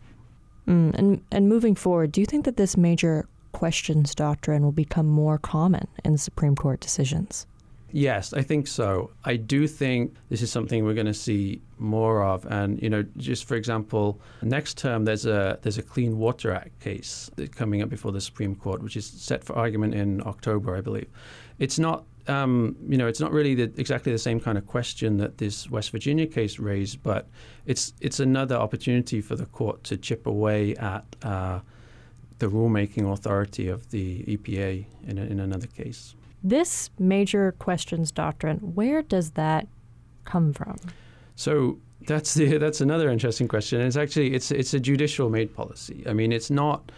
Mm, 0.67 0.95
and 0.95 1.21
and 1.31 1.49
moving 1.49 1.75
forward, 1.75 2.11
do 2.11 2.21
you 2.21 2.25
think 2.25 2.45
that 2.45 2.57
this 2.57 2.75
major 2.75 3.27
questions 3.55 4.13
doctrine 4.13 4.63
will 4.63 4.73
become 4.73 5.07
more 5.07 5.37
common 5.37 5.87
in 6.03 6.17
Supreme 6.17 6.57
Court 6.57 6.81
decisions? 6.81 7.47
Yes, 7.93 8.33
I 8.33 8.41
think 8.41 8.67
so. 8.67 9.11
I 9.23 9.37
do 9.37 9.65
think 9.65 10.13
this 10.27 10.41
is 10.41 10.51
something 10.51 10.83
we're 10.83 10.93
going 10.93 11.05
to 11.05 11.13
see 11.13 11.61
more 11.77 12.21
of. 12.21 12.45
And 12.47 12.81
you 12.81 12.89
know, 12.89 13.03
just 13.15 13.45
for 13.45 13.55
example, 13.55 14.19
next 14.41 14.77
term 14.77 15.05
there's 15.05 15.25
a 15.25 15.57
there's 15.61 15.77
a 15.77 15.81
Clean 15.81 16.17
Water 16.17 16.51
Act 16.51 16.77
case 16.81 17.31
coming 17.55 17.81
up 17.81 17.87
before 17.87 18.11
the 18.11 18.19
Supreme 18.19 18.55
Court, 18.55 18.83
which 18.83 18.97
is 18.97 19.05
set 19.05 19.45
for 19.45 19.55
argument 19.55 19.93
in 19.93 20.21
October, 20.27 20.75
I 20.75 20.81
believe. 20.81 21.07
It's 21.57 21.79
not 21.79 22.03
um, 22.27 22.75
you 22.89 22.97
know, 22.97 23.07
it's 23.07 23.21
not 23.21 23.31
really 23.31 23.55
the, 23.55 23.71
exactly 23.77 24.11
the 24.11 24.17
same 24.29 24.41
kind 24.41 24.57
of 24.57 24.65
question 24.65 25.15
that 25.17 25.37
this 25.37 25.69
West 25.69 25.91
Virginia 25.91 26.27
case 26.27 26.59
raised, 26.59 27.01
but 27.03 27.29
it's 27.65 27.93
it's 28.01 28.19
another 28.19 28.55
opportunity 28.55 29.21
for 29.21 29.37
the 29.37 29.45
court 29.45 29.85
to 29.85 29.95
chip 29.95 30.27
away 30.27 30.75
at 30.75 31.05
uh, 31.23 31.59
the 32.39 32.47
rulemaking 32.47 33.11
authority 33.11 33.67
of 33.67 33.89
the 33.91 34.23
EPA 34.23 34.85
in, 35.07 35.17
in 35.17 35.39
another 35.39 35.67
case. 35.67 36.15
This 36.43 36.89
major 36.99 37.53
questions 37.53 38.11
doctrine, 38.11 38.57
where 38.57 39.01
does 39.01 39.31
that 39.31 39.67
come 40.25 40.53
from? 40.53 40.77
So 41.35 41.77
that's 42.07 42.33
the, 42.33 42.57
that's 42.65 42.81
another 42.81 43.09
interesting 43.09 43.47
question. 43.47 43.79
And 43.79 43.87
it's 43.87 43.97
actually 43.97 44.33
it's 44.33 44.51
it's 44.51 44.73
a 44.73 44.79
judicial 44.79 45.29
made 45.29 45.55
policy. 45.55 46.03
I 46.07 46.13
mean, 46.13 46.31
it's 46.31 46.49
not 46.49 46.91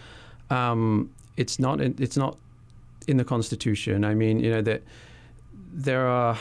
um, 0.50 1.12
it's 1.38 1.60
not 1.60 1.80
it's 1.82 2.18
not 2.18 2.38
in 3.08 3.18
the 3.18 3.24
Constitution. 3.24 4.04
I 4.04 4.14
mean, 4.14 4.40
you 4.40 4.52
know 4.52 4.62
that 4.62 4.84
there 5.72 6.08
are, 6.08 6.38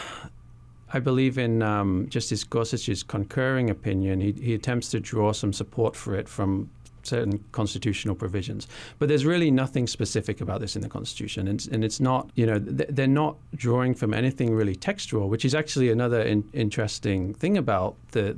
I 0.92 0.98
believe, 0.98 1.38
in 1.38 1.62
um, 1.62 2.06
Justice 2.08 2.44
Gorsuch's 2.44 3.02
concurring 3.02 3.70
opinion, 3.70 4.20
he, 4.20 4.32
he 4.32 4.54
attempts 4.54 4.88
to 4.90 5.00
draw 5.00 5.32
some 5.32 5.52
support 5.52 5.94
for 5.94 6.14
it 6.14 6.28
from 6.28 6.70
certain 7.06 7.42
constitutional 7.52 8.14
provisions. 8.14 8.66
But 8.98 9.08
there's 9.08 9.24
really 9.24 9.50
nothing 9.50 9.86
specific 9.86 10.40
about 10.40 10.60
this 10.60 10.76
in 10.76 10.82
the 10.82 10.88
Constitution. 10.88 11.48
And, 11.48 11.66
and 11.72 11.84
it's 11.84 12.00
not, 12.00 12.30
you 12.34 12.46
know, 12.46 12.58
they're 12.58 13.06
not 13.06 13.36
drawing 13.54 13.94
from 13.94 14.12
anything 14.12 14.54
really 14.54 14.76
textual, 14.76 15.28
which 15.28 15.44
is 15.44 15.54
actually 15.54 15.90
another 15.90 16.22
in, 16.22 16.48
interesting 16.52 17.34
thing 17.34 17.56
about 17.56 17.96
the, 18.12 18.36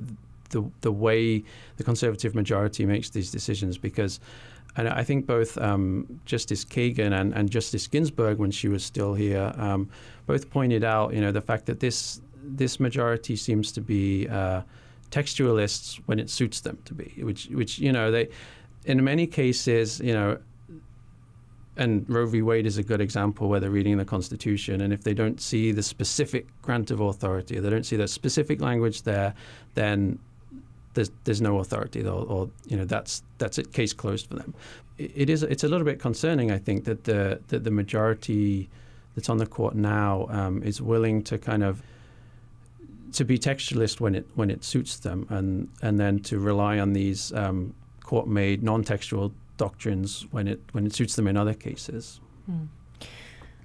the, 0.51 0.63
the 0.83 0.93
way 0.93 1.43
the 1.77 1.85
conservative 1.85 2.35
majority 2.35 2.87
makes 2.87 3.11
these 3.11 3.31
decisions 3.31 3.79
because 3.79 4.21
and 4.77 4.89
I 4.89 5.03
think 5.03 5.27
both 5.27 5.59
um, 5.59 6.21
Justice 6.25 6.65
Kagan 6.65 7.13
and, 7.13 7.35
and, 7.35 7.51
Justice 7.51 7.89
Ginsburg, 7.89 8.39
when 8.39 8.53
she 8.53 8.69
was 8.69 8.85
still 8.85 9.13
here, 9.13 9.53
um, 9.57 9.89
both 10.27 10.51
pointed 10.51 10.85
out, 10.85 11.13
you 11.13 11.21
know, 11.21 11.33
the 11.33 11.41
fact 11.41 11.67
that 11.67 11.81
this 11.81 12.21
this 12.43 12.81
majority 12.81 13.37
seems 13.37 13.73
to 13.73 13.81
be 13.81 14.29
uh, 14.29 14.63
textualists 15.11 16.01
when 16.07 16.19
it 16.19 16.31
suits 16.31 16.61
them 16.61 16.79
to 16.85 16.95
be, 16.95 17.23
which 17.23 17.47
which 17.47 17.79
you 17.79 17.93
know 17.93 18.11
they, 18.11 18.29
in 18.85 19.03
many 19.05 19.27
cases, 19.27 20.01
you 20.01 20.13
know. 20.13 20.39
And 21.77 22.05
Roe 22.11 22.27
v. 22.27 22.43
Wade 22.43 22.67
is 22.67 22.77
a 22.77 22.83
good 22.83 23.01
example 23.01 23.49
where 23.49 23.61
they're 23.61 23.71
reading 23.71 23.99
the 23.99 24.05
Constitution, 24.05 24.81
and 24.81 24.93
if 24.93 25.05
they 25.05 25.15
don't 25.15 25.41
see 25.41 25.71
the 25.71 25.83
specific 25.83 26.47
grant 26.61 26.91
of 26.91 26.99
authority, 26.99 27.57
or 27.57 27.61
they 27.61 27.71
don't 27.71 27.87
see 27.87 27.95
the 27.95 28.09
specific 28.09 28.61
language 28.61 29.03
there, 29.03 29.33
then 29.75 30.19
there's 30.95 31.11
there's 31.23 31.41
no 31.41 31.61
authority, 31.61 32.05
or, 32.05 32.25
or 32.25 32.51
you 32.67 32.77
know 32.77 32.85
that's 32.85 33.23
that's 33.39 33.59
it, 33.59 33.73
case 33.73 33.93
closed 33.93 34.27
for 34.27 34.35
them. 34.35 34.55
It 34.99 35.31
is 35.31 35.45
it's 35.45 35.63
a 35.63 35.69
little 35.69 35.85
bit 35.85 36.01
concerning, 36.01 36.51
I 36.51 36.59
think, 36.59 36.85
that 36.85 37.05
the 37.05 37.41
that 37.49 37.63
the 37.63 37.71
majority 37.71 38.69
that's 39.15 39.29
on 39.29 39.39
the 39.39 39.47
court 39.47 39.75
now 39.77 40.27
um, 40.31 40.63
is 40.65 40.83
willing 40.83 41.23
to 41.25 41.39
kind 41.39 41.63
of 41.63 41.83
to 43.13 43.25
be 43.25 43.39
textualist 43.39 44.01
when 44.01 44.15
it 44.15 44.27
when 44.35 44.51
it 44.51 44.65
suits 44.65 44.97
them, 44.99 45.27
and 45.31 45.69
and 45.83 46.01
then 46.01 46.19
to 46.21 46.39
rely 46.39 46.79
on 46.79 46.93
these 46.93 47.33
um, 47.33 47.75
court-made 48.09 48.63
non-textual 48.63 49.35
doctrines 49.59 50.27
when 50.31 50.49
it 50.49 50.61
when 50.73 50.87
it 50.87 50.95
suits 50.95 51.15
them 51.15 51.29
in 51.29 51.37
other 51.37 51.53
cases. 51.53 52.23
Mm. 52.51 52.69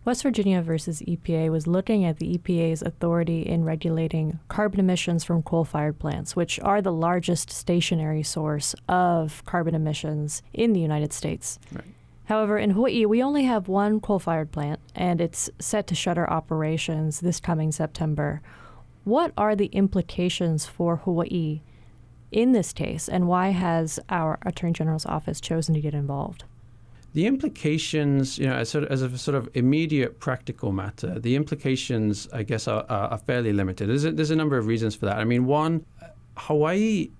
West 0.03 0.21
Virginia 0.21 0.62
versus 0.62 1.01
EPA 1.08 1.49
was 1.49 1.65
looking 1.65 2.03
at 2.03 2.17
the 2.17 2.38
EPA's 2.38 2.82
authority 2.82 3.43
in 3.43 3.63
regulating 3.63 4.39
carbon 4.49 4.82
emissions 4.82 5.23
from 5.23 5.43
coal 5.43 5.63
fired 5.63 5.97
plants, 5.97 6.36
which 6.36 6.60
are 6.60 6.82
the 6.82 6.91
largest 6.91 7.49
stationary 7.49 8.21
source 8.21 8.75
of 8.89 9.45
carbon 9.45 9.74
emissions 9.74 10.43
in 10.51 10.74
the 10.74 10.82
United 10.82 11.13
States. 11.13 11.57
Right. 11.72 11.86
However, 12.26 12.57
in 12.57 12.72
Hawaii, 12.72 13.05
we 13.05 13.24
only 13.24 13.45
have 13.45 13.70
one 13.70 14.01
coal 14.01 14.20
fired 14.20 14.51
plant, 14.51 14.82
and 14.93 15.22
it's 15.22 15.49
set 15.59 15.88
to 15.88 15.95
shutter 15.95 16.30
operations 16.30 17.22
this 17.22 17.39
coming 17.39 17.72
September. 17.72 18.41
What 19.05 19.32
are 19.38 19.55
the 19.55 19.67
implications 19.67 20.65
for 20.65 20.97
Hawaii 20.97 21.61
in 22.34 22.51
this 22.51 22.73
case, 22.73 23.07
and 23.07 23.27
why 23.27 23.49
has 23.49 23.99
our 24.09 24.39
Attorney 24.45 24.73
General's 24.73 25.05
office 25.05 25.39
chosen 25.39 25.73
to 25.75 25.81
get 25.81 25.93
involved? 25.93 26.43
the 27.13 27.27
implications, 27.27 28.39
you 28.39 28.47
know, 28.47 28.55
as, 28.55 28.69
sort 28.69 28.86
of, 28.86 28.91
as 28.91 29.01
a 29.03 29.17
sort 29.17 29.36
of 29.36 29.47
immediate 29.53 30.19
practical 30.19 30.71
matter, 30.71 31.19
the 31.19 31.36
implications, 31.36 32.27
I 32.34 32.41
guess, 32.41 32.67
are, 32.67 32.86
are 32.89 33.19
fairly 33.19 33.53
limited. 33.53 33.88
There's 33.88 34.05
a, 34.05 34.11
there's 34.11 34.31
a 34.31 34.36
number 34.36 34.57
of 34.57 34.65
reasons 34.65 34.95
for 34.95 35.05
that. 35.05 35.17
I 35.17 35.23
mean, 35.23 35.45
one, 35.45 35.86
Hawaii 36.38 37.11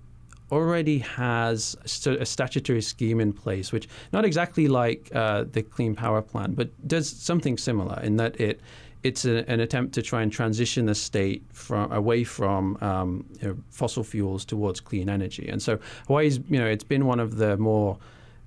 already 0.50 0.98
has 0.98 1.76
a 2.06 2.26
statutory 2.26 2.82
scheme 2.82 3.20
in 3.20 3.32
place, 3.32 3.72
which 3.72 3.88
not 4.12 4.24
exactly 4.24 4.68
like 4.68 5.10
uh, 5.14 5.44
the 5.50 5.62
Clean 5.62 5.94
Power 5.94 6.22
Plan, 6.22 6.52
but 6.52 6.70
does 6.86 7.08
something 7.08 7.56
similar 7.56 8.00
in 8.02 8.16
that 8.16 8.38
it 8.40 8.60
it's 9.04 9.26
a, 9.26 9.48
an 9.50 9.60
attempt 9.60 9.94
to 9.94 10.02
try 10.02 10.22
and 10.22 10.32
transition 10.32 10.86
the 10.86 10.94
state 10.94 11.44
from 11.52 11.92
away 11.92 12.24
from 12.24 12.76
um, 12.80 13.24
you 13.40 13.48
know, 13.48 13.56
fossil 13.70 14.02
fuels 14.02 14.44
towards 14.44 14.80
clean 14.80 15.08
energy. 15.08 15.46
And 15.48 15.62
so 15.62 15.78
Hawaii's, 16.08 16.40
you 16.48 16.58
know, 16.58 16.66
it's 16.66 16.84
been 16.84 17.06
one 17.06 17.20
of 17.20 17.36
the 17.36 17.56
more 17.58 17.98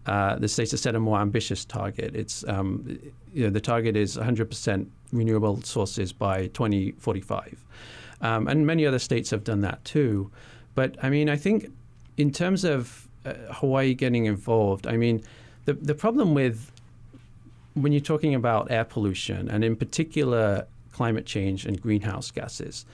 uh, 0.08 0.36
the 0.38 0.48
states 0.48 0.72
have 0.72 0.80
set 0.80 0.96
a 0.96 1.00
more 1.00 1.20
ambitious 1.20 1.64
target. 1.64 2.16
It's 2.16 2.44
um, 2.48 2.98
you 3.34 3.44
know 3.44 3.50
the 3.50 3.62
target 3.62 3.96
is 3.96 4.18
100% 4.18 4.88
renewable 5.12 5.62
sources 5.62 6.14
by 6.14 6.48
2045, 6.48 7.64
um, 8.22 8.48
and 8.48 8.66
many 8.66 8.86
other 8.86 9.00
states 9.00 9.30
have 9.32 9.44
done 9.44 9.62
that 9.62 9.84
too. 9.84 10.32
But 10.76 10.96
I 11.04 11.10
mean, 11.10 11.30
I 11.30 11.36
think 11.36 11.72
in 12.16 12.32
terms 12.32 12.64
of 12.64 13.08
uh, 13.26 13.34
Hawaii 13.52 13.94
getting 13.94 14.26
involved, 14.26 14.88
I 14.88 14.96
mean, 14.96 15.22
the 15.66 15.74
the 15.74 15.94
problem 15.94 16.34
with 16.34 16.72
when 17.82 17.92
you're 17.92 18.02
talking 18.02 18.36
about 18.36 18.72
air 18.72 18.84
pollution 18.84 19.50
and 19.50 19.64
in 19.64 19.76
particular 19.76 20.68
climate 20.92 21.26
change 21.26 21.66
and 21.66 21.80
greenhouse 21.82 22.32
gases, 22.32 22.86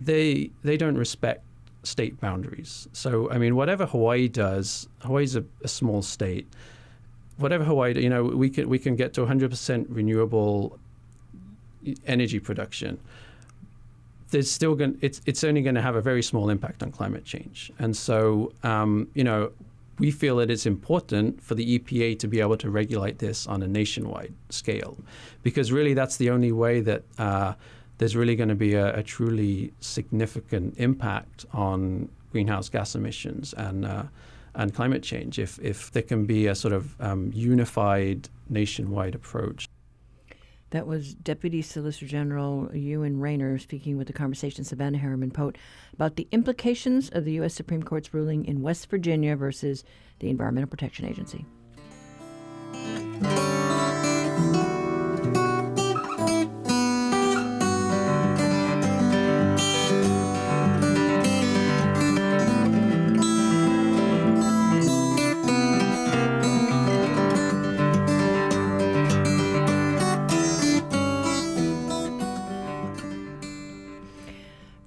they 0.00 0.50
they 0.62 0.76
don't 0.76 0.98
respect 0.98 1.44
state 1.82 2.20
boundaries. 2.20 2.88
So 2.92 3.30
I 3.30 3.38
mean, 3.38 3.56
whatever 3.56 3.86
Hawaii 3.86 4.28
does, 4.28 4.88
Hawaii's 5.00 5.36
a, 5.36 5.44
a 5.62 5.68
small 5.68 6.02
state. 6.02 6.46
Whatever 7.36 7.64
Hawaii, 7.64 7.98
you 8.00 8.10
know, 8.10 8.24
we 8.24 8.50
can 8.50 8.68
we 8.68 8.78
can 8.78 8.96
get 8.96 9.14
to 9.14 9.22
100% 9.22 9.86
renewable 9.88 10.78
energy 12.06 12.38
production 12.38 13.00
there's 14.30 14.50
still 14.50 14.74
going 14.74 14.96
it's 15.00 15.20
it's 15.26 15.44
only 15.44 15.62
going 15.62 15.74
to 15.74 15.82
have 15.82 15.96
a 15.96 16.00
very 16.00 16.22
small 16.22 16.50
impact 16.50 16.82
on 16.82 16.90
climate 16.92 17.24
change. 17.24 17.72
And 17.78 17.96
so, 17.96 18.52
um, 18.62 19.08
you 19.14 19.24
know, 19.24 19.50
we 20.00 20.10
feel 20.10 20.36
that 20.36 20.50
it's 20.50 20.66
important 20.66 21.42
for 21.42 21.54
the 21.54 21.78
EPA 21.78 22.18
to 22.18 22.26
be 22.26 22.40
able 22.40 22.56
to 22.56 22.70
regulate 22.70 23.18
this 23.18 23.46
on 23.46 23.62
a 23.62 23.68
nationwide 23.68 24.34
scale, 24.48 24.96
because 25.42 25.70
really 25.70 25.94
that's 25.94 26.16
the 26.16 26.30
only 26.30 26.50
way 26.50 26.80
that 26.80 27.02
uh, 27.18 27.52
there's 27.98 28.16
really 28.16 28.34
going 28.34 28.48
to 28.48 28.54
be 28.54 28.74
a, 28.74 28.96
a, 28.96 29.02
truly 29.02 29.74
significant 29.80 30.74
impact 30.78 31.44
on 31.52 32.08
greenhouse 32.32 32.70
gas 32.70 32.94
emissions 32.94 33.52
and 33.54 33.84
uh, 33.84 34.04
and 34.54 34.74
climate 34.74 35.02
change 35.02 35.38
if 35.38 35.58
if 35.60 35.92
there 35.92 36.02
can 36.02 36.24
be 36.24 36.46
a 36.46 36.54
sort 36.54 36.72
of 36.72 36.98
um, 37.00 37.30
unified 37.34 38.28
nationwide 38.48 39.14
approach. 39.14 39.68
That 40.70 40.86
was 40.86 41.14
Deputy 41.14 41.62
Solicitor 41.62 42.06
General 42.06 42.74
Ewan 42.74 43.18
Rayner 43.18 43.58
speaking 43.58 43.96
with 43.96 44.06
the 44.06 44.12
conversation 44.12 44.64
Savannah 44.64 44.98
Harriman 44.98 45.32
Pote 45.32 45.58
about 45.92 46.16
the 46.16 46.28
implications 46.30 47.08
of 47.10 47.24
the 47.24 47.32
U.S. 47.32 47.54
Supreme 47.54 47.82
Court's 47.82 48.14
ruling 48.14 48.44
in 48.44 48.62
West 48.62 48.88
Virginia 48.88 49.34
versus 49.34 49.84
the 50.20 50.30
Environmental 50.30 50.70
Protection 50.70 51.06
Agency. 51.06 51.44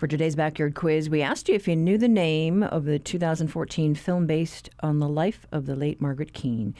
For 0.03 0.07
today's 0.07 0.35
backyard 0.35 0.75
quiz, 0.75 1.09
we 1.09 1.21
asked 1.21 1.47
you 1.47 1.55
if 1.55 1.65
you 1.65 1.77
knew 1.77 1.97
the 1.97 2.09
name 2.09 2.61
of 2.61 2.83
the 2.83 2.99
2014 2.99 3.95
film 3.95 4.27
based 4.27 4.69
on 4.81 4.99
the 4.99 5.07
life 5.07 5.47
of 5.49 5.65
the 5.65 5.77
late 5.77 6.01
Margaret 6.01 6.33
Keane. 6.33 6.75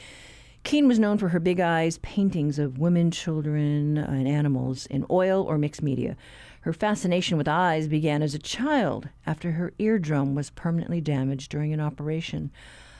Keane 0.62 0.86
was 0.86 0.98
known 0.98 1.16
for 1.16 1.30
her 1.30 1.40
big 1.40 1.58
eyes 1.58 1.96
paintings 1.96 2.58
of 2.58 2.78
women, 2.78 3.10
children, 3.10 3.96
and 3.96 4.28
animals 4.28 4.84
in 4.84 5.06
oil 5.10 5.42
or 5.42 5.56
mixed 5.56 5.82
media. 5.82 6.18
Her 6.60 6.74
fascination 6.74 7.38
with 7.38 7.48
eyes 7.48 7.88
began 7.88 8.20
as 8.20 8.34
a 8.34 8.38
child 8.38 9.08
after 9.26 9.52
her 9.52 9.72
eardrum 9.78 10.34
was 10.34 10.50
permanently 10.50 11.00
damaged 11.00 11.50
during 11.50 11.72
an 11.72 11.80
operation. 11.80 12.50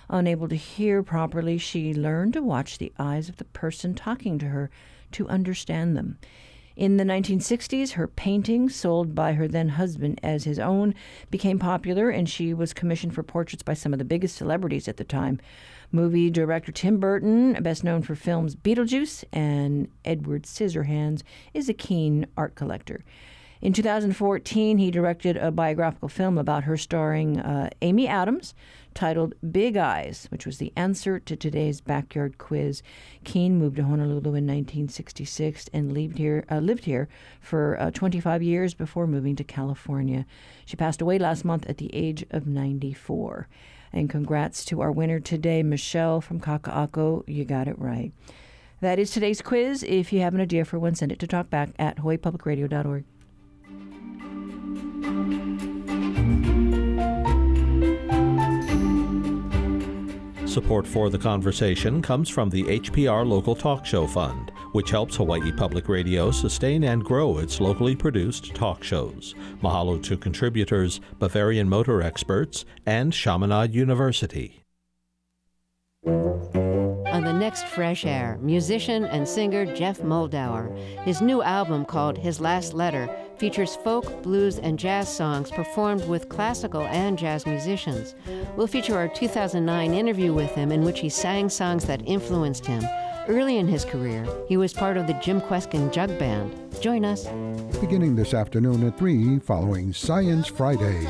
Unable 0.09 0.49
to 0.49 0.57
hear 0.57 1.03
properly, 1.03 1.59
she 1.59 1.93
learned 1.93 2.33
to 2.33 2.43
watch 2.43 2.79
the 2.79 2.95
eyes 2.99 3.29
of 3.29 3.37
the 3.37 3.45
person 3.45 3.93
talking 3.93 4.39
to 4.39 4.47
her 4.47 4.71
to 5.13 5.29
understand 5.29 5.95
them. 5.95 6.17
In 6.77 6.97
the 6.97 7.05
1960s, 7.05 7.93
her 7.93 8.09
paintings, 8.09 8.75
sold 8.75 9.15
by 9.15 9.35
her 9.35 9.47
then 9.47 9.71
husband 9.71 10.19
as 10.25 10.43
his 10.43 10.59
own, 10.59 10.95
became 11.31 11.59
popular, 11.59 12.11
and 12.11 12.29
she 12.29 12.53
was 12.53 12.75
commissioned 12.75 13.15
for 13.15 13.23
portraits 13.23 13.63
by 13.63 13.75
some 13.75 13.93
of 13.93 14.01
the 14.01 14.05
biggest 14.05 14.37
celebrities 14.37 14.89
at 14.89 14.97
the 14.97 15.05
time. 15.05 15.41
Movie 15.93 16.31
director 16.31 16.73
Tim 16.73 16.99
Burton, 16.99 17.53
best 17.63 17.85
known 17.85 18.03
for 18.03 18.17
films 18.17 18.57
Beetlejuice 18.57 19.23
and 19.33 19.89
Edward 20.05 20.43
Scissorhands, 20.43 21.23
is 21.53 21.69
a 21.69 21.75
keen 21.75 22.27
art 22.37 22.57
collector. 22.57 23.05
In 23.61 23.73
2014, 23.73 24.79
he 24.79 24.91
directed 24.91 25.37
a 25.37 25.53
biographical 25.53 26.09
film 26.09 26.37
about 26.37 26.65
her 26.65 26.77
starring 26.77 27.39
uh, 27.39 27.71
Amy 27.83 28.09
Adams 28.09 28.53
titled 28.95 29.35
Big 29.53 29.77
Eyes, 29.77 30.27
which 30.31 30.47
was 30.47 30.59
the 30.59 30.73
answer 30.77 31.19
to 31.19 31.37
today's 31.37 31.81
backyard 31.81 32.39
quiz. 32.39 32.83
Keane 33.25 33.59
moved 33.59 33.77
to 33.77 33.85
Honolulu 33.85 34.35
in 34.35 34.47
1966 34.47 35.69
and 35.73 35.93
lived 35.93 36.19
here, 36.19 36.45
uh, 36.51 36.59
lived 36.59 36.85
here 36.85 37.09
for 37.41 37.79
uh, 37.81 37.91
25 37.91 38.43
years 38.43 38.75
before 38.75 39.07
moving 39.07 39.37
to 39.37 39.45
California. 39.45 40.25
She 40.65 40.77
passed 40.77 41.03
away 41.03 41.19
last 41.19 41.45
month 41.45 41.67
at 41.69 41.79
the 41.79 41.95
age 41.95 42.25
of 42.31 42.47
94. 42.47 43.49
And 43.93 44.11
congrats 44.11 44.65
to 44.67 44.81
our 44.81 44.91
winner 44.91 45.21
today, 45.21 45.63
Michelle 45.63 46.21
from 46.21 46.41
Kaka'ako. 46.41 47.23
You 47.29 47.45
got 47.45 47.69
it 47.69 47.79
right. 47.79 48.13
That 48.81 48.99
is 48.99 49.11
today's 49.11 49.41
quiz. 49.41 49.83
If 49.83 50.13
you 50.13 50.21
have 50.21 50.35
an 50.35 50.41
idea 50.41 50.65
for 50.65 50.79
one, 50.79 50.95
send 50.95 51.13
it 51.13 51.19
to 51.21 51.27
talkback 51.27 51.73
at 51.79 51.99
hawaiipublicradio.org. 51.99 53.05
Support 60.55 60.87
for 60.87 61.11
the 61.11 61.19
conversation 61.19 62.01
comes 62.01 62.29
from 62.29 62.49
the 62.49 62.63
HPR 62.63 63.27
Local 63.27 63.57
Talk 63.57 63.85
Show 63.85 64.07
Fund, 64.07 64.53
which 64.71 64.91
helps 64.91 65.17
Hawaii 65.17 65.51
Public 65.51 65.89
Radio 65.89 66.31
sustain 66.31 66.85
and 66.85 67.05
grow 67.05 67.39
its 67.39 67.61
locally 67.61 67.97
produced 67.97 68.55
talk 68.55 68.85
shows. 68.85 69.35
Mahalo 69.65 70.01
to 70.05 70.17
contributors, 70.17 71.01
Bavarian 71.19 71.69
Motor 71.69 72.03
Experts, 72.03 72.67
and 72.87 73.13
Chaminade 73.13 73.75
University. 73.75 74.63
On 76.07 77.25
the 77.25 77.33
next 77.33 77.67
Fresh 77.67 78.07
Air, 78.07 78.39
musician 78.41 79.07
and 79.07 79.27
singer 79.27 79.67
Geoff 79.75 80.03
Muldaur. 80.03 80.77
His 81.05 81.21
new 81.21 81.43
album 81.43 81.85
called 81.85 82.17
His 82.17 82.41
Last 82.41 82.75
Letter 82.75 83.09
features 83.39 83.77
folk, 83.77 84.23
blues, 84.23 84.59
and 84.59 84.79
jazz 84.79 85.09
songs 85.09 85.51
performed 85.51 86.07
with 86.09 86.29
classical 86.29 86.83
and 86.83 87.19
jazz 87.19 87.47
musicians. 87.47 88.15
We'll 88.57 88.67
feature 88.67 88.97
our 88.97 89.09
2009 89.09 89.95
interview 89.95 90.33
with 90.33 90.55
him 90.55 90.73
in 90.73 90.83
which 90.83 91.01
he 91.01 91.09
sang 91.09 91.49
songs 91.49 91.85
that 91.87 92.07
influenced 92.07 92.67
him. 92.67 92.85
Early 93.27 93.59
in 93.59 93.67
his 93.67 93.85
career, 93.85 94.27
he 94.49 94.57
was 94.57 94.73
part 94.73 94.97
of 94.97 95.07
the 95.07 95.15
Jim 95.15 95.41
Kweskin 95.41 95.91
Jug 95.93 96.19
Band. 96.19 96.55
Join 96.81 97.05
us. 97.05 97.27
Beginning 97.81 98.15
this 98.15 98.35
afternoon 98.35 98.87
at 98.87 98.99
3 98.99 99.39
following 99.39 99.93
Science 99.93 100.47
Friday. 100.47 101.07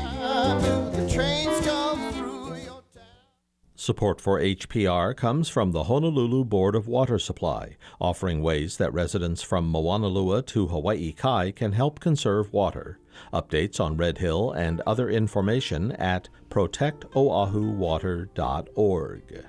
Support 3.85 4.19
for 4.19 4.39
HPR 4.39 5.15
comes 5.15 5.47
from 5.47 5.71
the 5.71 5.83
Honolulu 5.83 6.43
Board 6.45 6.73
of 6.73 6.87
Water 6.87 7.19
Supply, 7.19 7.77
offering 8.01 8.41
ways 8.41 8.77
that 8.77 8.91
residents 8.91 9.43
from 9.43 9.71
Moanalua 9.71 10.43
to 10.47 10.65
Hawaii 10.65 11.11
Kai 11.11 11.51
can 11.51 11.73
help 11.73 11.99
conserve 11.99 12.51
water. 12.51 12.97
Updates 13.31 13.79
on 13.79 13.95
Red 13.95 14.17
Hill 14.17 14.51
and 14.53 14.81
other 14.87 15.07
information 15.07 15.91
at 15.91 16.29
protectoahuwater.org. 16.49 19.45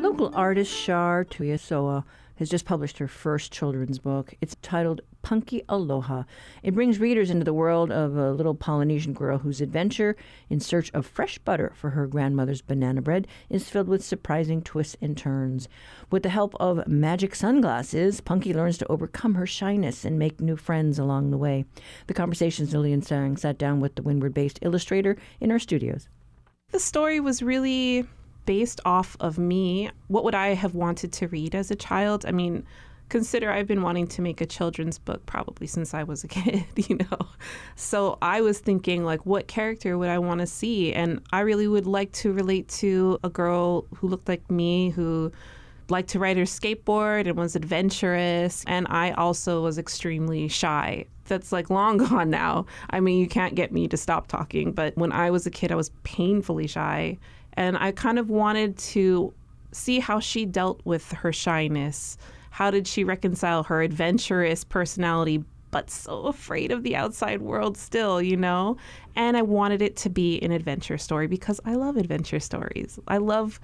Local 0.00 0.30
artist 0.36 0.72
Shar 0.72 1.24
Tuiasoa 1.24 2.04
has 2.36 2.48
just 2.48 2.64
published 2.64 2.98
her 2.98 3.08
first 3.08 3.50
children's 3.50 3.98
book. 3.98 4.36
It's 4.40 4.54
titled 4.62 5.00
Punky 5.22 5.62
Aloha. 5.68 6.24
It 6.62 6.74
brings 6.74 6.98
readers 6.98 7.30
into 7.30 7.44
the 7.44 7.54
world 7.54 7.90
of 7.90 8.16
a 8.16 8.32
little 8.32 8.54
Polynesian 8.54 9.12
girl 9.12 9.38
whose 9.38 9.60
adventure 9.60 10.16
in 10.48 10.60
search 10.60 10.90
of 10.92 11.06
fresh 11.06 11.38
butter 11.38 11.72
for 11.74 11.90
her 11.90 12.06
grandmother's 12.06 12.62
banana 12.62 13.02
bread 13.02 13.26
is 13.48 13.68
filled 13.68 13.88
with 13.88 14.04
surprising 14.04 14.62
twists 14.62 14.96
and 15.00 15.16
turns. 15.16 15.68
With 16.10 16.22
the 16.22 16.28
help 16.28 16.54
of 16.60 16.86
magic 16.88 17.34
sunglasses, 17.34 18.20
Punky 18.20 18.54
learns 18.54 18.78
to 18.78 18.88
overcome 18.88 19.34
her 19.34 19.46
shyness 19.46 20.04
and 20.04 20.18
make 20.18 20.40
new 20.40 20.56
friends 20.56 20.98
along 20.98 21.30
the 21.30 21.38
way. 21.38 21.64
The 22.06 22.14
conversations 22.14 22.72
Lillian 22.72 23.02
Sang 23.02 23.36
sat 23.36 23.58
down 23.58 23.80
with 23.80 23.94
the 23.94 24.02
Windward 24.02 24.34
based 24.34 24.58
illustrator 24.62 25.16
in 25.40 25.50
our 25.50 25.58
studios. 25.58 26.08
The 26.72 26.80
story 26.80 27.20
was 27.20 27.42
really 27.42 28.06
based 28.46 28.80
off 28.84 29.16
of 29.20 29.38
me. 29.38 29.90
What 30.08 30.24
would 30.24 30.34
I 30.34 30.54
have 30.54 30.74
wanted 30.74 31.12
to 31.14 31.28
read 31.28 31.54
as 31.54 31.70
a 31.70 31.76
child? 31.76 32.24
I 32.26 32.32
mean, 32.32 32.64
consider 33.10 33.50
I've 33.50 33.66
been 33.66 33.82
wanting 33.82 34.06
to 34.08 34.22
make 34.22 34.40
a 34.40 34.46
children's 34.46 34.98
book 34.98 35.26
probably 35.26 35.66
since 35.66 35.92
I 35.92 36.04
was 36.04 36.24
a 36.24 36.28
kid, 36.36 36.64
you 36.76 36.96
know. 36.96 37.28
So 37.76 38.16
I 38.22 38.40
was 38.40 38.58
thinking 38.58 39.04
like 39.04 39.26
what 39.26 39.48
character 39.48 39.98
would 39.98 40.08
I 40.08 40.18
want 40.18 40.40
to 40.40 40.46
see 40.46 40.94
and 40.94 41.20
I 41.32 41.40
really 41.40 41.68
would 41.68 41.86
like 41.86 42.12
to 42.12 42.32
relate 42.32 42.68
to 42.68 43.18
a 43.22 43.28
girl 43.28 43.84
who 43.94 44.08
looked 44.08 44.28
like 44.28 44.48
me 44.50 44.90
who 44.90 45.30
liked 45.90 46.08
to 46.10 46.20
ride 46.20 46.36
her 46.36 46.44
skateboard 46.44 47.26
and 47.26 47.36
was 47.36 47.56
adventurous 47.56 48.64
and 48.66 48.86
I 48.88 49.10
also 49.12 49.62
was 49.62 49.76
extremely 49.76 50.48
shy. 50.48 51.04
That's 51.24 51.52
like 51.52 51.68
long 51.68 51.96
gone 52.08 52.30
now. 52.30 52.66
I 52.90 53.00
mean, 53.00 53.18
you 53.18 53.26
can't 53.26 53.54
get 53.54 53.72
me 53.72 53.88
to 53.88 53.96
stop 53.96 54.28
talking, 54.28 54.72
but 54.72 54.96
when 54.96 55.12
I 55.12 55.30
was 55.30 55.46
a 55.46 55.50
kid 55.50 55.72
I 55.72 55.74
was 55.74 55.90
painfully 56.04 56.68
shy 56.68 57.18
and 57.54 57.76
I 57.76 57.90
kind 57.90 58.18
of 58.18 58.30
wanted 58.30 58.78
to 58.78 59.34
see 59.72 59.98
how 59.98 60.20
she 60.20 60.46
dealt 60.46 60.80
with 60.84 61.12
her 61.12 61.32
shyness 61.32 62.16
how 62.50 62.70
did 62.70 62.86
she 62.86 63.04
reconcile 63.04 63.62
her 63.64 63.82
adventurous 63.82 64.64
personality 64.64 65.44
but 65.70 65.88
so 65.88 66.26
afraid 66.26 66.72
of 66.72 66.82
the 66.82 66.96
outside 66.96 67.40
world 67.40 67.76
still, 67.76 68.20
you 68.20 68.36
know? 68.36 68.76
And 69.14 69.36
I 69.36 69.42
wanted 69.42 69.82
it 69.82 69.96
to 69.98 70.10
be 70.10 70.40
an 70.40 70.50
adventure 70.50 70.98
story 70.98 71.26
because 71.26 71.60
I 71.64 71.74
love 71.74 71.96
adventure 71.96 72.40
stories. 72.40 72.98
I 73.06 73.18
love 73.18 73.60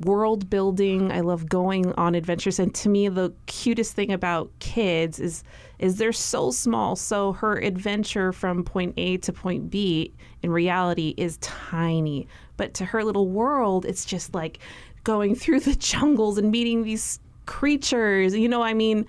world 0.00 0.48
building. 0.48 1.12
I 1.12 1.20
love 1.20 1.48
going 1.48 1.92
on 1.92 2.14
adventures 2.14 2.58
and 2.58 2.74
to 2.76 2.88
me 2.88 3.08
the 3.08 3.32
cutest 3.46 3.94
thing 3.94 4.12
about 4.12 4.50
kids 4.58 5.20
is 5.20 5.44
is 5.78 5.96
they're 5.96 6.12
so 6.12 6.50
small. 6.50 6.96
So 6.96 7.32
her 7.34 7.58
adventure 7.58 8.32
from 8.32 8.64
point 8.64 8.94
A 8.96 9.18
to 9.18 9.32
point 9.32 9.70
B 9.70 10.12
in 10.42 10.50
reality 10.50 11.14
is 11.16 11.36
tiny, 11.38 12.26
but 12.56 12.74
to 12.74 12.86
her 12.86 13.04
little 13.04 13.28
world 13.28 13.84
it's 13.84 14.04
just 14.04 14.34
like 14.34 14.58
going 15.04 15.34
through 15.34 15.60
the 15.60 15.74
jungles 15.76 16.38
and 16.38 16.50
meeting 16.50 16.82
these 16.82 17.20
creatures. 17.50 18.34
You 18.34 18.48
know, 18.48 18.62
I 18.62 18.72
mean, 18.72 19.04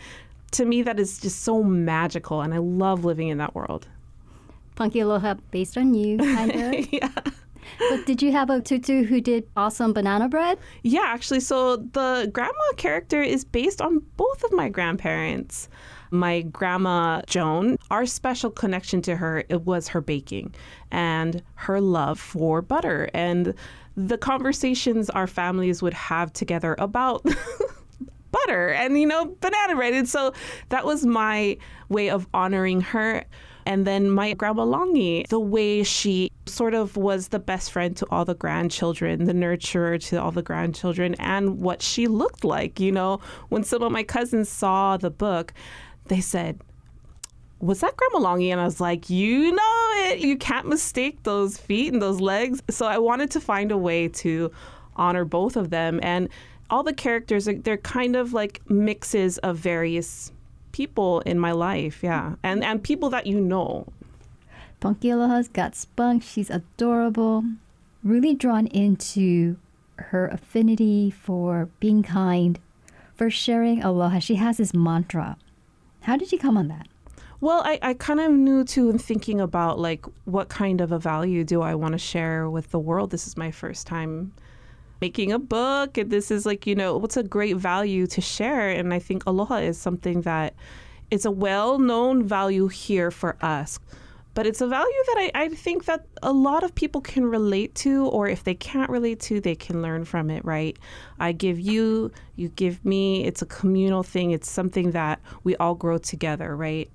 to 0.54 0.66
me, 0.66 0.82
that 0.82 1.00
is 1.00 1.20
just 1.20 1.44
so 1.44 1.64
magical, 1.64 2.42
and 2.42 2.54
I 2.54 2.58
love 2.58 3.06
living 3.06 3.30
in 3.30 3.38
that 3.38 3.54
world. 3.54 3.88
Punky 4.76 5.00
Aloha, 5.00 5.36
based 5.52 5.78
on 5.78 5.94
you, 5.94 6.18
kind 6.18 6.52
of. 6.52 6.88
yeah. 6.92 7.12
But 7.90 8.06
did 8.08 8.22
you 8.22 8.32
have 8.32 8.50
a 8.50 8.60
tutu 8.60 9.04
who 9.04 9.22
did 9.22 9.48
awesome 9.56 9.94
banana 9.94 10.28
bread? 10.28 10.58
Yeah, 10.82 11.04
actually. 11.06 11.40
So 11.40 11.78
the 11.78 12.30
grandma 12.34 12.72
character 12.78 13.22
is 13.22 13.46
based 13.46 13.80
on 13.80 14.02
both 14.18 14.44
of 14.44 14.52
my 14.52 14.68
grandparents. 14.68 15.70
My 16.10 16.42
grandma 16.42 17.22
Joan, 17.28 17.78
our 17.92 18.06
special 18.08 18.50
connection 18.50 19.02
to 19.04 19.16
her 19.16 19.44
it 19.50 19.62
was 19.62 19.88
her 19.90 20.02
baking 20.02 20.54
and 20.90 21.42
her 21.56 21.80
love 21.80 22.20
for 22.20 22.62
butter 22.62 23.10
and 23.14 23.54
the 23.96 24.18
conversations 24.18 25.10
our 25.12 25.28
families 25.28 25.82
would 25.82 25.94
have 25.94 26.34
together 26.34 26.76
about 26.80 27.26
butter 28.32 28.70
and, 28.70 29.00
you 29.00 29.06
know, 29.06 29.36
banana 29.40 29.76
bread. 29.76 29.94
And 29.94 30.08
so 30.08 30.34
that 30.70 30.86
was 30.86 31.06
my 31.06 31.58
way 31.90 32.10
of 32.10 32.28
honoring 32.34 32.82
her. 32.82 33.26
And 33.66 33.86
then 33.86 34.10
my 34.10 34.34
grandma 34.34 34.66
Longy, 34.66 35.28
the 35.28 35.40
way 35.40 35.84
she 35.84 36.32
sort 36.48 36.74
of 36.74 36.98
was 36.98 37.28
the 37.28 37.40
best 37.40 37.72
friend 37.72 37.96
to 37.98 38.08
all 38.10 38.26
the 38.26 38.34
grandchildren, 38.34 39.26
the 39.26 39.34
nurturer 39.34 40.02
to 40.08 40.22
all 40.22 40.32
the 40.32 40.42
grandchildren, 40.42 41.16
and 41.20 41.60
what 41.60 41.82
she 41.82 42.08
looked 42.08 42.44
like. 42.44 42.80
You 42.80 42.92
know, 42.92 43.20
when 43.50 43.64
some 43.64 43.84
of 43.84 43.92
my 43.92 44.04
cousins 44.04 44.50
saw 44.50 44.98
the 44.98 45.12
book, 45.12 45.54
they 46.08 46.22
said, 46.22 46.60
was 47.60 47.82
that 47.82 47.96
Grandma 47.96 48.28
Longy? 48.28 48.52
And 48.52 48.60
I 48.60 48.66
was 48.66 48.82
like, 48.82 49.12
you 49.12 49.52
know 49.52 49.92
it. 50.08 50.20
You 50.20 50.36
can't 50.38 50.68
mistake 50.68 51.22
those 51.22 51.58
feet 51.60 51.94
and 51.94 52.02
those 52.02 52.20
legs. 52.20 52.64
So 52.72 52.88
I 52.88 52.98
wanted 52.98 53.30
to 53.32 53.40
find 53.40 53.72
a 53.72 53.78
way 53.78 54.08
to 54.08 54.52
honor 54.96 55.24
both 55.26 55.56
of 55.56 55.70
them. 55.70 56.00
And 56.02 56.30
all 56.72 56.84
the 56.84 56.94
characters 56.94 57.48
they're 57.64 57.78
kind 57.78 58.16
of 58.16 58.34
like 58.34 58.62
mixes 58.70 59.38
of 59.40 59.58
various 59.58 60.32
people 60.72 61.20
in 61.22 61.38
my 61.38 61.52
life, 61.52 62.02
yeah, 62.02 62.36
and 62.42 62.64
and 62.64 62.84
people 62.84 63.10
that 63.10 63.28
you 63.28 63.40
know. 63.40 63.86
Punky 64.80 65.12
Aloha's 65.12 65.48
got 65.48 65.76
spunk. 65.76 66.24
She's 66.24 66.50
adorable. 66.50 67.44
Really 68.04 68.34
drawn 68.34 68.66
into 68.68 69.58
her 69.98 70.28
affinity 70.28 71.12
for 71.12 71.70
being 71.80 72.02
kind, 72.02 72.58
for 73.14 73.30
sharing 73.30 73.84
aloha. 73.84 74.18
She 74.18 74.36
has 74.36 74.58
this 74.58 74.74
mantra. 74.74 75.38
How 76.02 76.18
did 76.18 76.32
you 76.32 76.40
come 76.40 76.58
on 76.58 76.68
that? 76.70 76.88
Well, 77.42 77.62
I, 77.64 77.78
I 77.82 77.94
kind 77.94 78.20
of 78.20 78.32
knew 78.32 78.64
too 78.64 78.90
in 78.90 78.98
thinking 78.98 79.40
about 79.40 79.78
like 79.78 80.06
what 80.26 80.50
kind 80.50 80.82
of 80.82 80.92
a 80.92 80.98
value 80.98 81.44
do 81.44 81.62
I 81.62 81.76
want 81.76 81.92
to 81.92 82.00
share 82.00 82.50
with 82.50 82.72
the 82.72 82.80
world. 82.80 83.12
This 83.12 83.28
is 83.28 83.38
my 83.38 83.52
first 83.52 83.86
time 83.86 84.32
making 85.02 85.32
a 85.32 85.40
book 85.40 85.98
and 85.98 86.12
this 86.12 86.32
is 86.32 86.46
like 86.46 86.66
you 86.68 86.76
know 86.76 86.98
what's 86.98 87.18
a 87.18 87.24
great 87.24 87.58
value 87.58 88.08
to 88.08 88.22
share? 88.22 88.70
And 88.70 88.94
i 88.94 89.00
think 89.00 89.24
aloha 89.26 89.56
is 89.58 89.78
something 89.78 90.22
that 90.22 90.54
it's 91.10 91.26
a 91.26 91.32
well-known 91.32 92.24
value 92.24 92.68
here 92.68 93.12
for 93.12 93.36
us 93.42 93.80
but 94.34 94.48
it's 94.48 94.62
a 94.62 94.68
value 94.68 95.04
that 95.08 95.16
I, 95.18 95.32
I 95.44 95.50
think 95.50 95.86
that 95.86 96.06
a 96.24 96.32
lot 96.32 96.64
of 96.64 96.74
people 96.74 97.02
can 97.02 97.26
relate 97.26 97.76
to 97.76 98.06
or 98.08 98.28
if 98.28 98.44
they 98.44 98.54
can't 98.54 98.90
relate 98.90 99.20
to 99.22 99.42
they 99.42 99.56
can 99.56 99.82
learn 99.82 100.06
from 100.06 100.30
it 100.30 100.46
right? 100.46 100.78
I 101.20 101.34
give 101.34 101.60
you 101.60 102.12
you 102.36 102.50
give 102.50 102.84
me. 102.86 103.26
It's 103.26 103.42
a 103.42 103.46
communal 103.46 104.04
thing. 104.04 104.32
It's 104.32 104.50
something 104.50 104.92
that 104.92 105.20
we 105.44 105.56
all 105.58 105.76
grow 105.76 105.98
together 105.98 106.56
right? 106.56 106.90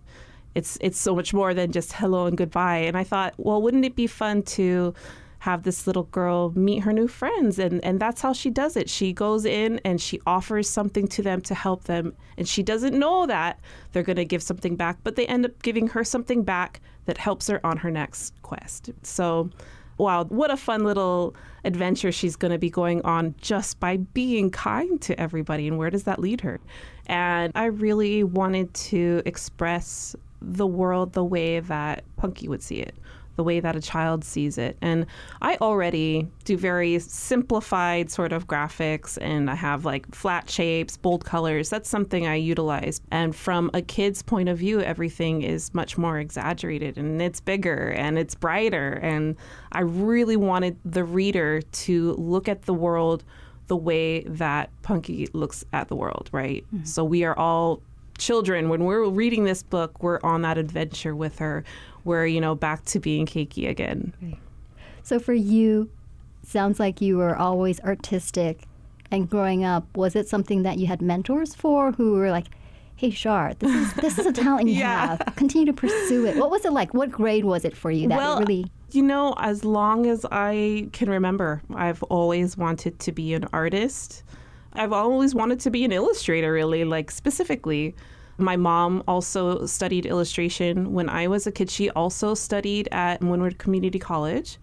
It's 0.55 0.79
it's 0.81 0.99
so 0.99 1.15
much 1.15 1.35
more 1.35 1.53
than 1.53 1.73
just 1.73 1.93
hello 1.93 2.27
and 2.27 2.39
goodbye. 2.39 2.79
And 2.79 2.97
i 2.97 3.05
thought 3.05 3.35
well 3.37 3.61
wouldn't 3.61 3.85
it 3.85 3.97
be 3.97 4.07
fun 4.07 4.43
to 4.43 4.95
have 5.41 5.63
this 5.63 5.87
little 5.87 6.05
girl 6.05 6.53
meet 6.57 6.81
her 6.81 6.93
new 6.93 7.09
friends 7.09 7.59
and 7.59 7.85
and 7.85 8.01
that's 8.01 8.21
how 8.21 8.33
she 8.33 8.51
does 8.51 8.77
it. 8.77 8.89
She 8.89 9.13
goes 9.13 9.45
in 9.45 9.81
and 9.85 10.01
she 10.01 10.21
offers 10.27 10.69
something 10.69 11.07
to 11.09 11.23
them 11.23 11.41
to 11.43 11.55
help 11.55 11.85
them 11.85 12.15
and 12.37 12.49
she 12.49 12.63
doesn't 12.63 12.99
know 12.99 13.27
that 13.27 13.61
they're 13.93 14.03
going 14.03 14.17
to 14.17 14.25
give 14.25 14.43
something 14.43 14.77
back 14.77 14.99
but 15.05 15.17
they 15.17 15.27
end 15.27 15.45
up 15.45 15.63
giving 15.63 15.89
her 15.89 16.05
something 16.05 16.43
back 16.43 16.81
that 17.05 17.19
helps 17.19 17.47
her 17.49 17.65
on 17.65 17.79
her 17.79 17.91
next 17.91 18.41
quest. 18.43 18.91
So 19.03 19.51
wow 19.99 20.25
what 20.25 20.51
a 20.51 20.57
fun 20.57 20.85
little 20.85 21.35
adventure 21.65 22.13
she's 22.13 22.37
going 22.37 22.53
to 22.53 22.59
be 22.59 22.71
going 22.71 23.03
on 23.03 23.35
just 23.41 23.81
by 23.81 23.97
being 23.97 24.51
kind 24.51 25.01
to 25.03 25.19
everybody 25.21 25.69
and 25.69 25.79
where 25.79 25.91
does 25.91 26.05
that 26.05 26.19
lead 26.19 26.41
her? 26.41 26.61
And 27.07 27.53
i 27.55 27.67
really 27.67 28.25
wanted 28.25 28.73
to 28.75 29.23
express 29.27 30.17
the 30.41 30.67
world 30.67 31.13
the 31.13 31.25
way 31.25 31.61
that 31.61 32.05
punky 32.17 32.49
would 32.49 32.63
see 32.63 32.77
it 32.77 32.95
the 33.37 33.45
way 33.45 33.61
that 33.61 33.77
a 33.77 33.81
child 33.81 34.25
sees 34.25 34.59
it. 34.59 34.77
And 34.81 35.07
I 35.41 35.57
already 35.57 36.29
do 36.45 36.57
very 36.57 36.99
simplified 36.99 38.11
sort 38.11 38.33
of 38.33 38.47
graphics 38.47 39.19
and 39.21 39.51
I 39.51 39.55
have 39.55 39.85
like 39.85 40.13
flat 40.15 40.51
shapes, 40.51 40.97
bold 40.97 41.25
colors. 41.25 41.71
That's 41.71 41.89
something 41.89 42.27
I 42.27 42.35
utilize. 42.37 43.01
And 43.11 43.37
from 43.37 43.71
a 43.75 43.83
kid's 43.83 44.23
point 44.23 44.49
of 44.49 44.59
view, 44.59 44.81
everything 44.81 45.43
is 45.43 45.73
much 45.75 45.97
more 45.97 46.19
exaggerated 46.19 46.99
and 46.99 47.21
it's 47.23 47.41
bigger 47.41 47.91
and 47.91 48.19
it's 48.19 48.35
brighter. 48.35 48.95
And 49.03 49.37
I 49.73 49.81
really 49.81 50.37
wanted 50.37 50.77
the 50.85 51.05
reader 51.05 51.61
to 51.61 52.13
look 52.15 52.49
at 52.49 52.63
the 52.63 52.75
world 52.75 53.23
the 53.69 53.77
way 53.77 54.21
that 54.23 54.71
Punky 54.83 55.29
looks 55.33 55.65
at 55.73 55.89
the 55.89 55.97
world, 55.97 56.29
right? 56.33 56.65
Mm-hmm. 56.73 56.85
So 56.85 57.05
we 57.05 57.25
are 57.25 57.37
all 57.37 57.83
children 58.19 58.69
when 58.69 58.85
we're 58.85 59.09
reading 59.09 59.45
this 59.45 59.63
book 59.63 60.03
we're 60.03 60.21
on 60.23 60.43
that 60.43 60.59
adventure 60.59 61.15
with 61.15 61.39
her. 61.39 61.65
We're 62.05 62.27
you 62.27 62.41
know 62.41 62.55
back 62.55 62.85
to 62.87 63.01
being 63.01 63.27
Keiki 63.27 63.69
again. 63.69 64.15
Right. 64.23 64.39
so 65.03 65.19
for 65.19 65.35
you 65.35 65.91
sounds 66.43 66.79
like 66.79 67.01
you 67.01 67.17
were 67.17 67.37
always 67.37 67.81
artistic 67.81 68.63
and 69.11 69.29
growing 69.29 69.65
up. 69.65 69.97
Was 69.97 70.17
it 70.17 70.29
something 70.29 70.63
that 70.63 70.79
you 70.79 70.87
had 70.87 71.03
mentors 71.03 71.55
for 71.55 71.93
who 71.93 72.13
were 72.13 72.31
like 72.31 72.47
hey 72.97 73.11
Shar, 73.11 73.53
this 73.55 73.75
is 73.75 73.93
this 73.95 74.19
is 74.19 74.27
a 74.27 74.33
talent 74.45 74.69
you 74.69 74.77
yeah. 74.77 75.17
have. 75.19 75.37
Continue 75.37 75.67
to 75.67 75.73
pursue 75.73 76.27
it. 76.27 76.37
What 76.37 76.51
was 76.51 76.65
it 76.65 76.73
like? 76.73 76.95
What 76.95 77.11
grade 77.11 77.45
was 77.45 77.65
it 77.65 77.77
for 77.77 77.91
you 77.91 78.09
that 78.09 78.17
well, 78.17 78.41
really 78.41 78.71
you 78.93 79.03
know 79.03 79.35
as 79.39 79.65
long 79.65 80.07
as 80.07 80.25
i 80.31 80.89
can 80.93 81.11
remember 81.11 81.63
i've 81.75 82.03
always 82.05 82.57
wanted 82.57 82.99
to 83.01 83.13
be 83.13 83.35
an 83.35 83.45
artist 83.53 84.23
I've 84.73 84.93
always 84.93 85.35
wanted 85.35 85.61
to 85.61 85.71
be 85.71 85.85
an 85.85 85.93
illustrator, 85.93 86.53
really, 86.53 86.85
like 86.85 87.11
specifically. 87.11 87.95
My 88.39 88.57
mom 88.57 89.03
also 89.09 89.65
studied 89.65 90.05
illustration 90.05 90.93
when 90.93 91.09
I 91.09 91.27
was 91.27 91.47
a 91.47 91.53
kid. 91.53 91.71
She 91.71 91.89
also 91.91 92.35
studied 92.35 92.89
at 92.93 93.23
Windward 93.23 93.59
Community 93.59 93.99
College. 93.99 94.59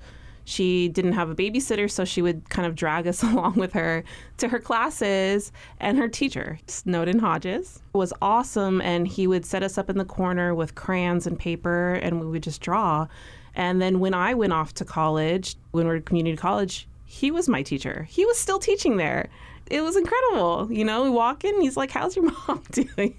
She 0.46 0.90
didn't 0.90 1.14
have 1.14 1.30
a 1.30 1.36
babysitter, 1.36 1.90
so 1.90 2.06
she 2.06 2.22
would 2.22 2.50
kind 2.50 2.68
of 2.68 2.76
drag 2.76 3.08
us 3.08 3.24
along 3.24 3.56
with 3.56 3.74
her 3.74 4.04
to 4.38 4.50
her 4.50 4.60
classes. 4.60 5.52
And 5.80 5.98
her 5.98 6.08
teacher, 6.08 6.60
Snowden 6.68 7.20
Hodges, 7.20 7.82
was 7.94 8.14
awesome. 8.22 8.82
And 8.82 9.08
he 9.08 9.26
would 9.26 9.46
set 9.46 9.64
us 9.64 9.78
up 9.78 9.90
in 9.90 9.98
the 9.98 10.06
corner 10.06 10.54
with 10.54 10.76
crayons 10.76 11.26
and 11.26 11.40
paper, 11.40 11.94
and 11.96 12.20
we 12.20 12.28
would 12.28 12.44
just 12.44 12.62
draw. 12.62 13.08
And 13.56 13.82
then 13.82 14.00
when 14.00 14.14
I 14.14 14.34
went 14.34 14.54
off 14.54 14.74
to 14.76 14.86
college, 14.86 15.56
Windward 15.72 16.06
Community 16.06 16.38
College, 16.38 16.88
he 17.06 17.32
was 17.32 17.48
my 17.48 17.62
teacher. 17.62 18.08
He 18.10 18.26
was 18.26 18.38
still 18.38 18.60
teaching 18.60 18.98
there 18.98 19.30
it 19.68 19.82
was 19.82 19.96
incredible. 19.96 20.68
You 20.72 20.86
know, 20.86 21.04
we 21.04 21.10
walk 21.10 21.44
in, 21.44 21.62
he's 21.62 21.78
like, 21.78 21.92
How's 21.92 22.16
your 22.16 22.26
mom 22.48 22.64
doing? 22.72 23.16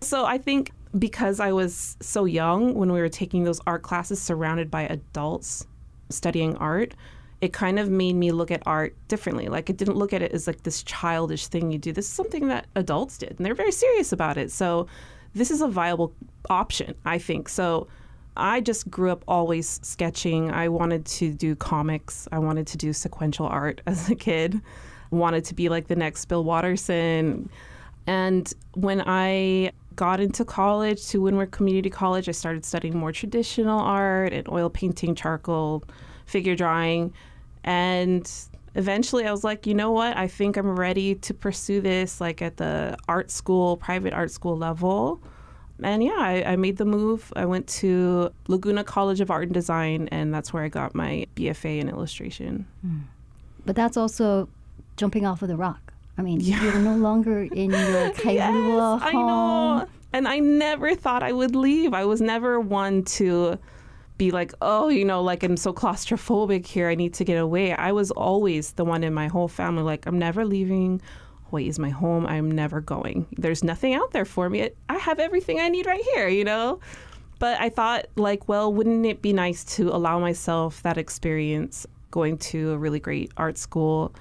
So 0.00 0.24
I 0.24 0.38
think 0.38 0.72
because 0.98 1.40
I 1.40 1.52
was 1.52 1.96
so 2.00 2.24
young 2.24 2.74
when 2.74 2.92
we 2.92 3.00
were 3.00 3.08
taking 3.08 3.44
those 3.44 3.60
art 3.66 3.82
classes 3.82 4.20
surrounded 4.20 4.70
by 4.70 4.82
adults 4.82 5.66
studying 6.08 6.56
art, 6.56 6.94
it 7.40 7.52
kind 7.52 7.78
of 7.78 7.90
made 7.90 8.14
me 8.14 8.32
look 8.32 8.50
at 8.50 8.62
art 8.66 8.96
differently. 9.08 9.48
Like 9.48 9.68
it 9.68 9.76
didn't 9.76 9.96
look 9.96 10.12
at 10.12 10.22
it 10.22 10.32
as 10.32 10.46
like 10.46 10.62
this 10.62 10.82
childish 10.82 11.48
thing 11.48 11.70
you 11.70 11.78
do. 11.78 11.92
This 11.92 12.06
is 12.06 12.12
something 12.12 12.48
that 12.48 12.66
adults 12.74 13.18
did, 13.18 13.34
and 13.36 13.44
they're 13.44 13.54
very 13.54 13.72
serious 13.72 14.12
about 14.12 14.36
it. 14.36 14.50
So 14.50 14.86
this 15.34 15.50
is 15.50 15.60
a 15.60 15.68
viable 15.68 16.14
option, 16.48 16.94
I 17.04 17.18
think. 17.18 17.48
So 17.48 17.88
I 18.36 18.60
just 18.60 18.90
grew 18.90 19.10
up 19.10 19.24
always 19.28 19.80
sketching. 19.82 20.50
I 20.50 20.68
wanted 20.68 21.04
to 21.06 21.32
do 21.32 21.54
comics. 21.54 22.26
I 22.32 22.38
wanted 22.38 22.66
to 22.68 22.78
do 22.78 22.92
sequential 22.92 23.46
art 23.46 23.80
as 23.86 24.08
a 24.08 24.14
kid. 24.14 24.60
Wanted 25.10 25.44
to 25.46 25.54
be 25.54 25.68
like 25.68 25.88
the 25.88 25.96
next 25.96 26.24
Bill 26.26 26.44
Watterson. 26.44 27.48
And 28.06 28.52
when 28.74 29.02
I 29.06 29.72
got 29.96 30.20
into 30.20 30.44
college 30.44 31.06
to 31.08 31.20
Windward 31.20 31.50
Community 31.50 31.90
College, 31.90 32.28
I 32.28 32.32
started 32.32 32.64
studying 32.64 32.96
more 32.96 33.12
traditional 33.12 33.80
art 33.80 34.32
and 34.32 34.48
oil 34.48 34.70
painting, 34.70 35.14
charcoal, 35.14 35.82
figure 36.26 36.54
drawing. 36.54 37.12
And 37.64 38.30
eventually 38.74 39.26
I 39.26 39.32
was 39.32 39.42
like, 39.42 39.66
you 39.66 39.74
know 39.74 39.90
what? 39.90 40.16
I 40.16 40.28
think 40.28 40.56
I'm 40.56 40.78
ready 40.78 41.16
to 41.16 41.34
pursue 41.34 41.80
this 41.80 42.20
like 42.20 42.42
at 42.42 42.58
the 42.58 42.96
art 43.08 43.30
school, 43.30 43.76
private 43.78 44.12
art 44.12 44.30
school 44.30 44.56
level. 44.56 45.20
And 45.82 46.02
yeah, 46.02 46.16
I, 46.16 46.52
I 46.52 46.56
made 46.56 46.76
the 46.76 46.84
move. 46.84 47.32
I 47.36 47.44
went 47.44 47.66
to 47.68 48.30
Laguna 48.48 48.84
College 48.84 49.20
of 49.20 49.30
Art 49.30 49.44
and 49.44 49.52
Design, 49.52 50.08
and 50.10 50.32
that's 50.32 50.52
where 50.52 50.62
I 50.62 50.68
got 50.68 50.94
my 50.94 51.26
BFA 51.36 51.80
in 51.80 51.88
illustration. 51.90 52.66
Mm. 52.86 53.02
But 53.66 53.76
that's 53.76 53.96
also 53.96 54.48
jumping 54.96 55.26
off 55.26 55.42
of 55.42 55.48
the 55.48 55.56
rock. 55.56 55.92
I 56.18 56.22
mean, 56.22 56.40
yeah. 56.40 56.62
you're 56.62 56.78
no 56.78 56.96
longer 56.96 57.42
in 57.42 57.70
your 57.70 57.78
Kailua 58.12 59.00
yes, 59.00 59.08
I 59.08 59.12
know. 59.12 59.86
And 60.12 60.26
I 60.26 60.38
never 60.38 60.94
thought 60.94 61.22
I 61.22 61.32
would 61.32 61.54
leave. 61.54 61.92
I 61.92 62.04
was 62.04 62.20
never 62.20 62.58
one 62.58 63.04
to 63.04 63.58
be 64.16 64.30
like, 64.30 64.54
oh, 64.62 64.88
you 64.88 65.04
know, 65.04 65.22
like 65.22 65.42
I'm 65.42 65.58
so 65.58 65.74
claustrophobic 65.74 66.66
here. 66.66 66.88
I 66.88 66.94
need 66.94 67.12
to 67.14 67.24
get 67.24 67.36
away. 67.36 67.74
I 67.74 67.92
was 67.92 68.10
always 68.12 68.72
the 68.72 68.84
one 68.84 69.04
in 69.04 69.12
my 69.12 69.28
whole 69.28 69.48
family, 69.48 69.82
like, 69.82 70.06
I'm 70.06 70.18
never 70.18 70.44
leaving. 70.44 71.02
Hawaii 71.50 71.68
is 71.68 71.78
my 71.78 71.90
home. 71.90 72.26
I'm 72.26 72.50
never 72.50 72.80
going. 72.80 73.26
There's 73.36 73.62
nothing 73.62 73.94
out 73.94 74.12
there 74.12 74.24
for 74.24 74.48
me. 74.48 74.70
I 74.88 74.96
have 74.96 75.18
everything 75.18 75.60
I 75.60 75.68
need 75.68 75.86
right 75.86 76.02
here, 76.14 76.28
you 76.28 76.44
know? 76.44 76.80
But 77.38 77.60
I 77.60 77.68
thought, 77.68 78.06
like, 78.16 78.48
well, 78.48 78.72
wouldn't 78.72 79.04
it 79.04 79.20
be 79.20 79.34
nice 79.34 79.62
to 79.76 79.90
allow 79.90 80.18
myself 80.18 80.82
that 80.82 80.96
experience 80.96 81.86
going 82.10 82.38
to 82.38 82.72
a 82.72 82.78
really 82.78 82.98
great 82.98 83.30
art 83.36 83.58
school 83.58 84.14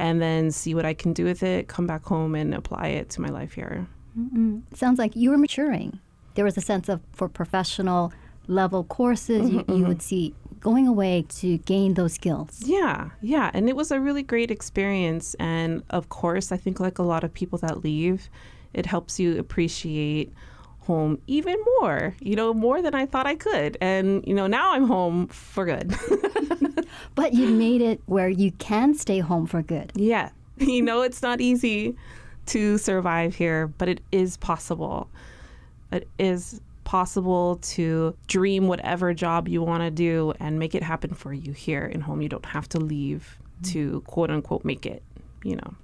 and 0.00 0.20
then 0.20 0.50
see 0.50 0.74
what 0.74 0.86
I 0.86 0.94
can 0.94 1.12
do 1.12 1.24
with 1.24 1.42
it, 1.42 1.68
come 1.68 1.86
back 1.86 2.04
home 2.04 2.34
and 2.34 2.54
apply 2.54 2.88
it 2.88 3.10
to 3.10 3.20
my 3.20 3.28
life 3.28 3.52
here? 3.52 3.86
Mm-hmm. 4.18 4.60
Sounds 4.74 4.98
like 4.98 5.14
you 5.14 5.30
were 5.30 5.38
maturing. 5.38 6.00
There 6.34 6.44
was 6.44 6.56
a 6.56 6.60
sense 6.60 6.88
of, 6.88 7.00
for 7.12 7.28
professional 7.28 8.12
level 8.46 8.84
courses, 8.84 9.42
mm-hmm, 9.42 9.52
you, 9.52 9.58
you 9.58 9.64
mm-hmm. 9.64 9.88
would 9.88 10.02
see 10.02 10.34
going 10.60 10.88
away 10.88 11.24
to 11.28 11.58
gain 11.58 11.94
those 11.94 12.14
skills. 12.14 12.62
Yeah, 12.64 13.10
yeah. 13.20 13.50
And 13.52 13.68
it 13.68 13.76
was 13.76 13.90
a 13.90 14.00
really 14.00 14.22
great 14.22 14.50
experience. 14.50 15.34
And 15.38 15.82
of 15.90 16.08
course, 16.08 16.50
I 16.50 16.56
think 16.56 16.80
like 16.80 16.98
a 16.98 17.02
lot 17.02 17.22
of 17.22 17.32
people 17.32 17.58
that 17.60 17.84
leave, 17.84 18.28
it 18.72 18.86
helps 18.86 19.20
you 19.20 19.38
appreciate 19.38 20.32
home 20.90 21.22
even 21.28 21.56
more, 21.78 22.16
you 22.20 22.34
know, 22.34 22.52
more 22.52 22.82
than 22.82 22.96
I 22.96 23.06
thought 23.06 23.24
I 23.24 23.36
could. 23.36 23.78
And, 23.80 24.26
you 24.26 24.34
know, 24.34 24.48
now 24.48 24.72
I'm 24.72 24.88
home 24.88 25.28
for 25.28 25.64
good. 25.64 25.94
but 27.14 27.32
you 27.32 27.46
made 27.48 27.80
it 27.80 28.00
where 28.06 28.28
you 28.28 28.50
can 28.52 28.94
stay 28.94 29.20
home 29.20 29.46
for 29.46 29.62
good. 29.62 29.92
Yeah. 29.94 30.30
You 30.58 30.82
know, 30.82 31.00
it's 31.00 31.22
not 31.22 31.40
easy 31.40 31.96
to 32.46 32.76
survive 32.76 33.34
here, 33.34 33.68
but 33.68 33.88
it 33.88 34.02
is 34.12 34.36
possible. 34.36 35.08
It 35.90 36.06
is 36.18 36.60
possible 36.84 37.56
to 37.62 38.14
dream 38.26 38.68
whatever 38.68 39.14
job 39.14 39.48
you 39.48 39.62
want 39.62 39.84
to 39.84 39.90
do 39.90 40.34
and 40.38 40.58
make 40.58 40.74
it 40.74 40.82
happen 40.82 41.14
for 41.14 41.32
you 41.32 41.52
here 41.52 41.86
in 41.86 42.02
home. 42.02 42.20
You 42.20 42.28
don't 42.28 42.44
have 42.44 42.68
to 42.70 42.78
leave 42.78 43.38
to 43.72 44.02
quote 44.02 44.30
unquote 44.30 44.66
make 44.66 44.84
it, 44.84 45.02
you 45.42 45.56
know. 45.56 45.74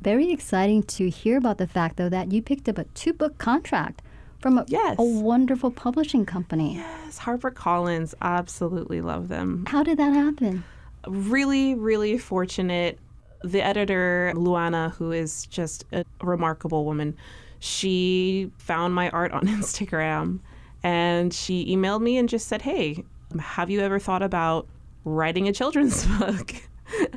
Very 0.00 0.32
exciting 0.32 0.82
to 0.84 1.08
hear 1.08 1.38
about 1.38 1.58
the 1.58 1.68
fact, 1.68 1.96
though, 1.96 2.08
that 2.08 2.32
you 2.32 2.42
picked 2.42 2.68
up 2.68 2.78
a 2.78 2.84
two 2.84 3.12
book 3.12 3.38
contract 3.38 4.02
from 4.40 4.58
a, 4.58 4.64
yes. 4.68 4.96
a 4.98 5.02
wonderful 5.02 5.70
publishing 5.70 6.24
company. 6.24 6.76
Yes, 6.76 7.18
HarperCollins. 7.18 8.14
Absolutely 8.20 9.00
love 9.00 9.28
them. 9.28 9.64
How 9.66 9.82
did 9.82 9.98
that 9.98 10.12
happen? 10.12 10.64
Really, 11.06 11.74
really 11.74 12.18
fortunate. 12.18 12.98
The 13.44 13.62
editor, 13.62 14.32
Luana, 14.34 14.92
who 14.92 15.12
is 15.12 15.46
just 15.46 15.84
a 15.92 16.04
remarkable 16.22 16.84
woman, 16.84 17.16
she 17.60 18.50
found 18.58 18.94
my 18.94 19.10
art 19.10 19.32
on 19.32 19.42
Instagram 19.46 20.40
and 20.82 21.34
she 21.34 21.74
emailed 21.74 22.02
me 22.02 22.16
and 22.18 22.28
just 22.28 22.46
said, 22.46 22.62
Hey, 22.62 23.04
have 23.38 23.70
you 23.70 23.80
ever 23.80 23.98
thought 23.98 24.22
about 24.22 24.66
writing 25.04 25.48
a 25.48 25.52
children's 25.52 26.06
book? 26.18 26.54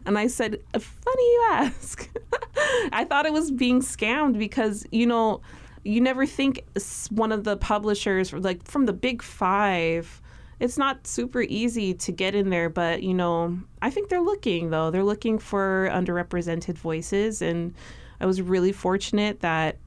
And 0.05 0.17
I 0.17 0.27
said, 0.27 0.59
Funny 0.73 1.23
you 1.23 1.47
ask. 1.51 2.09
I 2.91 3.05
thought 3.05 3.25
it 3.25 3.33
was 3.33 3.51
being 3.51 3.81
scammed 3.81 4.37
because, 4.37 4.85
you 4.91 5.05
know, 5.05 5.41
you 5.83 6.01
never 6.01 6.25
think 6.25 6.63
one 7.09 7.31
of 7.31 7.43
the 7.43 7.57
publishers, 7.57 8.33
like 8.33 8.65
from 8.65 8.85
the 8.85 8.93
big 8.93 9.21
five, 9.21 10.21
it's 10.59 10.77
not 10.77 11.07
super 11.07 11.41
easy 11.41 11.93
to 11.95 12.11
get 12.11 12.35
in 12.35 12.49
there, 12.49 12.69
but 12.69 13.01
you 13.03 13.13
know, 13.13 13.59
I 13.81 13.89
think 13.89 14.09
they're 14.09 14.21
looking 14.21 14.69
though. 14.69 14.91
They're 14.91 15.03
looking 15.03 15.39
for 15.39 15.89
underrepresented 15.91 16.75
voices, 16.75 17.41
and 17.41 17.73
I 18.19 18.25
was 18.25 18.41
really 18.41 18.71
fortunate 18.71 19.39
that 19.39 19.77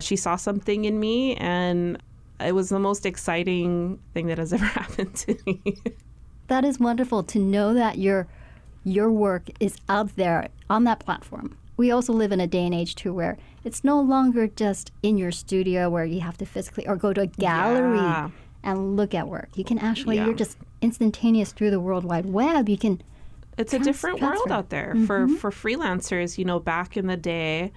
she 0.00 0.16
saw 0.16 0.36
something 0.36 0.84
in 0.84 0.98
me 0.98 1.36
and 1.36 2.02
it 2.40 2.54
was 2.54 2.70
the 2.70 2.78
most 2.78 3.06
exciting 3.06 4.00
thing 4.14 4.26
that 4.26 4.38
has 4.38 4.52
ever 4.52 4.64
happened 4.80 5.14
to 5.14 5.36
me. 5.46 5.62
that 6.48 6.64
is 6.64 6.80
wonderful 6.80 7.22
to 7.22 7.38
know 7.38 7.74
that 7.74 7.98
your 7.98 8.26
your 8.84 9.10
work 9.10 9.48
is 9.60 9.76
out 9.88 10.16
there 10.16 10.48
on 10.68 10.84
that 10.84 10.98
platform. 10.98 11.56
We 11.76 11.90
also 11.90 12.12
live 12.12 12.32
in 12.32 12.40
a 12.40 12.46
day 12.46 12.64
and 12.64 12.74
age 12.74 12.94
too 12.94 13.12
where 13.12 13.38
it's 13.64 13.82
no 13.84 14.00
longer 14.00 14.46
just 14.46 14.92
in 15.02 15.16
your 15.18 15.32
studio 15.32 15.88
where 15.88 16.04
you 16.04 16.20
have 16.20 16.36
to 16.38 16.46
physically 16.46 16.86
or 16.86 16.96
go 16.96 17.12
to 17.12 17.22
a 17.22 17.26
gallery 17.26 17.98
yeah. 17.98 18.30
and 18.62 18.96
look 18.96 19.14
at 19.14 19.28
work. 19.28 19.50
You 19.56 19.64
can 19.64 19.78
actually 19.78 20.16
yeah. 20.16 20.26
you're 20.26 20.34
just 20.34 20.58
instantaneous 20.80 21.52
through 21.52 21.70
the 21.70 21.80
World 21.80 22.04
Wide 22.04 22.26
Web. 22.26 22.68
You 22.68 22.78
can 22.78 23.02
it's 23.58 23.70
trans- 23.70 23.86
a 23.86 23.90
different 23.90 24.18
transfer. 24.18 24.36
world 24.36 24.52
out 24.52 24.70
there 24.70 24.94
mm-hmm. 24.94 25.06
for 25.06 25.28
for 25.28 25.50
freelancers. 25.50 26.38
You 26.38 26.44
know, 26.44 26.60
back 26.60 26.96
in 26.96 27.06
the 27.06 27.16
day, 27.16 27.72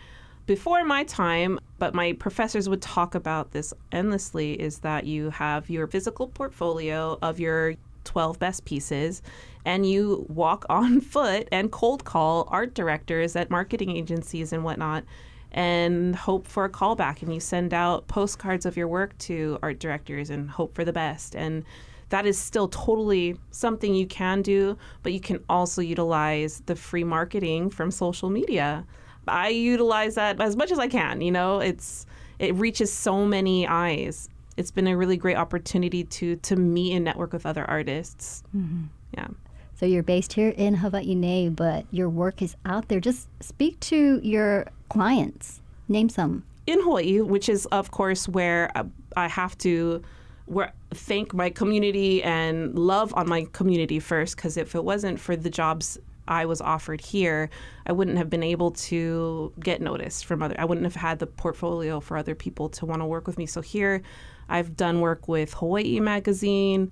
before 0.46 0.84
my 0.84 1.04
time, 1.04 1.60
but 1.80 1.93
my 1.93 2.14
professors 2.14 2.70
would 2.70 2.82
talk 2.82 3.16
about 3.16 3.52
this 3.52 3.74
endlessly 3.91 4.54
is 4.54 4.80
that 4.80 5.06
you 5.06 5.30
have 5.32 5.70
your 5.70 5.88
physical 5.88 6.28
portfolio 6.28 7.18
of 7.22 7.39
your 7.39 7.76
12 8.04 8.39
best 8.39 8.66
pieces 8.66 9.22
and 9.66 9.89
you 9.89 10.26
walk 10.30 10.66
on 10.70 11.01
foot 11.01 11.47
and 11.51 11.72
cold 11.72 12.05
call 12.05 12.47
art 12.49 12.74
directors 12.74 13.36
at 13.36 13.49
marketing 13.49 13.95
agencies 13.95 14.53
and 14.53 14.63
whatnot 14.63 15.03
and 15.51 16.16
hope 16.16 16.47
for 16.47 16.66
a 16.66 16.70
callback 16.70 17.22
and 17.22 17.34
you 17.34 17.39
send 17.39 17.74
out 17.74 18.07
postcards 18.07 18.66
of 18.66 18.76
your 18.76 18.88
work 18.88 19.18
to 19.18 19.57
art 19.63 19.80
directors 19.80 20.30
and 20.30 20.49
hope 20.49 20.76
for 20.76 20.84
the 20.84 20.93
best 20.93 21.36
and 21.36 21.63
that 22.09 22.26
is 22.26 22.38
still 22.38 22.68
totally 22.68 23.38
something 23.51 23.95
you 23.95 24.05
can 24.05 24.41
do 24.41 24.78
but 25.01 25.11
you 25.13 25.20
can 25.20 25.43
also 25.49 25.82
utilize 25.82 26.61
the 26.66 26.76
free 26.76 27.03
marketing 27.03 27.70
from 27.70 27.89
social 27.89 28.30
media 28.30 28.86
I 29.28 29.49
utilize 29.49 30.16
that 30.16 30.39
as 30.39 30.55
much 30.55 30.72
as 30.72 30.80
I 30.80 30.88
can. 30.88 31.22
You 31.22 31.32
know, 31.32 31.59
it's 31.59 32.05
it 32.39 32.53
reaches 32.55 32.91
so 32.91 33.26
many 33.26 33.68
eyes. 33.68 34.30
It's 34.57 34.72
been 34.72 34.88
a 34.88 34.95
really 34.95 35.18
great 35.18 35.38
opportunity 35.38 36.03
to 36.03 36.36
to 36.38 36.55
meet 36.55 36.93
and 36.93 37.05
network 37.05 37.34
with 37.34 37.45
other 37.45 37.66
artists. 37.66 38.43
Mm-hmm. 38.55 38.84
Yeah. 39.18 39.28
So 39.76 39.86
you're 39.86 40.03
based 40.03 40.34
here 40.34 40.49
in 40.49 40.76
Hawaii, 40.76 41.49
but 41.49 41.86
your 41.91 42.09
work 42.09 42.41
is 42.41 42.55
out 42.65 42.88
there. 42.88 43.01
Just 43.01 43.28
speak 43.41 43.80
to 43.82 44.19
your 44.23 44.67
clients. 44.89 45.61
Name 45.89 46.09
some. 46.09 46.43
In 46.65 46.82
Hawaii, 46.82 47.19
which 47.21 47.49
is 47.49 47.65
of 47.67 47.91
course 47.91 48.28
where 48.28 48.71
uh, 48.76 48.86
I 49.15 49.28
have 49.28 49.57
to 49.59 50.01
where 50.45 50.73
thank 50.91 51.34
my 51.34 51.49
community 51.49 52.23
and 52.23 52.78
love 52.78 53.13
on 53.15 53.28
my 53.28 53.47
community 53.51 53.99
first 53.99 54.36
because 54.36 54.57
if 54.57 54.76
it 54.76 54.84
wasn't 54.84 55.19
for 55.19 55.36
the 55.36 55.49
jobs 55.49 55.97
I 56.28 56.45
was 56.45 56.61
offered 56.61 57.01
here, 57.01 57.49
I 57.86 57.91
wouldn't 57.91 58.17
have 58.17 58.30
been 58.30 58.43
able 58.43 58.71
to 58.71 59.53
get 59.59 59.82
noticed 59.82 60.26
from 60.26 60.41
other. 60.41 60.55
I 60.57 60.65
wouldn't 60.65 60.86
have 60.86 60.95
had 60.95 61.19
the 61.19 61.28
portfolio 61.28 61.99
for 61.99 62.17
other 62.17 62.34
people 62.34 62.69
to 62.69 62.86
want 62.86 63.01
to 63.01 63.05
work 63.05 63.28
with 63.28 63.38
me. 63.38 63.45
So 63.45 63.61
here, 63.61 64.01
I've 64.49 64.76
done 64.76 65.01
work 65.01 65.28
with 65.28 65.53
Hawaii 65.53 65.99
Magazine, 65.99 66.91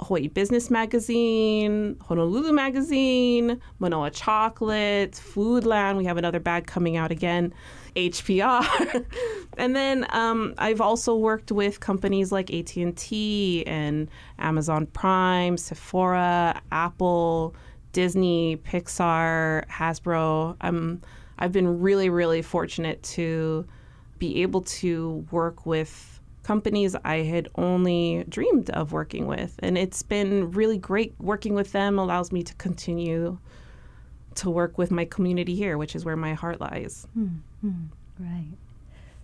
Hawaii 0.00 0.28
Business 0.28 0.70
Magazine, 0.70 1.96
Honolulu 2.00 2.52
Magazine, 2.52 3.60
Manoa 3.78 4.10
Chocolate, 4.10 5.12
Foodland. 5.12 5.96
We 5.96 6.04
have 6.04 6.16
another 6.16 6.40
bag 6.40 6.66
coming 6.66 6.96
out 6.96 7.10
again, 7.10 7.54
HPR, 7.96 9.06
and 9.56 9.76
then 9.76 10.06
um, 10.10 10.54
I've 10.58 10.80
also 10.80 11.16
worked 11.16 11.52
with 11.52 11.80
companies 11.80 12.32
like 12.32 12.52
AT 12.52 12.76
and 12.76 12.96
T 12.96 13.64
and 13.66 14.08
Amazon 14.38 14.86
Prime, 14.86 15.56
Sephora, 15.56 16.60
Apple. 16.72 17.54
Disney, 17.94 18.56
Pixar, 18.58 19.64
Hasbro. 19.68 20.56
I'm 20.60 21.00
I've 21.38 21.52
been 21.52 21.80
really 21.80 22.10
really 22.10 22.42
fortunate 22.42 23.02
to 23.04 23.66
be 24.18 24.42
able 24.42 24.60
to 24.62 25.26
work 25.30 25.64
with 25.64 26.13
companies 26.44 26.94
I 27.04 27.16
had 27.16 27.48
only 27.56 28.24
dreamed 28.28 28.70
of 28.70 28.92
working 28.92 29.26
with. 29.26 29.58
And 29.58 29.76
it's 29.76 30.02
been 30.02 30.52
really 30.52 30.78
great 30.78 31.14
working 31.18 31.54
with 31.54 31.72
them, 31.72 31.98
allows 31.98 32.30
me 32.30 32.42
to 32.44 32.54
continue 32.54 33.38
to 34.36 34.50
work 34.50 34.78
with 34.78 34.90
my 34.90 35.04
community 35.04 35.54
here, 35.54 35.76
which 35.78 35.96
is 35.96 36.04
where 36.04 36.16
my 36.16 36.34
heart 36.34 36.60
lies. 36.60 37.06
Mm-hmm. 37.18 37.84
Right. 38.18 38.52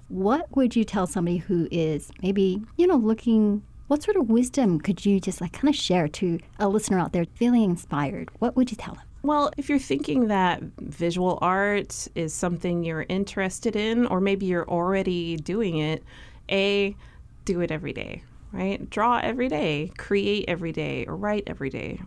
What 0.08 0.54
would 0.56 0.74
you 0.74 0.84
tell 0.84 1.06
somebody 1.06 1.36
who 1.36 1.68
is 1.70 2.10
maybe, 2.22 2.62
you 2.76 2.86
know, 2.86 2.96
looking, 2.96 3.62
what 3.86 4.02
sort 4.02 4.16
of 4.16 4.28
wisdom 4.28 4.80
could 4.80 5.06
you 5.06 5.20
just 5.20 5.40
like 5.40 5.52
kind 5.52 5.68
of 5.68 5.76
share 5.76 6.08
to 6.08 6.40
a 6.58 6.68
listener 6.68 6.98
out 6.98 7.12
there 7.12 7.26
feeling 7.34 7.62
inspired? 7.62 8.28
What 8.40 8.56
would 8.56 8.70
you 8.70 8.76
tell 8.76 8.94
them? 8.94 9.04
Well, 9.22 9.52
if 9.58 9.68
you're 9.68 9.78
thinking 9.78 10.28
that 10.28 10.62
visual 10.78 11.38
art 11.42 12.08
is 12.14 12.32
something 12.32 12.82
you're 12.82 13.04
interested 13.08 13.76
in, 13.76 14.06
or 14.06 14.20
maybe 14.20 14.46
you're 14.46 14.68
already 14.68 15.36
doing 15.36 15.76
it, 15.76 16.02
A, 16.50 16.96
do 17.44 17.60
it 17.60 17.70
every 17.70 17.92
day, 17.92 18.22
right? 18.52 18.88
Draw 18.88 19.18
every 19.18 19.48
day, 19.48 19.92
create 19.96 20.44
every 20.48 20.72
day, 20.72 21.04
or 21.06 21.16
write 21.16 21.44
every 21.46 21.70
day. 21.70 22.00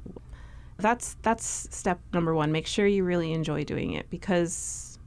That's 0.78 1.16
that's 1.22 1.46
step 1.46 2.00
number 2.14 2.34
1. 2.34 2.52
Make 2.52 2.68
sure 2.68 2.88
you 2.88 3.04
really 3.04 3.32
enjoy 3.32 3.64
doing 3.64 3.94
it 3.94 4.10
because 4.10 5.00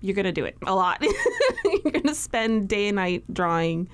you're 0.00 0.14
going 0.14 0.24
to 0.24 0.32
do 0.32 0.44
it 0.44 0.56
a 0.66 0.74
lot. 0.74 1.02
you're 1.64 1.92
going 1.92 2.02
to 2.02 2.14
spend 2.14 2.68
day 2.68 2.88
and 2.88 2.96
night 2.96 3.24
drawing. 3.32 3.88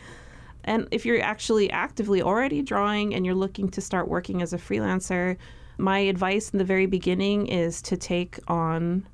And 0.65 0.87
if 0.91 1.05
you're 1.05 1.21
actually 1.21 1.71
actively 1.71 2.23
already 2.23 2.63
drawing 2.63 3.15
and 3.15 3.27
you're 3.27 3.35
looking 3.35 3.69
to 3.71 3.81
start 3.81 4.09
working 4.09 4.43
as 4.43 4.53
a 4.53 4.59
freelancer, 4.59 5.37
my 5.79 5.99
advice 5.99 6.51
in 6.51 6.59
the 6.59 6.65
very 6.65 6.87
beginning 6.87 7.47
is 7.47 7.83
to 7.83 7.97
take 7.97 8.39
on 8.49 9.07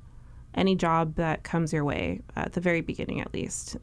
any 0.55 0.75
job 0.75 1.15
that 1.15 1.43
comes 1.43 1.71
your 1.73 1.83
way, 1.83 2.21
at 2.35 2.53
the 2.53 2.61
very 2.61 2.81
beginning 2.81 3.21
at 3.21 3.33
least. 3.33 3.77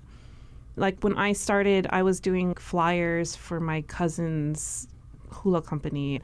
Like 0.77 1.01
when 1.01 1.17
I 1.17 1.33
started, 1.33 1.87
I 1.91 2.03
was 2.03 2.21
doing 2.21 2.55
flyers 2.55 3.35
for 3.35 3.61
my 3.61 3.83
cousin's 3.83 4.89
hula 5.31 5.63
company. 5.63 6.21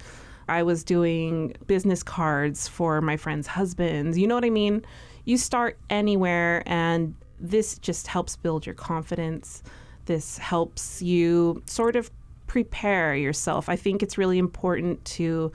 I 0.48 0.62
was 0.62 0.84
doing 0.84 1.54
business 1.66 2.02
cards 2.02 2.68
for 2.68 3.00
my 3.00 3.16
friends' 3.16 3.46
husbands. 3.46 4.18
You 4.18 4.26
know 4.26 4.34
what 4.34 4.44
I 4.44 4.50
mean? 4.50 4.84
You 5.24 5.38
start 5.38 5.78
anywhere, 5.88 6.62
and 6.66 7.14
this 7.40 7.78
just 7.78 8.06
helps 8.06 8.36
build 8.36 8.66
your 8.66 8.74
confidence. 8.74 9.62
This 10.06 10.36
helps 10.38 11.00
you 11.00 11.62
sort 11.66 11.96
of 11.96 12.10
prepare 12.46 13.14
yourself. 13.16 13.68
I 13.68 13.76
think 13.76 14.02
it's 14.02 14.18
really 14.18 14.38
important 14.38 15.02
to 15.06 15.52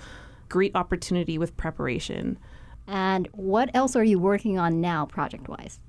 greet 0.49 0.75
opportunity 0.75 1.37
with 1.37 1.55
preparation. 1.57 2.39
And 2.87 3.27
what 3.33 3.69
else 3.73 3.95
are 3.97 4.03
you 4.03 4.17
working 4.17 4.57
on 4.57 4.79
now, 4.79 5.05
project 5.05 5.49
wise? 5.49 5.79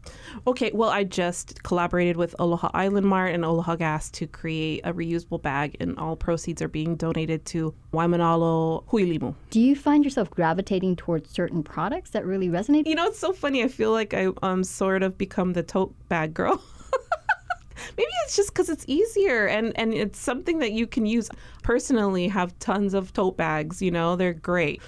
Okay, 0.48 0.72
well, 0.74 0.90
I 0.90 1.04
just 1.04 1.62
collaborated 1.62 2.16
with 2.16 2.34
Aloha 2.40 2.70
Island 2.74 3.06
Mart 3.06 3.32
and 3.32 3.44
Aloha 3.44 3.76
Gas 3.76 4.10
to 4.12 4.26
create 4.26 4.80
a 4.84 4.92
reusable 4.92 5.40
bag, 5.40 5.76
and 5.78 5.96
all 5.96 6.16
proceeds 6.16 6.60
are 6.60 6.68
being 6.68 6.96
donated 6.96 7.44
to 7.46 7.72
Waimanalo 7.92 8.84
Huilimu. 8.86 9.34
Do 9.50 9.60
you 9.60 9.76
find 9.76 10.04
yourself 10.04 10.28
gravitating 10.30 10.96
towards 10.96 11.30
certain 11.30 11.62
products 11.62 12.10
that 12.10 12.26
really 12.26 12.48
resonate? 12.48 12.86
You 12.86 12.96
know, 12.96 13.06
it's 13.06 13.18
so 13.18 13.32
funny. 13.32 13.62
I 13.62 13.68
feel 13.68 13.92
like 13.92 14.12
I 14.12 14.28
um 14.42 14.64
sort 14.64 15.04
of 15.04 15.16
become 15.16 15.52
the 15.52 15.62
tote 15.62 15.94
bag 16.08 16.34
girl. 16.34 16.60
maybe 17.96 18.10
it's 18.24 18.36
just 18.36 18.52
because 18.52 18.68
it's 18.68 18.84
easier 18.88 19.46
and 19.46 19.72
and 19.78 19.94
it's 19.94 20.18
something 20.18 20.58
that 20.58 20.72
you 20.72 20.86
can 20.86 21.06
use 21.06 21.30
personally 21.62 22.28
have 22.28 22.58
tons 22.58 22.92
of 22.92 23.12
tote 23.12 23.36
bags 23.36 23.80
you 23.80 23.90
know 23.90 24.16
they're 24.16 24.32
great 24.32 24.82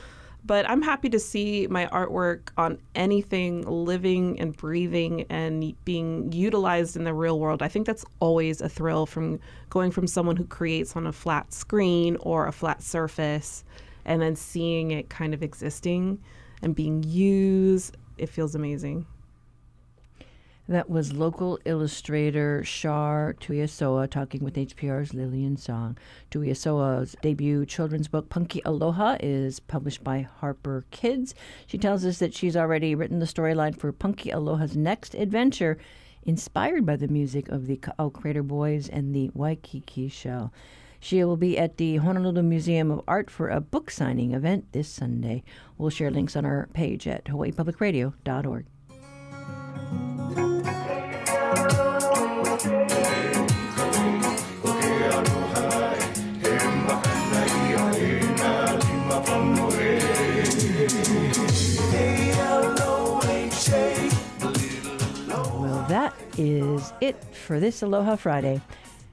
but 0.45 0.69
i'm 0.69 0.83
happy 0.83 1.09
to 1.09 1.19
see 1.19 1.67
my 1.69 1.87
artwork 1.87 2.49
on 2.57 2.79
anything 2.95 3.63
living 3.63 4.39
and 4.41 4.57
breathing 4.57 5.25
and 5.29 5.75
being 5.85 6.33
utilized 6.33 6.97
in 6.97 7.05
the 7.05 7.15
real 7.15 7.39
world. 7.39 7.63
I 7.63 7.69
think 7.69 7.87
that's 7.87 8.05
always 8.21 8.61
a 8.61 8.69
thrill 8.69 9.07
from 9.07 9.41
going 9.69 9.91
from 9.91 10.07
someone 10.07 10.37
who 10.37 10.45
creates 10.45 10.97
on 10.97 11.07
a 11.07 11.13
flat 11.13 11.53
screen 11.53 12.17
or 12.21 12.47
a 12.47 12.53
flat 12.53 12.83
surface 12.83 13.65
and 14.05 14.21
then 14.21 14.37
seeing 14.37 14.91
it 14.91 15.09
kind 15.09 15.35
of 15.35 15.43
existing 15.43 16.21
and 16.63 16.75
being 16.75 17.03
used. 17.03 17.97
It 18.19 18.29
feels 18.29 18.55
amazing 18.55 19.07
that 20.71 20.89
was 20.89 21.13
local 21.13 21.59
illustrator 21.65 22.63
Shar 22.63 23.35
Tuiasoa 23.41 24.09
talking 24.09 24.45
with 24.45 24.55
HPR's 24.55 25.13
Lillian 25.13 25.57
Song. 25.57 25.99
Tuiasoa's 26.31 27.17
debut 27.21 27.67
children's 27.67 28.07
book, 28.07 28.29
Punky 28.29 28.63
Aloha, 28.65 29.17
is 29.19 29.59
published 29.59 30.05
by 30.05 30.21
Harper 30.21 30.85
Kids. 30.93 31.35
She 31.67 31.77
tells 31.77 32.05
us 32.05 32.21
that 32.21 32.35
she's 32.35 32.57
already 32.57 32.95
written 32.95 33.19
the 33.19 33.27
storyline 33.27 33.77
for 33.77 33.91
Punky 33.91 34.31
Aloha's 34.31 34.77
next 34.77 35.15
adventure, 35.15 35.77
inspired 36.23 36.87
by 36.87 36.95
the 36.95 37.09
music 37.09 37.49
of 37.49 37.67
the 37.67 37.77
Ka'au 37.77 38.07
oh, 38.07 38.11
Crater 38.11 38.45
Boys 38.45 38.89
and 38.89 39.13
the 39.13 39.33
Waikiki 39.35 40.07
Shell. 40.07 40.53
She 41.01 41.25
will 41.25 41.37
be 41.37 41.59
at 41.59 41.79
the 41.79 41.97
Honolulu 41.97 42.43
Museum 42.43 42.93
of 42.93 43.03
Art 43.09 43.29
for 43.29 43.49
a 43.49 43.61
book 43.61 43.91
signing 43.91 44.35
event 44.35 44.71
this 44.71 44.89
Sunday. 44.89 45.43
We'll 45.79 45.91
share 45.91 46.13
links 46.13 46.37
on 46.37 46.45
our 46.45 46.69
page 46.73 47.09
at 47.09 47.25
hawaiipublicradio.org. 47.25 48.67
is 66.41 66.95
it 67.03 67.23
for 67.35 67.61
this 67.61 67.83
Aloha 67.83 68.17
Friday. 68.17 68.63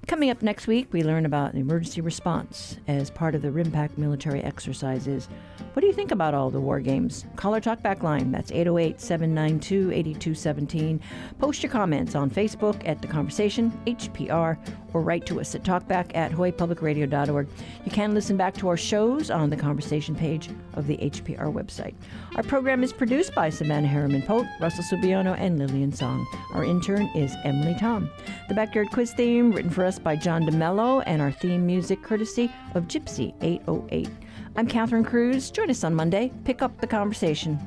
Coming 0.07 0.29
up 0.29 0.41
next 0.41 0.65
week, 0.65 0.87
we 0.93 1.03
learn 1.03 1.25
about 1.25 1.55
emergency 1.55 1.99
response 1.99 2.77
as 2.87 3.11
part 3.11 3.35
of 3.35 3.41
the 3.41 3.49
RIMPAC 3.49 3.97
military 3.97 4.41
exercises. 4.41 5.27
What 5.73 5.81
do 5.81 5.87
you 5.87 5.93
think 5.93 6.11
about 6.11 6.33
all 6.33 6.49
the 6.49 6.61
war 6.61 6.79
games? 6.79 7.25
Call 7.35 7.53
our 7.53 7.59
talkback 7.59 8.01
line. 8.01 8.31
That's 8.31 8.49
808 8.53 9.01
792 9.01 9.91
8217. 9.91 11.01
Post 11.37 11.61
your 11.61 11.69
comments 11.69 12.15
on 12.15 12.29
Facebook 12.29 12.87
at 12.87 13.01
The 13.01 13.09
Conversation, 13.09 13.77
HPR, 13.85 14.57
or 14.97 15.01
write 15.01 15.27
to 15.27 15.39
us 15.39 15.53
at 15.53 15.63
talkback 15.63 16.15
at 16.15 16.31
hawaiipublicradio.org. 16.31 17.47
You 17.85 17.91
can 17.91 18.15
listen 18.15 18.35
back 18.35 18.55
to 18.55 18.67
our 18.67 18.77
shows 18.77 19.29
on 19.29 19.51
the 19.51 19.55
Conversation 19.55 20.15
page 20.15 20.49
of 20.73 20.87
the 20.87 20.97
HPR 20.97 21.53
website. 21.53 21.93
Our 22.35 22.41
program 22.41 22.83
is 22.83 22.91
produced 22.91 23.35
by 23.35 23.49
Savannah 23.49 23.87
Harriman 23.87 24.23
Pote, 24.23 24.47
Russell 24.59 24.83
Subiono, 24.83 25.37
and 25.37 25.59
Lillian 25.59 25.91
Song. 25.91 26.25
Our 26.53 26.65
intern 26.65 27.09
is 27.15 27.35
Emily 27.43 27.75
Tom. 27.79 28.09
The 28.47 28.55
Backyard 28.55 28.89
Quiz 28.91 29.13
theme, 29.13 29.51
written 29.51 29.69
for 29.69 29.85
us 29.85 29.99
by 29.99 30.15
John 30.15 30.43
DeMello, 30.43 31.03
and 31.05 31.21
our 31.21 31.31
theme 31.31 31.67
music 31.67 32.01
courtesy 32.01 32.51
of 32.73 32.87
Gypsy 32.87 33.35
808. 33.41 34.09
I'm 34.55 34.67
Catherine 34.67 35.03
Cruz. 35.03 35.51
Join 35.51 35.69
us 35.69 35.83
on 35.83 35.93
Monday. 35.93 36.31
Pick 36.43 36.63
up 36.63 36.81
the 36.81 36.87
conversation. 36.87 37.59